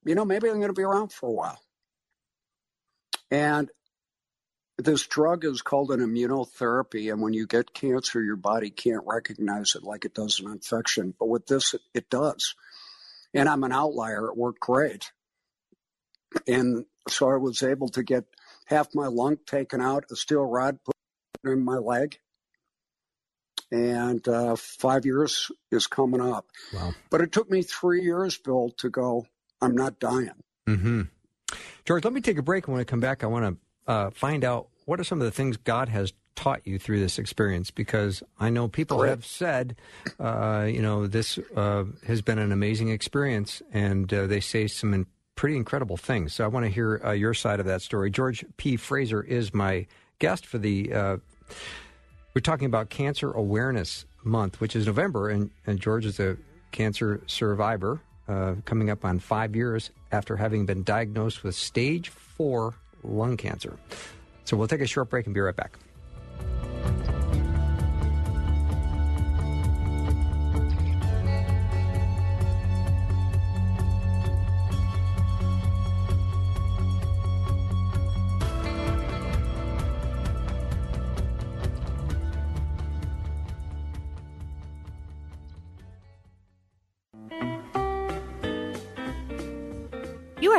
you 0.05 0.16
know, 0.16 0.26
maybe 0.26 0.47
I'm 0.47 0.57
going 0.57 0.68
to 0.68 0.74
be 0.74 0.84
around 0.84 1.11
for 1.11 1.28
a 1.28 1.34
while. 1.34 1.59
And 3.32 3.70
this 4.78 5.07
drug 5.07 5.45
is 5.45 5.61
called 5.61 5.91
an 5.91 6.01
immunotherapy. 6.01 7.11
And 7.11 7.22
when 7.22 7.34
you 7.34 7.47
get 7.47 7.74
cancer, 7.74 8.22
your 8.22 8.36
body 8.36 8.70
can't 8.70 9.03
recognize 9.05 9.76
it 9.76 9.84
like 9.84 10.05
it 10.05 10.13
does 10.13 10.39
an 10.39 10.51
infection. 10.51 11.13
But 11.18 11.30
with 11.30 11.47
this, 11.47 11.74
it, 11.74 11.82
it 11.93 12.09
does. 12.09 12.55
And 13.34 13.49
I'm 13.49 13.63
an 13.63 13.72
outlier. 13.72 14.28
It 14.28 14.38
worked 14.38 14.59
great. 14.59 15.11
And 16.47 16.86
so 17.07 17.30
I 17.30 17.38
was 17.38 17.63
able 17.63 17.89
to 17.89 18.03
get 18.03 18.26
half 18.66 18.93
my 18.93 19.07
lung 19.07 19.38
taken 19.45 19.82
out, 19.82 20.05
a 20.11 20.16
steel 20.16 20.45
rod 20.45 20.80
put 20.84 20.95
in 21.48 21.64
my 21.64 21.78
leg. 21.78 22.20
And 23.72 24.26
uh, 24.28 24.56
five 24.56 25.06
years 25.06 25.52
is 25.72 25.88
coming 25.88 26.22
up. 26.22 26.46
Wow. 26.74 26.93
But 27.10 27.22
it 27.22 27.32
took 27.32 27.50
me 27.50 27.64
three 27.64 28.04
years, 28.04 28.38
Bill, 28.38 28.72
to 28.78 28.89
go, 28.89 29.26
I'm 29.62 29.76
not 29.76 30.00
dying. 30.00 30.32
Mm-hmm. 30.68 31.02
George, 31.86 32.04
let 32.04 32.14
me 32.14 32.22
take 32.22 32.38
a 32.38 32.43
break. 32.43 32.68
And 32.68 32.74
when 32.74 32.82
I 32.82 32.86
come 32.86 33.00
back, 33.00 33.24
I 33.24 33.28
want 33.28 33.60
to 33.86 33.91
uh, 33.91 34.10
find 34.12 34.43
out 34.43 34.68
what 34.86 35.00
are 35.00 35.04
some 35.04 35.20
of 35.20 35.26
the 35.26 35.32
things 35.32 35.58
God 35.58 35.89
has 35.89 36.14
taught 36.36 36.62
you 36.66 36.78
through 36.78 37.00
this 37.00 37.18
experience 37.18 37.72
because 37.72 38.22
I 38.39 38.50
know 38.50 38.68
people 38.68 39.02
have 39.04 39.26
said, 39.26 39.76
uh, 40.20 40.68
you 40.70 40.82
know, 40.82 41.08
this 41.08 41.39
uh, 41.56 41.86
has 42.06 42.22
been 42.22 42.39
an 42.39 42.52
amazing 42.52 42.89
experience, 42.89 43.62
and 43.72 44.14
uh, 44.14 44.28
they 44.28 44.41
say 44.41 44.68
some 44.68 44.93
in- 44.93 45.06
pretty 45.36 45.56
incredible 45.56 45.98
things. 45.98 46.34
So 46.34 46.43
I 46.43 46.48
want 46.48 46.66
to 46.66 46.72
hear 46.72 47.02
uh, 47.04 47.12
your 47.12 47.34
side 47.34 47.60
of 47.60 47.66
that 47.68 47.82
story. 47.82 48.12
George 48.12 48.46
P. 48.58 48.76
Fraser 48.76 49.22
is 49.22 49.54
my 49.54 49.88
guest 50.20 50.46
for 50.46 50.58
the. 50.58 51.20
We're 52.34 52.41
talking 52.41 52.66
about 52.66 52.89
Cancer 52.89 53.32
Awareness 53.32 54.06
Month, 54.24 54.60
which 54.60 54.76
is 54.76 54.88
November, 54.88 55.30
and, 55.30 55.52
and 55.66 55.80
George 55.80 56.06
is 56.06 56.20
a 56.20 56.38
cancer 56.72 57.22
survivor, 57.28 58.02
uh, 58.28 58.56
coming 58.66 58.89
up 58.89 59.06
on 59.06 59.20
five 59.20 59.56
years 59.56 59.91
after 60.12 60.36
having 60.36 60.66
been 60.66 60.84
diagnosed 60.84 61.43
with 61.43 61.56
stage 61.56 62.10
four 62.10 62.74
lung 63.04 63.38
cancer. 63.38 63.78
So 64.43 64.58
we'll 64.58 64.68
take 64.68 64.82
a 64.82 64.88
short 64.88 65.10
break 65.10 65.26
and 65.26 65.34
be 65.34 65.41
right 65.41 65.56
back. 65.56 65.78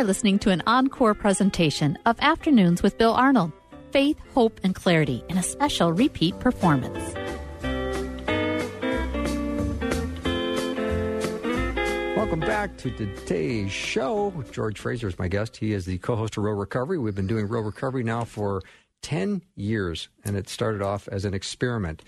Listening 0.07 0.39
to 0.39 0.51
an 0.51 0.63
encore 0.69 1.15
presentation 1.15 1.99
of 2.07 2.17
Afternoons 2.21 2.81
with 2.81 2.97
Bill 2.97 3.13
Arnold. 3.13 3.51
Faith, 3.91 4.17
hope, 4.35 4.61
and 4.63 4.73
clarity 4.73 5.25
in 5.29 5.37
a 5.37 5.43
special 5.43 5.93
repeat 5.93 6.39
performance. 6.39 7.13
Welcome 12.17 12.39
back 12.39 12.77
to 12.79 12.91
today's 12.93 13.73
show. 13.73 14.33
George 14.53 14.79
Fraser 14.79 15.09
is 15.09 15.19
my 15.19 15.27
guest. 15.27 15.57
He 15.57 15.73
is 15.73 15.87
the 15.87 15.99
co 15.99 16.15
host 16.15 16.37
of 16.37 16.45
Real 16.45 16.55
Recovery. 16.55 16.99
We've 16.99 17.15
been 17.15 17.27
doing 17.27 17.49
Real 17.49 17.63
Recovery 17.63 18.05
now 18.05 18.23
for 18.23 18.63
10 19.03 19.43
years, 19.57 20.09
and 20.25 20.37
it 20.37 20.49
started 20.49 20.83
off 20.83 21.09
as 21.09 21.25
an 21.25 21.35
experiment 21.35 22.05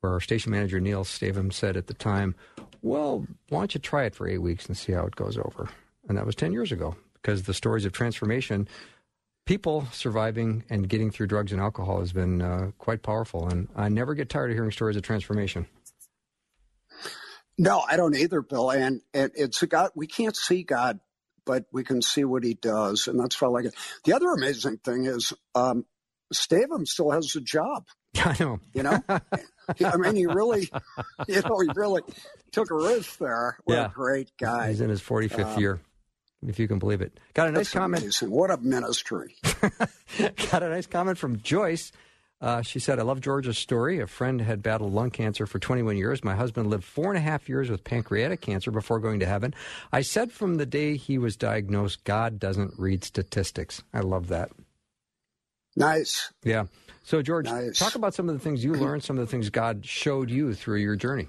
where 0.00 0.12
our 0.12 0.20
station 0.20 0.52
manager, 0.52 0.80
Neil 0.80 1.04
Stavum, 1.04 1.52
said 1.52 1.76
at 1.76 1.86
the 1.86 1.94
time, 1.94 2.34
Well, 2.80 3.26
why 3.50 3.58
don't 3.58 3.74
you 3.74 3.80
try 3.80 4.04
it 4.04 4.14
for 4.14 4.26
eight 4.26 4.38
weeks 4.38 4.64
and 4.66 4.76
see 4.76 4.92
how 4.92 5.04
it 5.04 5.16
goes 5.16 5.36
over? 5.36 5.68
And 6.08 6.16
that 6.16 6.24
was 6.24 6.34
10 6.34 6.52
years 6.52 6.72
ago 6.72 6.96
because 7.22 7.44
the 7.44 7.54
stories 7.54 7.84
of 7.84 7.92
transformation, 7.92 8.68
people 9.46 9.86
surviving 9.92 10.64
and 10.68 10.88
getting 10.88 11.10
through 11.10 11.28
drugs 11.28 11.52
and 11.52 11.60
alcohol 11.60 12.00
has 12.00 12.12
been 12.12 12.42
uh, 12.42 12.70
quite 12.78 13.02
powerful. 13.02 13.48
And 13.48 13.68
I 13.76 13.88
never 13.88 14.14
get 14.14 14.28
tired 14.28 14.50
of 14.50 14.56
hearing 14.56 14.72
stories 14.72 14.96
of 14.96 15.02
transformation. 15.02 15.66
No, 17.58 17.80
I 17.80 17.96
don't 17.96 18.16
either, 18.16 18.40
Bill. 18.40 18.70
And, 18.70 19.02
and 19.14 19.30
it's 19.34 19.62
a 19.62 19.66
God. 19.66 19.90
We 19.94 20.06
can't 20.06 20.36
see 20.36 20.62
God, 20.62 21.00
but 21.44 21.66
we 21.72 21.84
can 21.84 22.02
see 22.02 22.24
what 22.24 22.44
He 22.44 22.54
does, 22.54 23.08
and 23.08 23.18
that's 23.20 23.40
why 23.40 23.48
I 23.48 23.50
like 23.50 23.64
it. 23.66 23.74
The 24.04 24.14
other 24.14 24.30
amazing 24.30 24.78
thing 24.78 25.04
is, 25.04 25.32
um, 25.54 25.84
Stavum 26.32 26.86
still 26.86 27.10
has 27.10 27.36
a 27.36 27.40
job. 27.40 27.86
I 28.16 28.36
know. 28.40 28.58
You 28.74 28.82
know, 28.84 28.98
I 29.08 29.96
mean, 29.96 30.16
he 30.16 30.26
really, 30.26 30.70
you 31.28 31.42
know, 31.42 31.58
he 31.60 31.68
really 31.74 32.02
took 32.52 32.70
a 32.70 32.74
risk 32.74 33.18
there. 33.18 33.58
What 33.64 33.74
yeah. 33.74 33.86
a 33.86 33.90
great 33.90 34.30
guy. 34.40 34.68
He's 34.68 34.80
in 34.80 34.90
his 34.90 35.02
45th 35.02 35.54
um, 35.54 35.60
year, 35.60 35.80
if 36.46 36.58
you 36.58 36.68
can 36.68 36.78
believe 36.78 37.00
it. 37.00 37.18
Got 37.34 37.48
a 37.48 37.52
nice 37.52 37.70
comment. 37.70 38.02
Amazing. 38.02 38.30
What 38.30 38.50
a 38.50 38.56
ministry. 38.58 39.36
Got 40.50 40.62
a 40.62 40.68
nice 40.68 40.86
comment 40.86 41.18
from 41.18 41.40
Joyce. 41.40 41.92
Uh, 42.40 42.60
she 42.60 42.80
said, 42.80 42.98
I 42.98 43.02
love 43.02 43.20
George's 43.20 43.56
story. 43.56 44.00
A 44.00 44.06
friend 44.08 44.40
had 44.40 44.64
battled 44.64 44.92
lung 44.92 45.10
cancer 45.10 45.46
for 45.46 45.60
21 45.60 45.96
years. 45.96 46.24
My 46.24 46.34
husband 46.34 46.68
lived 46.68 46.82
four 46.82 47.08
and 47.08 47.16
a 47.16 47.20
half 47.20 47.48
years 47.48 47.70
with 47.70 47.84
pancreatic 47.84 48.40
cancer 48.40 48.72
before 48.72 48.98
going 48.98 49.20
to 49.20 49.26
heaven. 49.26 49.54
I 49.92 50.02
said 50.02 50.32
from 50.32 50.56
the 50.56 50.66
day 50.66 50.96
he 50.96 51.18
was 51.18 51.36
diagnosed, 51.36 52.02
God 52.02 52.40
doesn't 52.40 52.74
read 52.76 53.04
statistics. 53.04 53.84
I 53.94 54.00
love 54.00 54.26
that. 54.28 54.50
Nice. 55.76 56.32
Yeah. 56.42 56.64
So, 57.04 57.22
George, 57.22 57.46
nice. 57.46 57.78
talk 57.78 57.94
about 57.94 58.12
some 58.12 58.28
of 58.28 58.34
the 58.34 58.40
things 58.40 58.64
you 58.64 58.74
learned, 58.74 59.04
some 59.04 59.18
of 59.18 59.24
the 59.24 59.30
things 59.30 59.48
God 59.48 59.86
showed 59.86 60.28
you 60.28 60.52
through 60.52 60.78
your 60.78 60.96
journey. 60.96 61.28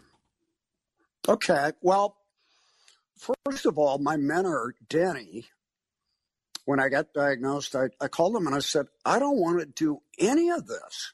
Okay. 1.27 1.71
Well, 1.81 2.17
first 3.17 3.65
of 3.65 3.77
all, 3.77 3.97
my 3.97 4.17
mentor, 4.17 4.75
Denny, 4.89 5.45
when 6.65 6.79
I 6.79 6.89
got 6.89 7.13
diagnosed, 7.13 7.75
I, 7.75 7.89
I 7.99 8.07
called 8.07 8.35
him 8.35 8.47
and 8.47 8.55
I 8.55 8.59
said, 8.59 8.87
I 9.05 9.19
don't 9.19 9.39
want 9.39 9.59
to 9.59 9.65
do 9.65 10.01
any 10.17 10.49
of 10.49 10.67
this. 10.67 11.13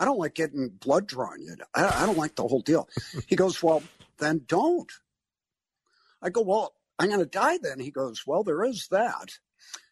I 0.00 0.04
don't 0.04 0.18
like 0.18 0.34
getting 0.34 0.68
blood 0.68 1.06
drawn. 1.06 1.40
Yet. 1.40 1.58
I, 1.74 2.02
I 2.02 2.06
don't 2.06 2.18
like 2.18 2.34
the 2.34 2.46
whole 2.46 2.60
deal. 2.60 2.88
he 3.26 3.36
goes, 3.36 3.62
Well, 3.62 3.82
then 4.18 4.42
don't. 4.46 4.90
I 6.20 6.30
go, 6.30 6.40
Well, 6.40 6.74
I'm 6.98 7.08
going 7.08 7.20
to 7.20 7.26
die 7.26 7.58
then. 7.62 7.78
He 7.78 7.90
goes, 7.90 8.26
Well, 8.26 8.42
there 8.42 8.64
is 8.64 8.88
that. 8.88 9.38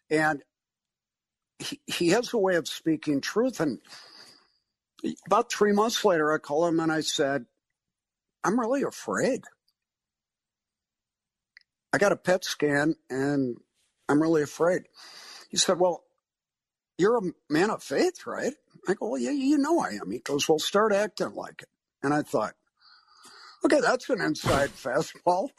And 0.09 0.43
he, 1.59 1.79
he 1.85 2.07
has 2.09 2.33
a 2.33 2.37
way 2.37 2.55
of 2.55 2.67
speaking 2.67 3.21
truth. 3.21 3.59
And 3.59 3.79
about 5.25 5.51
three 5.51 5.71
months 5.71 6.03
later, 6.03 6.33
I 6.33 6.39
call 6.39 6.65
him 6.65 6.79
and 6.79 6.91
I 6.91 7.01
said, 7.01 7.45
I'm 8.43 8.59
really 8.59 8.83
afraid. 8.83 9.43
I 11.93 11.97
got 11.97 12.11
a 12.11 12.15
PET 12.15 12.45
scan 12.45 12.95
and 13.09 13.57
I'm 14.07 14.21
really 14.21 14.41
afraid. 14.41 14.83
He 15.49 15.57
said, 15.57 15.79
Well, 15.79 16.03
you're 16.97 17.17
a 17.17 17.31
man 17.49 17.69
of 17.69 17.83
faith, 17.83 18.25
right? 18.25 18.53
I 18.87 18.93
go, 18.93 19.11
Well, 19.11 19.21
yeah, 19.21 19.31
you 19.31 19.57
know 19.57 19.79
I 19.79 19.89
am. 20.01 20.11
He 20.11 20.19
goes, 20.19 20.47
Well, 20.47 20.59
start 20.59 20.93
acting 20.93 21.33
like 21.35 21.61
it. 21.61 21.69
And 22.03 22.13
I 22.13 22.21
thought, 22.21 22.53
Okay, 23.63 23.79
that's 23.79 24.09
an 24.09 24.21
inside 24.21 24.69
fastball. 24.75 25.49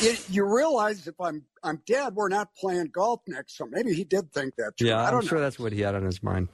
you, 0.00 0.16
you, 0.28 0.44
realize 0.44 1.06
if 1.06 1.18
I'm 1.20 1.44
I'm 1.62 1.82
dead, 1.86 2.14
we're 2.14 2.28
not 2.28 2.54
playing 2.54 2.90
golf 2.92 3.22
next 3.26 3.56
summer. 3.56 3.70
Maybe 3.72 3.94
he 3.94 4.04
did 4.04 4.32
think 4.32 4.56
that. 4.56 4.76
Too. 4.76 4.86
Yeah, 4.86 5.02
I 5.02 5.10
am 5.10 5.22
sure 5.22 5.38
know. 5.38 5.44
that's 5.44 5.58
what 5.58 5.72
he 5.72 5.80
had 5.80 5.94
on 5.94 6.04
his 6.04 6.22
mind. 6.22 6.48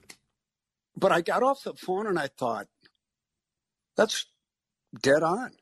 But 0.97 1.11
I 1.11 1.23
got 1.23 1.43
off 1.43 1.65
the 1.65 1.75
phone 1.75 2.07
and 2.07 2.19
I 2.19 2.29
thought, 2.29 2.69
that's 3.97 4.27
dead 5.03 5.23
on. 5.23 5.53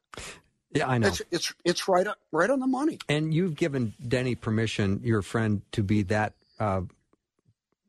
Yeah, 0.74 0.88
I 0.88 0.98
know. 0.98 1.08
It's 1.08 1.22
it's, 1.30 1.54
it's 1.64 1.88
right 1.88 2.06
right 2.30 2.50
on 2.50 2.60
the 2.60 2.66
money. 2.66 2.98
And 3.08 3.32
you've 3.34 3.56
given 3.56 3.94
Denny 4.06 4.34
permission, 4.34 5.00
your 5.04 5.22
friend, 5.22 5.62
to 5.72 5.82
be 5.82 6.02
that. 6.04 6.34
Uh, 6.58 6.82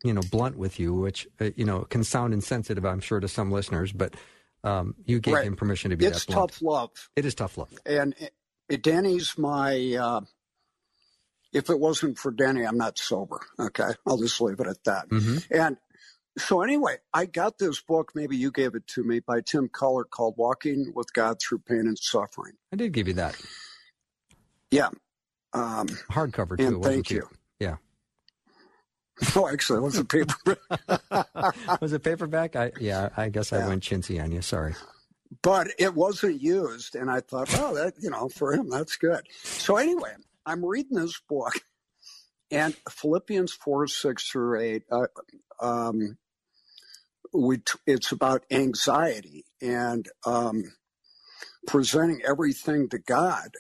you 0.03 0.13
know, 0.13 0.21
blunt 0.31 0.57
with 0.57 0.79
you, 0.79 0.93
which 0.93 1.27
uh, 1.39 1.51
you 1.55 1.63
know 1.63 1.81
can 1.85 2.03
sound 2.03 2.33
insensitive, 2.33 2.85
I'm 2.85 2.99
sure, 2.99 3.21
to 3.21 3.27
some 3.27 3.51
listeners. 3.51 3.93
But 3.93 4.15
um, 4.63 4.95
you 5.05 5.19
gave 5.19 5.35
right. 5.35 5.45
him 5.45 5.55
permission 5.55 5.91
to 5.91 5.97
be 5.97 6.05
it's 6.05 6.25
that 6.25 6.33
blunt. 6.33 6.49
It's 6.49 6.59
tough 6.59 6.61
love. 6.61 7.09
It 7.15 7.25
is 7.25 7.35
tough 7.35 7.57
love. 7.57 7.69
And 7.85 8.13
it, 8.19 8.33
it, 8.69 8.83
Denny's 8.83 9.37
my. 9.37 9.95
Uh, 9.99 10.21
if 11.53 11.69
it 11.69 11.79
wasn't 11.79 12.17
for 12.17 12.31
Denny, 12.31 12.65
I'm 12.65 12.77
not 12.77 12.97
sober. 12.97 13.39
Okay, 13.59 13.91
I'll 14.05 14.17
just 14.17 14.41
leave 14.41 14.59
it 14.59 14.67
at 14.67 14.83
that. 14.83 15.07
Mm-hmm. 15.09 15.53
And 15.53 15.77
so 16.37 16.61
anyway, 16.61 16.97
I 17.13 17.25
got 17.25 17.57
this 17.57 17.81
book. 17.81 18.11
Maybe 18.15 18.35
you 18.35 18.51
gave 18.51 18.75
it 18.75 18.87
to 18.87 19.03
me 19.03 19.19
by 19.19 19.41
Tim 19.41 19.69
Keller 19.69 20.03
called 20.03 20.35
"Walking 20.37 20.91
with 20.95 21.13
God 21.13 21.39
Through 21.39 21.59
Pain 21.59 21.81
and 21.81 21.97
Suffering." 21.97 22.53
I 22.71 22.75
did 22.75 22.91
give 22.91 23.07
you 23.07 23.13
that. 23.15 23.35
Yeah, 24.71 24.89
um, 25.53 25.87
hardcover 26.11 26.57
too. 26.57 26.67
And 26.67 26.83
thank 26.83 27.11
you. 27.11 27.27
Yeah. 27.59 27.77
Oh, 29.35 29.47
actually, 29.47 29.77
it 29.77 29.83
was 29.83 29.97
a 29.97 30.05
paperback. 30.05 30.57
was 31.81 31.93
it 31.93 32.03
paperback? 32.03 32.55
I, 32.55 32.71
yeah, 32.79 33.09
I 33.15 33.29
guess 33.29 33.53
I 33.53 33.65
went 33.67 33.83
chintzy 33.83 34.21
on 34.21 34.31
you. 34.31 34.41
Sorry. 34.41 34.73
But 35.43 35.67
it 35.77 35.93
wasn't 35.93 36.41
used, 36.41 36.95
and 36.95 37.11
I 37.11 37.19
thought, 37.19 37.47
oh, 37.59 37.75
that 37.75 37.93
you 38.01 38.09
know, 38.09 38.27
for 38.27 38.53
him, 38.53 38.69
that's 38.69 38.97
good. 38.97 39.21
So 39.43 39.77
anyway, 39.77 40.13
I'm 40.47 40.65
reading 40.65 40.97
this 40.97 41.21
book, 41.29 41.53
and 42.49 42.75
Philippians 42.89 43.53
four 43.53 43.85
six 43.87 44.27
through 44.27 44.59
eight. 44.59 44.83
Uh, 44.91 45.05
um, 45.61 46.17
we 47.33 47.57
t- 47.59 47.79
it's 47.87 48.11
about 48.11 48.45
anxiety 48.51 49.45
and 49.61 50.07
um, 50.25 50.73
presenting 51.67 52.21
everything 52.27 52.89
to 52.89 52.99
God 52.99 53.51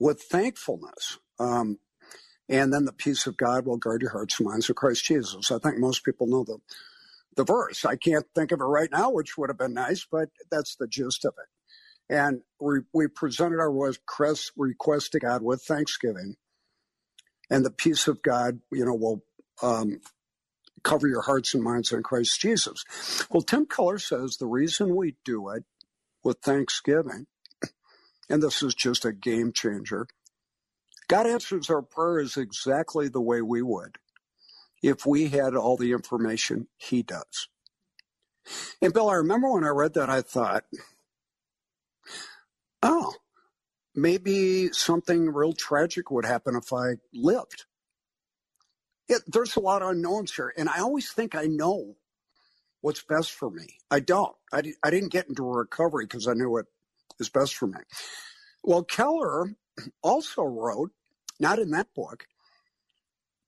with 0.00 0.22
thankfulness. 0.22 1.18
Um, 1.40 1.78
and 2.48 2.72
then 2.72 2.84
the 2.86 2.92
peace 2.92 3.26
of 3.26 3.36
God 3.36 3.66
will 3.66 3.78
guard 3.78 4.02
your 4.02 4.12
hearts 4.12 4.40
and 4.40 4.48
minds 4.48 4.70
of 4.70 4.76
Christ 4.76 5.04
Jesus. 5.04 5.52
I 5.52 5.58
think 5.58 5.78
most 5.78 6.04
people 6.04 6.26
know 6.26 6.44
the 6.44 6.58
the 7.36 7.44
verse. 7.44 7.84
I 7.86 7.96
can't 7.96 8.26
think 8.34 8.52
of 8.52 8.60
it 8.60 8.64
right 8.64 8.90
now, 8.92 9.10
which 9.10 9.38
would 9.38 9.50
have 9.50 9.58
been 9.58 9.74
nice, 9.74 10.06
but 10.10 10.30
that's 10.50 10.76
the 10.76 10.88
gist 10.88 11.24
of 11.24 11.34
it. 11.38 12.14
And 12.14 12.42
we, 12.60 12.80
we 12.94 13.08
presented 13.08 13.60
our 13.60 13.72
request, 13.72 14.52
request 14.56 15.12
to 15.12 15.20
God 15.20 15.42
with 15.42 15.62
thanksgiving, 15.62 16.36
and 17.50 17.64
the 17.64 17.70
peace 17.70 18.08
of 18.08 18.22
God, 18.22 18.60
you 18.72 18.84
know, 18.84 18.94
will 18.94 19.24
um, 19.62 20.00
cover 20.82 21.08
your 21.08 21.22
hearts 21.22 21.54
and 21.54 21.62
minds 21.62 21.92
in 21.92 22.02
Christ 22.02 22.40
Jesus. 22.40 22.84
Well, 23.30 23.42
Tim 23.42 23.66
Keller 23.66 23.98
says 23.98 24.36
the 24.36 24.46
reason 24.46 24.96
we 24.96 25.16
do 25.24 25.48
it 25.50 25.64
with 26.24 26.38
thanksgiving, 26.40 27.26
and 28.28 28.42
this 28.42 28.62
is 28.62 28.74
just 28.74 29.04
a 29.04 29.12
game 29.12 29.52
changer, 29.52 30.06
God 31.08 31.26
answers 31.26 31.70
our 31.70 31.82
prayers 31.82 32.36
exactly 32.36 33.08
the 33.08 33.20
way 33.20 33.42
we 33.42 33.62
would 33.62 33.98
if 34.82 35.04
we 35.04 35.28
had 35.28 35.54
all 35.54 35.76
the 35.76 35.92
information 35.92 36.68
He 36.76 37.02
does. 37.02 37.48
And 38.80 38.92
Bill, 38.92 39.10
I 39.10 39.14
remember 39.14 39.52
when 39.52 39.64
I 39.64 39.68
read 39.68 39.94
that, 39.94 40.08
I 40.08 40.22
thought, 40.22 40.64
oh, 42.82 43.14
maybe 43.94 44.72
something 44.72 45.32
real 45.32 45.52
tragic 45.52 46.10
would 46.10 46.24
happen 46.24 46.56
if 46.56 46.72
I 46.72 46.94
lived 47.12 47.66
it, 49.10 49.22
there's 49.26 49.56
a 49.56 49.60
lot 49.60 49.82
of 49.82 49.90
unknowns 49.90 50.34
here. 50.34 50.54
And 50.56 50.68
I 50.68 50.78
always 50.78 51.10
think 51.12 51.34
I 51.34 51.44
know 51.44 51.96
what's 52.80 53.02
best 53.02 53.32
for 53.32 53.50
me. 53.50 53.78
I 53.90 54.00
don't. 54.00 54.34
I, 54.52 54.62
I 54.82 54.90
didn't 54.90 55.12
get 55.12 55.28
into 55.28 55.44
recovery 55.44 56.06
because 56.06 56.28
I 56.28 56.34
knew 56.34 56.50
what 56.50 56.66
is 57.18 57.28
best 57.28 57.56
for 57.56 57.66
me. 57.66 57.80
Well, 58.62 58.84
Keller 58.84 59.54
also 60.02 60.44
wrote, 60.44 60.92
not 61.38 61.58
in 61.58 61.70
that 61.70 61.92
book, 61.94 62.26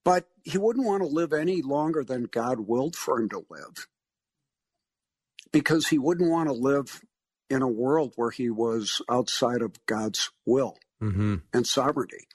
but 0.04 0.26
he 0.42 0.58
wouldn't 0.58 0.86
want 0.86 1.02
to 1.02 1.08
live 1.08 1.32
any 1.32 1.62
longer 1.62 2.02
than 2.02 2.24
God 2.24 2.60
willed 2.60 2.96
for 2.96 3.20
him 3.20 3.28
to 3.30 3.44
live 3.48 3.86
because 5.52 5.88
he 5.88 5.98
wouldn't 5.98 6.30
want 6.30 6.48
to 6.48 6.54
live 6.54 7.02
in 7.48 7.62
a 7.62 7.68
world 7.68 8.14
where 8.16 8.30
he 8.30 8.50
was 8.50 9.00
outside 9.10 9.62
of 9.62 9.74
God's 9.86 10.30
will 10.44 10.76
mm-hmm. 11.02 11.36
and 11.52 11.66
sovereignty. 11.66 12.28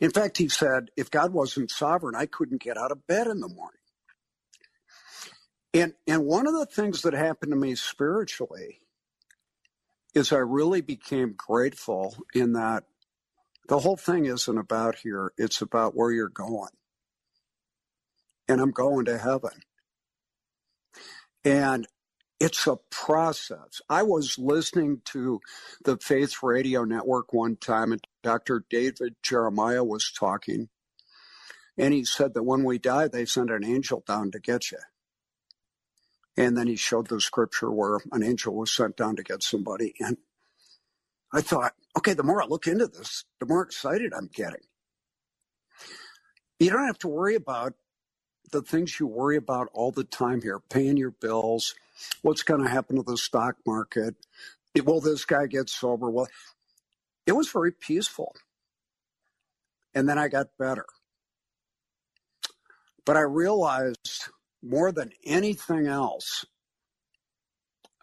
In 0.00 0.10
fact, 0.10 0.38
he 0.38 0.48
said, 0.48 0.90
if 0.96 1.10
God 1.10 1.32
wasn't 1.32 1.70
sovereign, 1.70 2.14
I 2.14 2.26
couldn't 2.26 2.62
get 2.62 2.78
out 2.78 2.92
of 2.92 3.06
bed 3.06 3.26
in 3.26 3.40
the 3.40 3.48
morning. 3.48 3.80
And, 5.74 5.94
and 6.06 6.24
one 6.24 6.46
of 6.46 6.54
the 6.54 6.66
things 6.66 7.02
that 7.02 7.14
happened 7.14 7.52
to 7.52 7.56
me 7.56 7.74
spiritually 7.74 8.78
is 10.14 10.32
I 10.32 10.38
really 10.38 10.82
became 10.82 11.34
grateful 11.36 12.14
in 12.34 12.52
that 12.52 12.84
the 13.68 13.78
whole 13.78 13.96
thing 13.96 14.26
isn't 14.26 14.58
about 14.58 14.96
here, 14.96 15.32
it's 15.38 15.62
about 15.62 15.96
where 15.96 16.10
you're 16.10 16.28
going. 16.28 16.70
And 18.48 18.60
I'm 18.60 18.72
going 18.72 19.06
to 19.06 19.16
heaven. 19.16 19.62
And 21.44 21.86
it's 22.42 22.66
a 22.66 22.74
process. 22.90 23.80
I 23.88 24.02
was 24.02 24.36
listening 24.36 25.02
to 25.04 25.40
the 25.84 25.96
Faith 25.96 26.42
Radio 26.42 26.82
Network 26.82 27.32
one 27.32 27.54
time, 27.54 27.92
and 27.92 28.04
Dr. 28.24 28.64
David 28.68 29.14
Jeremiah 29.22 29.84
was 29.84 30.10
talking, 30.10 30.68
and 31.78 31.94
he 31.94 32.04
said 32.04 32.34
that 32.34 32.42
when 32.42 32.64
we 32.64 32.80
die, 32.80 33.06
they 33.06 33.26
send 33.26 33.50
an 33.50 33.64
angel 33.64 34.02
down 34.08 34.32
to 34.32 34.40
get 34.40 34.72
you. 34.72 34.78
And 36.36 36.56
then 36.56 36.66
he 36.66 36.74
showed 36.74 37.06
the 37.06 37.20
scripture 37.20 37.70
where 37.70 38.00
an 38.10 38.24
angel 38.24 38.56
was 38.56 38.72
sent 38.74 38.96
down 38.96 39.14
to 39.16 39.22
get 39.22 39.44
somebody. 39.44 39.94
And 40.00 40.16
I 41.32 41.42
thought, 41.42 41.74
okay, 41.96 42.14
the 42.14 42.24
more 42.24 42.42
I 42.42 42.46
look 42.46 42.66
into 42.66 42.88
this, 42.88 43.24
the 43.38 43.46
more 43.46 43.62
excited 43.62 44.12
I'm 44.12 44.30
getting. 44.34 44.62
You 46.58 46.70
don't 46.70 46.86
have 46.86 46.98
to 47.00 47.08
worry 47.08 47.36
about 47.36 47.74
the 48.52 48.62
things 48.62 49.00
you 49.00 49.06
worry 49.08 49.36
about 49.36 49.68
all 49.74 49.92
the 49.92 50.04
time 50.04 50.42
here 50.42 50.60
paying 50.60 50.98
your 50.98 51.10
bills, 51.12 51.74
what's 52.22 52.44
going 52.44 52.62
to 52.62 52.70
happen 52.70 52.96
to 52.96 53.02
the 53.02 53.18
stock 53.18 53.56
market, 53.66 54.16
will 54.84 55.00
this 55.00 55.24
guy 55.24 55.46
get 55.46 55.70
sober? 55.70 56.10
Well, 56.10 56.28
it 57.26 57.32
was 57.32 57.50
very 57.50 57.72
peaceful. 57.72 58.34
And 59.94 60.08
then 60.08 60.18
I 60.18 60.28
got 60.28 60.48
better. 60.58 60.86
But 63.04 63.16
I 63.16 63.22
realized 63.22 64.30
more 64.62 64.92
than 64.92 65.12
anything 65.24 65.86
else 65.86 66.46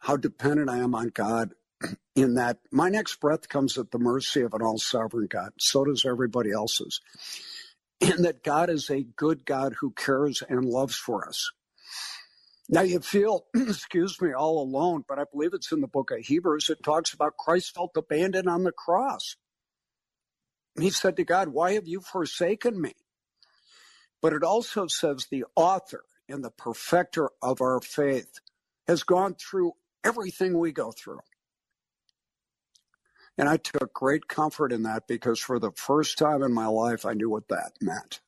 how 0.02 0.18
dependent 0.18 0.70
I 0.70 0.80
am 0.80 0.96
on 0.96 1.10
God 1.10 1.54
in 2.16 2.36
that 2.36 2.60
my 2.72 2.90
next 2.90 3.20
breath 3.22 3.50
comes 3.50 3.78
at 3.78 3.92
the 3.92 4.00
mercy 4.00 4.42
of 4.42 4.54
an 4.54 4.62
all 4.62 4.78
sovereign 4.80 5.28
God. 5.30 5.52
So 5.60 5.86
does 5.86 6.06
everybody 6.06 6.52
else's 6.52 7.02
and 8.02 8.26
that 8.26 8.44
God 8.44 8.70
is 8.70 8.90
a 8.90 9.04
good 9.04 9.46
God 9.46 9.76
who 9.82 9.92
cares 9.92 10.44
and 10.50 10.66
loves 10.66 10.96
for 10.98 11.28
us. 11.28 11.52
Now 12.70 12.82
you 12.82 13.00
feel, 13.02 13.46
excuse 13.56 14.22
me, 14.22 14.34
all 14.34 14.62
alone, 14.62 15.06
but 15.08 15.20
I 15.20 15.26
believe 15.32 15.54
it's 15.54 15.72
in 15.72 15.82
the 15.82 15.88
book 15.88 16.12
of 16.12 16.20
Hebrews. 16.20 16.70
It 16.70 16.84
talks 16.84 17.14
about 17.14 17.38
Christ 17.38 17.76
felt 17.76 17.92
abandoned 17.98 18.50
on 18.50 18.64
the 18.64 18.72
cross. 18.74 19.36
He 20.80 20.92
said 20.92 21.18
to 21.18 21.26
God, 21.26 21.50
Why 21.50 21.74
have 21.74 21.88
you 21.88 22.02
forsaken 22.02 22.82
me? 22.82 22.94
But 24.22 24.34
it 24.34 24.44
also 24.44 24.88
says 24.88 25.28
the 25.30 25.46
author 25.56 26.04
and 26.30 26.44
the 26.44 26.52
perfecter 26.52 27.30
of 27.42 27.62
our 27.62 27.82
faith 27.82 28.40
has 28.88 29.04
gone 29.04 29.36
through 29.36 29.74
everything 30.04 30.58
we 30.58 30.72
go 30.72 30.92
through. 30.92 31.20
And 33.40 33.48
I 33.48 33.56
took 33.56 33.94
great 33.94 34.28
comfort 34.28 34.74
in 34.74 34.84
that 34.84 35.08
because 35.08 35.40
for 35.40 35.60
the 35.60 35.72
first 35.72 36.18
time 36.18 36.44
in 36.44 36.52
my 36.52 36.68
life, 36.68 37.06
I 37.06 37.14
knew 37.14 37.30
what 37.30 37.48
that 37.48 37.72
meant. 37.80 38.20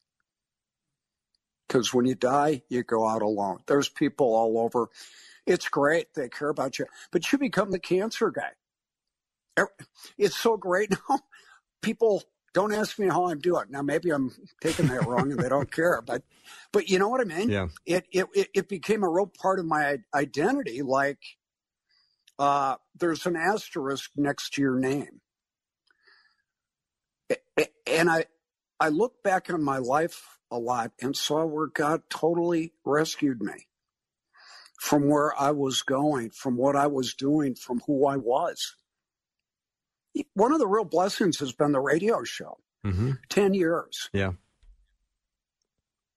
Because 1.67 1.93
when 1.93 2.05
you 2.05 2.15
die, 2.15 2.61
you 2.69 2.81
go 2.83 3.05
out 3.05 3.21
alone. 3.21 3.59
There's 3.67 3.89
people 3.89 4.33
all 4.33 4.57
over. 4.57 4.87
It's 5.45 5.67
great. 5.67 6.13
They 6.13 6.29
care 6.29 6.47
about 6.47 6.79
you, 6.79 6.85
but 7.11 7.29
you 7.29 7.37
become 7.37 7.71
the 7.71 7.79
cancer 7.79 8.31
guy. 8.31 9.65
It's 10.17 10.37
so 10.37 10.55
great 10.55 10.91
now. 11.09 11.19
People 11.81 12.23
don't 12.53 12.73
ask 12.73 12.97
me 12.97 13.07
how 13.07 13.25
I'm 13.25 13.39
doing. 13.39 13.65
Now, 13.69 13.81
maybe 13.81 14.11
I'm 14.11 14.31
taking 14.61 14.87
that 14.87 15.05
wrong 15.05 15.29
and 15.29 15.41
they 15.41 15.49
don't 15.49 15.69
care, 15.69 16.01
but, 16.01 16.23
but 16.71 16.89
you 16.89 16.99
know 16.99 17.09
what 17.09 17.19
I 17.19 17.25
mean? 17.25 17.49
Yeah. 17.49 17.67
It, 17.85 18.05
it, 18.13 18.27
it 18.33 18.69
became 18.69 19.03
a 19.03 19.09
real 19.09 19.27
part 19.27 19.59
of 19.59 19.65
my 19.65 19.97
identity. 20.13 20.81
Like, 20.81 21.19
uh, 22.41 22.75
there's 22.95 23.27
an 23.27 23.35
asterisk 23.35 24.09
next 24.15 24.53
to 24.53 24.61
your 24.61 24.79
name. 24.79 25.21
And 27.85 28.09
I, 28.09 28.25
I 28.79 28.89
look 28.89 29.21
back 29.21 29.51
on 29.53 29.63
my 29.63 29.77
life 29.77 30.39
a 30.49 30.57
lot 30.57 30.91
and 30.99 31.15
saw 31.15 31.45
where 31.45 31.67
God 31.67 32.01
totally 32.09 32.73
rescued 32.83 33.41
me 33.41 33.67
from 34.79 35.07
where 35.07 35.39
I 35.39 35.51
was 35.51 35.83
going, 35.83 36.31
from 36.31 36.57
what 36.57 36.75
I 36.75 36.87
was 36.87 37.13
doing, 37.13 37.53
from 37.53 37.83
who 37.85 38.07
I 38.07 38.17
was. 38.17 38.75
One 40.33 40.51
of 40.51 40.57
the 40.57 40.67
real 40.67 40.83
blessings 40.83 41.37
has 41.41 41.51
been 41.51 41.73
the 41.73 41.79
radio 41.79 42.23
show. 42.23 42.57
Mm-hmm. 42.83 43.11
10 43.29 43.53
years. 43.53 44.09
Yeah. 44.13 44.31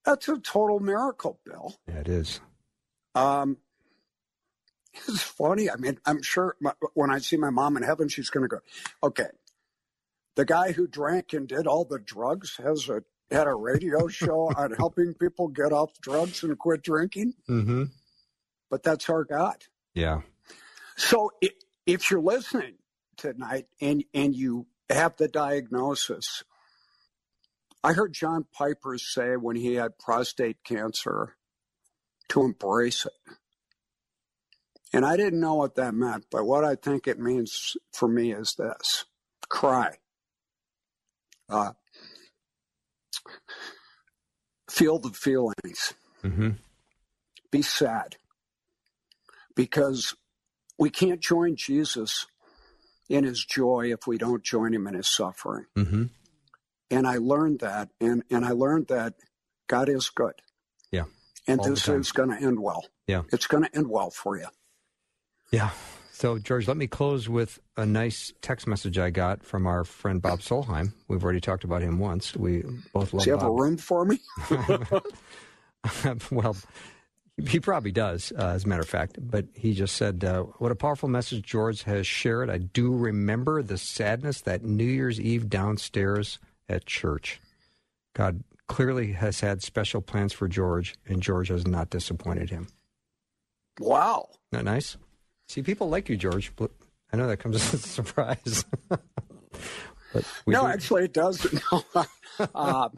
That's 0.06 0.26
a 0.28 0.38
total 0.38 0.80
miracle, 0.80 1.38
Bill. 1.44 1.76
Yeah, 1.86 1.96
it 1.96 2.08
is. 2.08 2.40
Um, 3.14 3.58
it's 5.08 5.22
funny. 5.22 5.70
I 5.70 5.76
mean, 5.76 5.98
I'm 6.06 6.22
sure 6.22 6.56
my, 6.60 6.72
when 6.94 7.10
I 7.10 7.18
see 7.18 7.36
my 7.36 7.50
mom 7.50 7.76
in 7.76 7.82
heaven, 7.82 8.08
she's 8.08 8.30
going 8.30 8.42
to 8.42 8.48
go, 8.48 8.60
okay, 9.02 9.28
the 10.36 10.44
guy 10.44 10.72
who 10.72 10.86
drank 10.86 11.32
and 11.32 11.48
did 11.48 11.66
all 11.66 11.84
the 11.84 11.98
drugs 11.98 12.56
has 12.62 12.88
a 12.88 13.02
had 13.30 13.46
a 13.46 13.54
radio 13.54 14.08
show 14.08 14.52
on 14.56 14.72
helping 14.72 15.14
people 15.14 15.48
get 15.48 15.72
off 15.72 15.98
drugs 16.00 16.42
and 16.42 16.58
quit 16.58 16.82
drinking. 16.82 17.34
Mm-hmm. 17.48 17.84
But 18.70 18.82
that's 18.82 19.08
our 19.08 19.24
God. 19.24 19.64
Yeah. 19.94 20.22
So 20.96 21.30
if, 21.40 21.52
if 21.86 22.10
you're 22.10 22.20
listening 22.20 22.74
tonight 23.16 23.66
and 23.80 24.04
and 24.12 24.34
you 24.34 24.66
have 24.90 25.16
the 25.16 25.28
diagnosis, 25.28 26.44
I 27.82 27.92
heard 27.92 28.12
John 28.12 28.46
Piper 28.52 28.98
say 28.98 29.36
when 29.36 29.56
he 29.56 29.74
had 29.74 29.98
prostate 29.98 30.64
cancer 30.64 31.36
to 32.28 32.42
embrace 32.42 33.06
it. 33.06 33.34
And 34.94 35.04
I 35.04 35.16
didn't 35.16 35.40
know 35.40 35.56
what 35.56 35.74
that 35.74 35.92
meant, 35.92 36.26
but 36.30 36.44
what 36.44 36.62
I 36.62 36.76
think 36.76 37.08
it 37.08 37.18
means 37.18 37.76
for 37.92 38.06
me 38.06 38.32
is 38.32 38.54
this 38.56 39.06
cry. 39.48 39.96
Uh, 41.48 41.72
feel 44.70 45.00
the 45.00 45.10
feelings. 45.10 45.94
Mm-hmm. 46.22 46.50
Be 47.50 47.60
sad. 47.60 48.18
Because 49.56 50.14
we 50.78 50.90
can't 50.90 51.20
join 51.20 51.56
Jesus 51.56 52.26
in 53.08 53.24
his 53.24 53.44
joy 53.44 53.92
if 53.92 54.06
we 54.06 54.16
don't 54.16 54.44
join 54.44 54.72
him 54.72 54.86
in 54.86 54.94
his 54.94 55.12
suffering. 55.12 55.66
Mm-hmm. 55.76 56.04
And 56.92 57.06
I 57.08 57.16
learned 57.16 57.58
that, 57.58 57.88
and, 58.00 58.22
and 58.30 58.44
I 58.44 58.52
learned 58.52 58.86
that 58.88 59.14
God 59.66 59.88
is 59.88 60.08
good. 60.08 60.34
Yeah. 60.92 61.06
And 61.48 61.58
All 61.58 61.68
this 61.68 61.88
is 61.88 62.12
going 62.12 62.30
to 62.30 62.40
end 62.40 62.60
well. 62.60 62.84
Yeah. 63.08 63.22
It's 63.32 63.48
going 63.48 63.64
to 63.64 63.76
end 63.76 63.90
well 63.90 64.10
for 64.10 64.38
you. 64.38 64.46
Yeah. 65.54 65.70
So, 66.10 66.38
George, 66.38 66.66
let 66.66 66.76
me 66.76 66.88
close 66.88 67.28
with 67.28 67.60
a 67.76 67.86
nice 67.86 68.32
text 68.42 68.66
message 68.66 68.98
I 68.98 69.10
got 69.10 69.44
from 69.44 69.68
our 69.68 69.84
friend 69.84 70.20
Bob 70.20 70.40
Solheim. 70.40 70.92
We've 71.06 71.22
already 71.22 71.40
talked 71.40 71.62
about 71.62 71.80
him 71.80 72.00
once. 72.00 72.34
We 72.34 72.62
both 72.92 73.12
love 73.12 73.20
Does 73.20 73.24
he 73.24 73.30
have 73.30 73.40
Bob. 73.40 73.50
a 73.50 73.62
room 73.62 73.76
for 73.76 74.04
me? 74.04 74.18
well, 76.32 76.56
he 77.48 77.60
probably 77.60 77.92
does, 77.92 78.32
uh, 78.36 78.48
as 78.48 78.64
a 78.64 78.68
matter 78.68 78.82
of 78.82 78.88
fact. 78.88 79.16
But 79.20 79.46
he 79.54 79.74
just 79.74 79.94
said, 79.94 80.24
uh, 80.24 80.42
What 80.58 80.72
a 80.72 80.76
powerful 80.76 81.08
message 81.08 81.44
George 81.44 81.84
has 81.84 82.04
shared. 82.04 82.50
I 82.50 82.58
do 82.58 82.92
remember 82.92 83.62
the 83.62 83.78
sadness 83.78 84.40
that 84.40 84.64
New 84.64 84.82
Year's 84.82 85.20
Eve 85.20 85.48
downstairs 85.48 86.40
at 86.68 86.84
church. 86.84 87.40
God 88.14 88.42
clearly 88.66 89.12
has 89.12 89.38
had 89.38 89.62
special 89.62 90.00
plans 90.00 90.32
for 90.32 90.48
George, 90.48 90.96
and 91.06 91.22
George 91.22 91.48
has 91.48 91.64
not 91.64 91.90
disappointed 91.90 92.50
him. 92.50 92.66
Wow. 93.78 94.28
Isn't 94.52 94.64
that 94.64 94.70
nice? 94.70 94.96
See, 95.48 95.62
people 95.62 95.88
like 95.88 96.08
you, 96.08 96.16
George. 96.16 96.52
But 96.56 96.70
I 97.12 97.16
know 97.16 97.26
that 97.28 97.38
comes 97.38 97.56
as 97.56 97.74
a 97.74 97.78
surprise. 97.88 98.64
but 98.88 100.24
no, 100.46 100.62
do- 100.62 100.66
actually, 100.66 101.04
it 101.04 101.12
doesn't. 101.12 101.62
uh, 102.54 102.88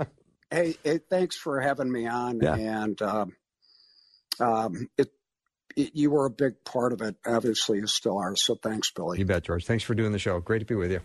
hey, 0.51 0.75
hey, 0.85 1.01
thanks 1.11 1.37
for 1.37 1.61
having 1.61 1.91
me 1.91 2.07
on. 2.07 2.41
Yeah. 2.41 2.55
And 2.57 3.01
um, 3.03 3.37
um, 4.41 4.89
it, 4.97 5.11
it, 5.77 5.95
you 5.95 6.11
were 6.11 6.27
a 6.27 6.31
big 6.31 6.65
part 6.65 6.93
of 6.93 7.03
it. 7.03 7.17
Obviously, 7.27 7.79
you 7.79 7.87
still 7.87 8.19
are. 8.19 8.37
So 8.37 8.55
thanks, 8.55 8.91
Billy. 8.91 9.19
you 9.19 9.25
bet, 9.25 9.45
George. 9.45 9.67
Thanks 9.67 9.85
for 9.85 9.95
doing 9.95 10.13
the 10.13 10.19
show. 10.19 10.41
Great 10.41 10.61
to 10.61 10.65
be 10.65 10.75
with 10.75 10.91
you. 10.91 11.01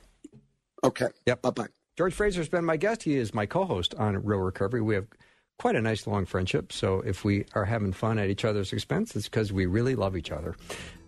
Okay. 0.84 1.08
Yep. 1.26 1.42
Bye 1.42 1.50
bye. 1.52 1.68
George 1.98 2.14
Fraser's 2.14 2.50
been 2.50 2.66
my 2.66 2.78
guest. 2.78 3.04
He 3.04 3.18
is 3.18 3.34
my 3.34 3.46
co-host 3.46 3.94
on 3.96 4.24
Real 4.24 4.40
Recovery. 4.40 4.82
We 4.82 4.96
have 4.96 5.08
quite 5.60 5.76
a 5.76 5.82
nice 5.82 6.08
long 6.08 6.26
friendship. 6.26 6.72
So 6.72 7.02
if 7.02 7.24
we 7.24 7.46
are 7.54 7.66
having 7.66 7.92
fun 7.94 8.18
at 8.18 8.30
each 8.30 8.46
other's 8.46 8.74
expense, 8.74 9.16
it's 9.16 9.28
because 9.28 9.54
we 9.54 9.66
really 9.66 9.96
love 9.96 10.18
each 10.18 10.32
other. 10.32 10.56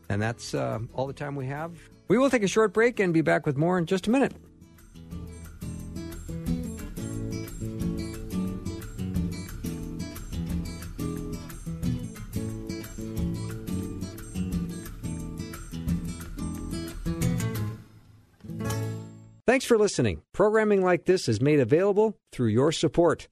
And 0.10 0.22
that's 0.22 0.54
uh, 0.54 0.80
all 0.94 1.08
the 1.08 1.14
time 1.14 1.36
we 1.36 1.48
have. 1.48 1.72
We 2.08 2.18
will 2.18 2.30
take 2.30 2.44
a 2.44 2.48
short 2.48 2.74
break 2.74 3.00
and 3.00 3.14
be 3.14 3.22
back 3.22 3.46
with 3.46 3.58
more 3.58 3.78
in 3.78 3.86
just 3.86 4.08
a 4.08 4.12
minute. 4.12 4.34
Thanks 19.54 19.66
for 19.66 19.78
listening. 19.78 20.24
Programming 20.34 20.84
like 20.84 21.06
this 21.06 21.28
is 21.30 21.40
made 21.40 21.60
available 21.60 22.18
through 22.32 22.48
your 22.48 22.72
support. 22.72 23.28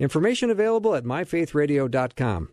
Information 0.00 0.48
available 0.48 0.94
at 0.94 1.04
myfaithradio.com. 1.04 2.48